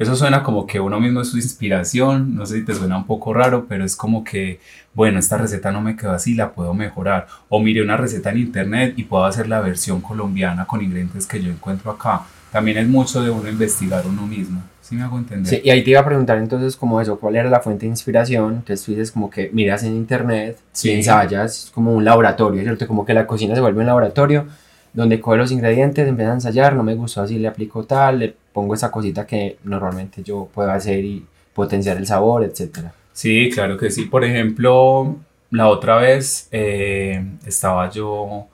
eso 0.00 0.16
suena 0.16 0.42
como 0.42 0.66
que 0.66 0.80
uno 0.80 0.98
mismo 0.98 1.20
es 1.20 1.28
su 1.28 1.36
inspiración, 1.36 2.34
no 2.34 2.46
sé 2.46 2.56
si 2.60 2.64
te 2.64 2.74
suena 2.74 2.96
un 2.96 3.04
poco 3.04 3.34
raro, 3.34 3.66
pero 3.68 3.84
es 3.84 3.94
como 3.94 4.24
que, 4.24 4.58
bueno, 4.94 5.18
esta 5.18 5.36
receta 5.36 5.70
no 5.70 5.82
me 5.82 5.94
quedó 5.94 6.12
así, 6.12 6.34
la 6.34 6.52
puedo 6.52 6.72
mejorar. 6.74 7.26
O 7.50 7.60
mire 7.60 7.82
una 7.82 7.96
receta 7.98 8.30
en 8.30 8.38
internet 8.38 8.94
y 8.96 9.04
puedo 9.04 9.24
hacer 9.26 9.46
la 9.46 9.60
versión 9.60 10.00
colombiana 10.00 10.64
con 10.66 10.82
ingredientes 10.82 11.26
que 11.26 11.42
yo 11.42 11.50
encuentro 11.50 11.90
acá. 11.90 12.22
También 12.50 12.78
es 12.78 12.88
mucho 12.88 13.22
de 13.22 13.30
uno 13.30 13.48
investigar 13.48 14.04
uno 14.06 14.26
mismo. 14.26 14.62
¿Sí 14.80 14.96
me 14.96 15.02
hago 15.02 15.18
entender? 15.18 15.46
Sí, 15.46 15.60
y 15.62 15.70
ahí 15.70 15.84
te 15.84 15.90
iba 15.90 16.00
a 16.00 16.04
preguntar 16.04 16.38
entonces 16.38 16.74
como 16.76 17.00
eso, 17.00 17.18
¿cuál 17.20 17.36
era 17.36 17.48
la 17.48 17.60
fuente 17.60 17.86
de 17.86 17.90
inspiración? 17.90 18.54
Entonces 18.54 18.82
tú 18.84 18.90
dices 18.92 19.12
como 19.12 19.30
que 19.30 19.50
miras 19.52 19.84
en 19.84 19.94
internet, 19.94 20.58
Sí. 20.72 20.90
ensayas, 20.90 21.64
es 21.66 21.70
como 21.70 21.92
un 21.92 22.04
laboratorio, 22.04 22.62
¿cierto? 22.62 22.88
Como 22.88 23.04
que 23.04 23.14
la 23.14 23.26
cocina 23.26 23.54
se 23.54 23.60
vuelve 23.60 23.80
un 23.80 23.86
laboratorio 23.86 24.46
donde 24.92 25.20
coge 25.20 25.38
los 25.38 25.52
ingredientes, 25.52 26.08
empieza 26.08 26.32
a 26.32 26.34
ensayar, 26.34 26.74
no 26.74 26.82
me 26.82 26.94
gustó 26.94 27.22
así, 27.22 27.38
le 27.38 27.48
aplico 27.48 27.84
tal, 27.84 28.18
le 28.18 28.34
pongo 28.52 28.74
esa 28.74 28.90
cosita 28.90 29.26
que 29.26 29.58
normalmente 29.64 30.22
yo 30.22 30.48
puedo 30.52 30.70
hacer 30.70 31.04
y 31.04 31.24
potenciar 31.54 31.96
el 31.96 32.06
sabor, 32.06 32.44
etcétera. 32.44 32.92
Sí, 33.12 33.50
claro 33.52 33.76
que 33.76 33.90
sí. 33.90 34.06
Por 34.06 34.24
ejemplo, 34.24 35.16
la 35.50 35.68
otra 35.68 35.96
vez 35.96 36.48
eh, 36.50 37.24
estaba 37.46 37.90
yo, 37.90 38.46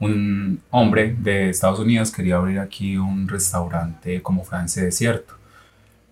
un 0.00 0.60
hombre 0.70 1.14
de 1.18 1.50
Estados 1.50 1.78
Unidos 1.78 2.10
quería 2.10 2.36
abrir 2.36 2.58
aquí 2.58 2.96
un 2.96 3.28
restaurante 3.28 4.20
como 4.20 4.44
francés, 4.44 4.96
¿cierto? 4.96 5.34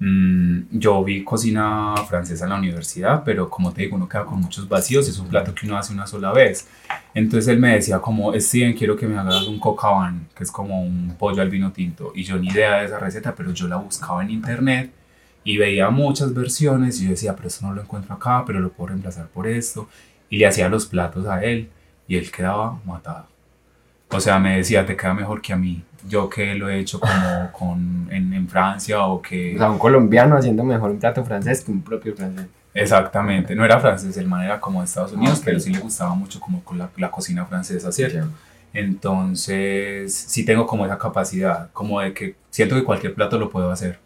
Mm, 0.02 0.78
yo 0.78 1.04
vi 1.04 1.22
cocina 1.22 1.94
francesa 2.08 2.44
en 2.44 2.50
la 2.50 2.56
universidad, 2.56 3.22
pero 3.22 3.50
como 3.50 3.70
te 3.70 3.82
digo, 3.82 3.96
uno 3.96 4.08
queda 4.08 4.24
con 4.24 4.40
muchos 4.40 4.66
vacíos, 4.66 5.06
es 5.06 5.18
un 5.18 5.28
plato 5.28 5.54
que 5.54 5.66
uno 5.66 5.76
hace 5.76 5.92
una 5.92 6.06
sola 6.06 6.32
vez. 6.32 6.66
Entonces 7.14 7.48
él 7.48 7.58
me 7.60 7.74
decía 7.74 7.98
como, 8.00 8.32
Steven, 8.40 8.72
quiero 8.74 8.96
que 8.96 9.06
me 9.06 9.18
hagas 9.18 9.46
un 9.46 9.60
cocaban, 9.60 10.26
que 10.34 10.44
es 10.44 10.50
como 10.50 10.82
un 10.82 11.16
pollo 11.18 11.42
al 11.42 11.50
vino 11.50 11.70
tinto. 11.70 12.12
Y 12.14 12.24
yo 12.24 12.38
ni 12.38 12.48
idea 12.48 12.78
de 12.80 12.86
esa 12.86 12.98
receta, 12.98 13.34
pero 13.34 13.52
yo 13.52 13.68
la 13.68 13.76
buscaba 13.76 14.22
en 14.22 14.30
internet 14.30 14.90
y 15.44 15.58
veía 15.58 15.90
muchas 15.90 16.32
versiones 16.32 17.00
y 17.00 17.04
yo 17.04 17.10
decía, 17.10 17.36
pero 17.36 17.48
esto 17.48 17.66
no 17.66 17.74
lo 17.74 17.82
encuentro 17.82 18.14
acá, 18.14 18.44
pero 18.46 18.60
lo 18.60 18.72
puedo 18.72 18.88
reemplazar 18.88 19.28
por 19.28 19.46
esto. 19.46 19.88
Y 20.30 20.38
le 20.38 20.46
hacía 20.46 20.68
los 20.70 20.86
platos 20.86 21.26
a 21.26 21.44
él 21.44 21.68
y 22.08 22.16
él 22.16 22.30
quedaba 22.30 22.80
matado. 22.86 23.26
O 24.10 24.20
sea, 24.20 24.38
me 24.38 24.56
decía, 24.56 24.86
te 24.86 24.96
queda 24.96 25.14
mejor 25.14 25.42
que 25.42 25.52
a 25.52 25.56
mí. 25.56 25.82
Yo 26.08 26.28
que 26.28 26.54
lo 26.54 26.68
he 26.68 26.78
hecho 26.78 26.98
como 27.00 27.52
con, 27.52 28.08
en, 28.10 28.32
en 28.32 28.48
Francia 28.48 29.04
o 29.04 29.20
que... 29.20 29.54
O 29.54 29.58
sea, 29.58 29.70
un 29.70 29.78
colombiano 29.78 30.36
haciendo 30.36 30.64
mejor 30.64 30.90
un 30.90 30.98
plato 30.98 31.24
francés 31.24 31.62
que 31.62 31.70
un 31.70 31.82
propio 31.82 32.14
francés. 32.14 32.46
Exactamente, 32.72 33.54
no 33.54 33.64
era 33.64 33.80
francés, 33.80 34.16
el 34.16 34.28
man 34.28 34.44
era 34.44 34.60
como 34.60 34.80
de 34.80 34.86
Estados 34.86 35.12
Unidos, 35.12 35.42
pero 35.44 35.58
sí 35.58 35.72
le 35.72 35.80
gustaba 35.80 36.14
mucho 36.14 36.38
como 36.38 36.62
con 36.62 36.78
la, 36.78 36.88
la 36.96 37.10
cocina 37.10 37.44
francesa, 37.44 37.90
¿cierto? 37.90 38.28
Entonces, 38.72 40.14
sí 40.14 40.44
tengo 40.44 40.66
como 40.66 40.86
esa 40.86 40.96
capacidad, 40.96 41.70
como 41.72 42.00
de 42.00 42.12
que 42.12 42.36
siento 42.50 42.76
que 42.76 42.84
cualquier 42.84 43.14
plato 43.14 43.38
lo 43.38 43.50
puedo 43.50 43.70
hacer. 43.70 43.98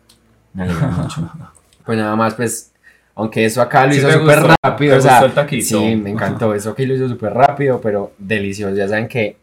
Me 0.52 0.66
mucho. 0.66 1.30
Pues 1.84 1.98
nada 1.98 2.16
más, 2.16 2.32
pues, 2.32 2.72
aunque 3.14 3.44
eso 3.44 3.60
acá 3.60 3.86
lo 3.86 3.92
¿Sí 3.92 3.98
hizo 3.98 4.10
súper 4.10 4.56
rápido, 4.62 4.92
¿Te 4.92 4.98
o 4.98 5.02
sea, 5.02 5.46
sí, 5.60 5.96
me 5.96 6.08
encantó, 6.08 6.54
eso 6.54 6.70
aquí 6.70 6.86
lo 6.86 6.94
hizo 6.94 7.10
súper 7.10 7.34
rápido, 7.34 7.78
pero 7.78 8.12
delicioso, 8.16 8.74
ya 8.74 8.88
saben 8.88 9.06
que, 9.06 9.36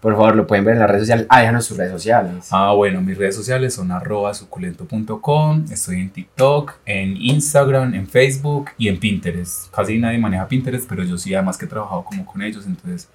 por 0.00 0.12
favor, 0.14 0.36
lo 0.36 0.46
pueden 0.46 0.64
ver 0.64 0.74
en 0.74 0.80
las 0.80 0.88
redes 0.88 1.02
sociales, 1.02 1.26
ah, 1.28 1.40
déjanos 1.40 1.64
sus 1.64 1.76
redes 1.76 1.92
sociales. 1.92 2.48
Ah, 2.50 2.72
bueno, 2.72 3.00
mis 3.00 3.18
redes 3.18 3.34
sociales 3.34 3.74
son 3.74 3.90
arroba 3.90 4.32
suculento.com, 4.34 5.64
estoy 5.70 6.00
en 6.00 6.10
TikTok, 6.10 6.74
en 6.86 7.16
Instagram, 7.16 7.94
en 7.94 8.06
Facebook 8.06 8.70
y 8.78 8.88
en 8.88 8.98
Pinterest. 8.98 9.74
Casi 9.74 9.98
nadie 9.98 10.18
maneja 10.18 10.46
Pinterest, 10.46 10.88
pero 10.88 11.02
yo 11.02 11.18
sí, 11.18 11.34
además 11.34 11.58
que 11.58 11.64
he 11.64 11.68
trabajado 11.68 12.04
como 12.04 12.24
con 12.24 12.42
ellos, 12.42 12.64
entonces 12.66 13.08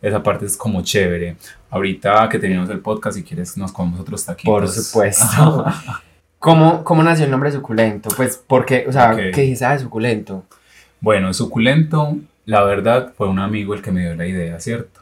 esa 0.00 0.22
parte 0.22 0.46
es 0.46 0.56
como 0.56 0.82
chévere. 0.82 1.36
Ahorita 1.70 2.28
que 2.28 2.38
tenemos 2.38 2.70
el 2.70 2.80
podcast, 2.80 3.16
si 3.16 3.24
quieres, 3.24 3.56
nos 3.56 3.72
comemos 3.72 4.00
otros 4.00 4.24
taquitos. 4.24 4.52
Por 4.52 4.68
supuesto. 4.68 5.64
¿Cómo, 6.38 6.84
¿Cómo 6.84 7.02
nació 7.02 7.24
el 7.24 7.32
nombre 7.32 7.50
suculento? 7.50 8.10
Pues, 8.16 8.40
porque, 8.46 8.84
o 8.88 8.92
sea, 8.92 9.12
Ok. 9.12 9.18
¿qué 9.34 9.42
dices 9.42 9.68
de 9.68 9.78
suculento? 9.80 10.44
Bueno, 11.00 11.34
suculento, 11.34 12.16
la 12.44 12.62
verdad, 12.62 13.12
fue 13.16 13.28
un 13.28 13.40
amigo 13.40 13.74
el 13.74 13.82
que 13.82 13.90
me 13.90 14.02
dio 14.02 14.14
la 14.14 14.26
idea, 14.26 14.60
¿cierto? 14.60 15.00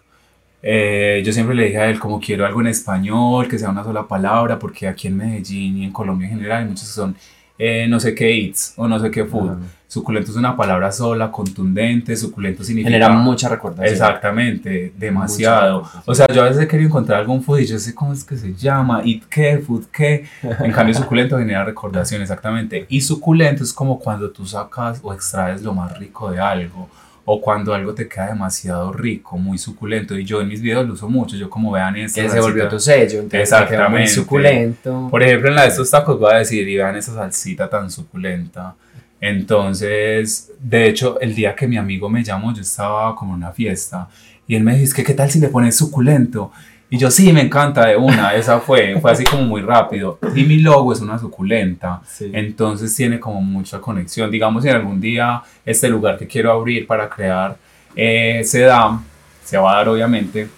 Eh, 0.69 1.23
yo 1.25 1.33
siempre 1.33 1.55
le 1.55 1.67
dije 1.67 1.79
a 1.79 1.89
él 1.89 2.01
como 2.01 2.19
quiero 2.19 2.45
algo 2.45 2.61
en 2.61 2.67
español, 2.67 3.47
que 3.47 3.59
sea 3.59 3.71
una 3.71 3.85
sola 3.85 4.09
palabra, 4.09 4.59
porque 4.59 4.89
aquí 4.89 5.07
en 5.07 5.17
Medellín 5.17 5.77
y 5.79 5.85
en 5.85 5.93
Colombia 5.93 6.27
en 6.27 6.35
general 6.37 6.63
hay 6.63 6.69
muchos 6.69 6.89
que 6.89 6.95
son 6.95 7.15
eh, 7.59 7.87
no 7.89 8.01
sé 8.01 8.15
qué 8.15 8.31
eats 8.31 8.75
o 8.77 8.89
no 8.89 8.99
sé 8.99 9.11
qué 9.11 9.25
food. 9.25 9.51
Ajá. 9.51 9.61
Suculento 9.89 10.33
es 10.33 10.37
una 10.37 10.57
palabra 10.57 10.91
sola, 10.91 11.31
contundente, 11.31 12.17
suculento 12.17 12.65
significa... 12.65 12.91
Genera 12.91 13.09
mucha 13.11 13.49
recordación. 13.49 13.93
Exactamente, 13.93 14.93
demasiado. 14.99 15.85
O 16.05 16.15
sea, 16.15 16.27
yo 16.27 16.43
a 16.43 16.47
veces 16.47 16.65
he 16.65 16.69
querido 16.69 16.89
encontrar 16.89 17.21
algún 17.21 17.43
food 17.43 17.61
y 17.61 17.67
yo 17.67 17.79
sé 17.79 17.95
cómo 17.95 18.13
es 18.13 18.25
que 18.25 18.37
se 18.37 18.53
llama, 18.53 19.03
eat 19.05 19.23
qué, 19.31 19.59
food 19.59 19.85
qué. 19.93 20.27
En 20.43 20.73
cambio, 20.73 20.93
suculento 20.99 21.39
genera 21.39 21.65
recordación, 21.65 22.21
exactamente. 22.21 22.85
Y 22.89 23.01
suculento 23.01 23.63
es 23.63 23.73
como 23.73 24.01
cuando 24.01 24.29
tú 24.31 24.45
sacas 24.45 24.99
o 25.03 25.15
extraes 25.15 25.63
lo 25.63 25.73
más 25.73 25.97
rico 25.97 26.33
de 26.33 26.41
algo. 26.41 26.89
O 27.29 27.41
cuando 27.41 27.75
algo 27.75 27.93
te 27.93 28.09
queda 28.09 28.29
demasiado 28.29 28.93
rico, 28.93 29.37
muy 29.37 29.59
suculento. 29.59 30.17
Y 30.17 30.25
yo 30.25 30.41
en 30.41 30.49
mis 30.49 30.63
videos 30.63 30.87
lo 30.87 30.95
uso 30.95 31.09
mucho. 31.09 31.37
Yo 31.37 31.51
como 31.51 31.73
vean 31.73 31.97
esta 31.97 32.23
Que 32.23 32.31
se 32.31 32.41
volvió 32.41 32.69
tu 32.69 32.79
sello, 32.81 33.21
entonces 33.21 33.51
te 33.51 33.67
quedó 33.67 33.91
muy 33.91 34.03
Exactamente. 34.03 34.09
suculento. 34.13 35.09
Por 35.11 35.23
ejemplo, 35.23 35.49
en 35.49 35.57
la 35.57 35.63
de 35.63 35.69
estos 35.69 35.91
tacos 35.91 36.19
voy 36.19 36.33
a 36.33 36.39
decir, 36.39 36.67
y 36.69 36.77
vean 36.77 36.97
esa 36.97 37.13
salsita 37.15 37.69
tan 37.69 37.91
suculenta. 37.91 38.77
Entonces, 39.21 40.53
de 40.61 40.89
hecho, 40.89 41.21
el 41.21 41.35
día 41.35 41.55
que 41.55 41.67
mi 41.67 41.77
amigo 41.77 42.09
me 42.09 42.23
llamó, 42.23 42.55
yo 42.55 42.63
estaba 42.63 43.15
como 43.17 43.33
en 43.33 43.39
una 43.39 43.53
fiesta 43.53 44.09
y 44.47 44.55
él 44.55 44.63
me 44.63 44.77
dice, 44.77 44.95
¿qué, 44.95 45.03
qué 45.03 45.15
tal 45.15 45.31
si 45.31 45.41
le 45.41 45.49
pones 45.49 45.77
suculento? 45.77 46.53
Y 46.89 46.99
yo, 46.99 47.11
sí, 47.11 47.33
me 47.33 47.41
encanta 47.41 47.87
de 47.87 47.97
una, 47.97 48.35
esa 48.35 48.61
fue, 48.61 48.99
fue 49.01 49.11
así 49.11 49.25
como 49.25 49.43
muy 49.43 49.61
rápido. 49.61 50.19
Y 50.37 50.45
mi 50.45 50.59
logo 50.61 50.93
es 50.93 51.01
una 51.01 51.19
suculenta, 51.19 52.01
Sí. 52.07 52.31
entonces 52.33 52.95
tiene 52.95 53.19
como 53.19 53.41
mucha 53.41 53.81
conexión. 53.81 54.31
Digamos, 54.31 54.63
si 54.63 54.69
algún 54.69 55.01
día 55.01 55.43
este 55.65 55.89
lugar 55.89 56.17
que 56.17 56.27
quiero 56.29 56.53
abrir 56.53 56.87
para 56.87 57.09
crear 57.09 57.57
eh, 57.97 58.43
se 58.45 58.61
da, 58.61 59.01
se 59.45 59.57
va 59.59 59.73
a 59.73 59.77
dar 59.79 59.89
obviamente, 59.89 60.49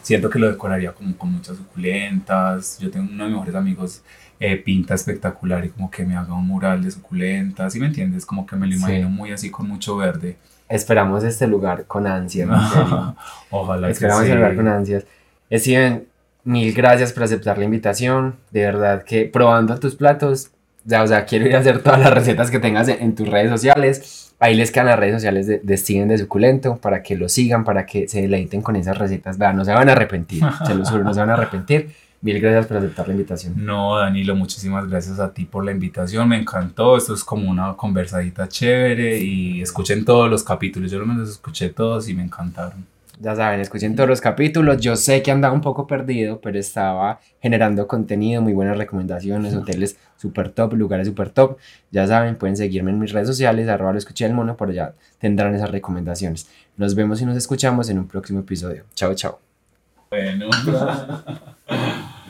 siento 0.00 0.30
que 0.30 0.38
lo 0.38 0.48
decoraría 0.50 0.92
como 0.92 1.14
con 1.18 1.32
muchas 1.32 1.56
suculentas. 1.58 2.78
Yo 2.78 2.90
tengo 2.90 3.06
uno 3.10 3.24
de 3.24 3.30
mis 3.30 3.32
mejores 3.38 3.54
amigos, 3.54 4.02
eh, 4.40 4.56
pinta 4.56 4.94
espectacular 4.94 5.64
y 5.64 5.68
como 5.70 5.90
que 5.90 6.04
me 6.06 6.16
haga 6.16 6.32
un 6.32 6.46
mural 6.46 6.82
de 6.82 6.90
suculentas, 6.92 7.72
¿sí 7.72 7.80
me 7.80 7.86
entiendes? 7.88 8.24
Como 8.24 8.46
que 8.46 8.56
me 8.56 8.66
lo 8.66 8.72
Sí. 8.72 8.78
imagino 8.78 9.10
muy 9.10 9.32
así 9.32 9.50
con 9.50 9.68
mucho 9.68 9.96
verde. 9.96 10.36
Esperamos 10.68 11.24
este 11.24 11.46
lugar 11.46 11.84
con 11.86 12.06
ansias. 12.06 12.48
Ojalá 13.50 13.86
que 13.88 13.92
Esperamos 13.92 14.22
sí. 14.22 14.26
este 14.28 14.36
lugar 14.36 14.54
con 14.56 14.68
ansias. 14.68 15.04
Steven, 15.52 16.06
mil 16.44 16.72
gracias 16.72 17.12
por 17.12 17.22
aceptar 17.22 17.58
la 17.58 17.64
invitación. 17.64 18.36
De 18.50 18.62
verdad 18.62 19.02
que 19.02 19.24
probando 19.24 19.78
tus 19.78 19.94
platos, 19.94 20.50
ya, 20.84 21.02
o 21.02 21.06
sea, 21.06 21.24
quiero 21.24 21.46
ir 21.46 21.56
a 21.56 21.60
hacer 21.60 21.82
todas 21.82 22.00
las 22.00 22.12
recetas 22.12 22.50
que 22.50 22.58
tengas 22.58 22.88
en, 22.88 23.02
en 23.02 23.14
tus 23.14 23.28
redes 23.28 23.50
sociales. 23.50 24.34
Ahí 24.40 24.54
les 24.54 24.70
quedan 24.70 24.86
las 24.86 24.98
redes 24.98 25.14
sociales 25.14 25.46
de, 25.46 25.58
de 25.58 25.76
Steven 25.76 26.08
de 26.08 26.18
Suculento 26.18 26.76
para 26.76 27.02
que 27.02 27.16
lo 27.16 27.28
sigan, 27.28 27.64
para 27.64 27.86
que 27.86 28.08
se 28.08 28.22
deleiten 28.22 28.62
con 28.62 28.76
esas 28.76 28.96
recetas. 28.96 29.36
Vean, 29.36 29.56
no 29.56 29.64
se 29.64 29.72
van 29.72 29.88
a 29.88 29.92
arrepentir, 29.92 30.42
se 30.66 30.74
los 30.74 30.90
juro, 30.90 31.04
no 31.04 31.12
se 31.12 31.20
van 31.20 31.30
a 31.30 31.34
arrepentir. 31.34 31.90
Mil 32.20 32.40
gracias 32.40 32.66
por 32.66 32.78
aceptar 32.78 33.06
la 33.06 33.14
invitación. 33.14 33.54
No, 33.56 33.96
Danilo, 33.96 34.34
muchísimas 34.34 34.88
gracias 34.88 35.20
a 35.20 35.32
ti 35.32 35.44
por 35.44 35.64
la 35.64 35.70
invitación, 35.70 36.28
me 36.28 36.36
encantó, 36.36 36.96
esto 36.96 37.14
es 37.14 37.22
como 37.22 37.48
una 37.48 37.74
conversadita 37.74 38.48
chévere 38.48 39.18
y 39.18 39.62
escuchen 39.62 40.04
todos 40.04 40.28
los 40.28 40.42
capítulos, 40.42 40.90
yo 40.90 40.98
los 40.98 41.28
escuché 41.28 41.68
todos 41.68 42.08
y 42.08 42.14
me 42.14 42.24
encantaron. 42.24 42.84
Ya 43.20 43.34
saben, 43.34 43.60
escuchen 43.60 43.96
todos 43.96 44.08
los 44.08 44.20
capítulos. 44.20 44.80
Yo 44.80 44.94
sé 44.94 45.22
que 45.22 45.30
andaba 45.30 45.52
un 45.52 45.60
poco 45.60 45.86
perdido, 45.86 46.40
pero 46.40 46.58
estaba 46.58 47.20
generando 47.40 47.88
contenido, 47.88 48.40
muy 48.42 48.52
buenas 48.52 48.78
recomendaciones, 48.78 49.54
hoteles 49.54 49.96
super 50.16 50.50
top, 50.50 50.74
lugares 50.74 51.08
super 51.08 51.30
top. 51.30 51.58
Ya 51.90 52.06
saben, 52.06 52.36
pueden 52.36 52.56
seguirme 52.56 52.90
en 52.90 52.98
mis 52.98 53.12
redes 53.12 53.26
sociales, 53.26 53.68
arroba 53.68 53.92
lo 53.92 53.98
escuché 53.98 54.24
del 54.24 54.34
mono, 54.34 54.56
por 54.56 54.70
allá 54.70 54.94
tendrán 55.18 55.54
esas 55.54 55.70
recomendaciones. 55.70 56.48
Nos 56.76 56.94
vemos 56.94 57.20
y 57.20 57.26
nos 57.26 57.36
escuchamos 57.36 57.88
en 57.90 57.98
un 57.98 58.06
próximo 58.06 58.40
episodio. 58.40 58.84
Chao, 58.94 59.14
chao. 59.14 59.40
Bueno. 60.10 60.48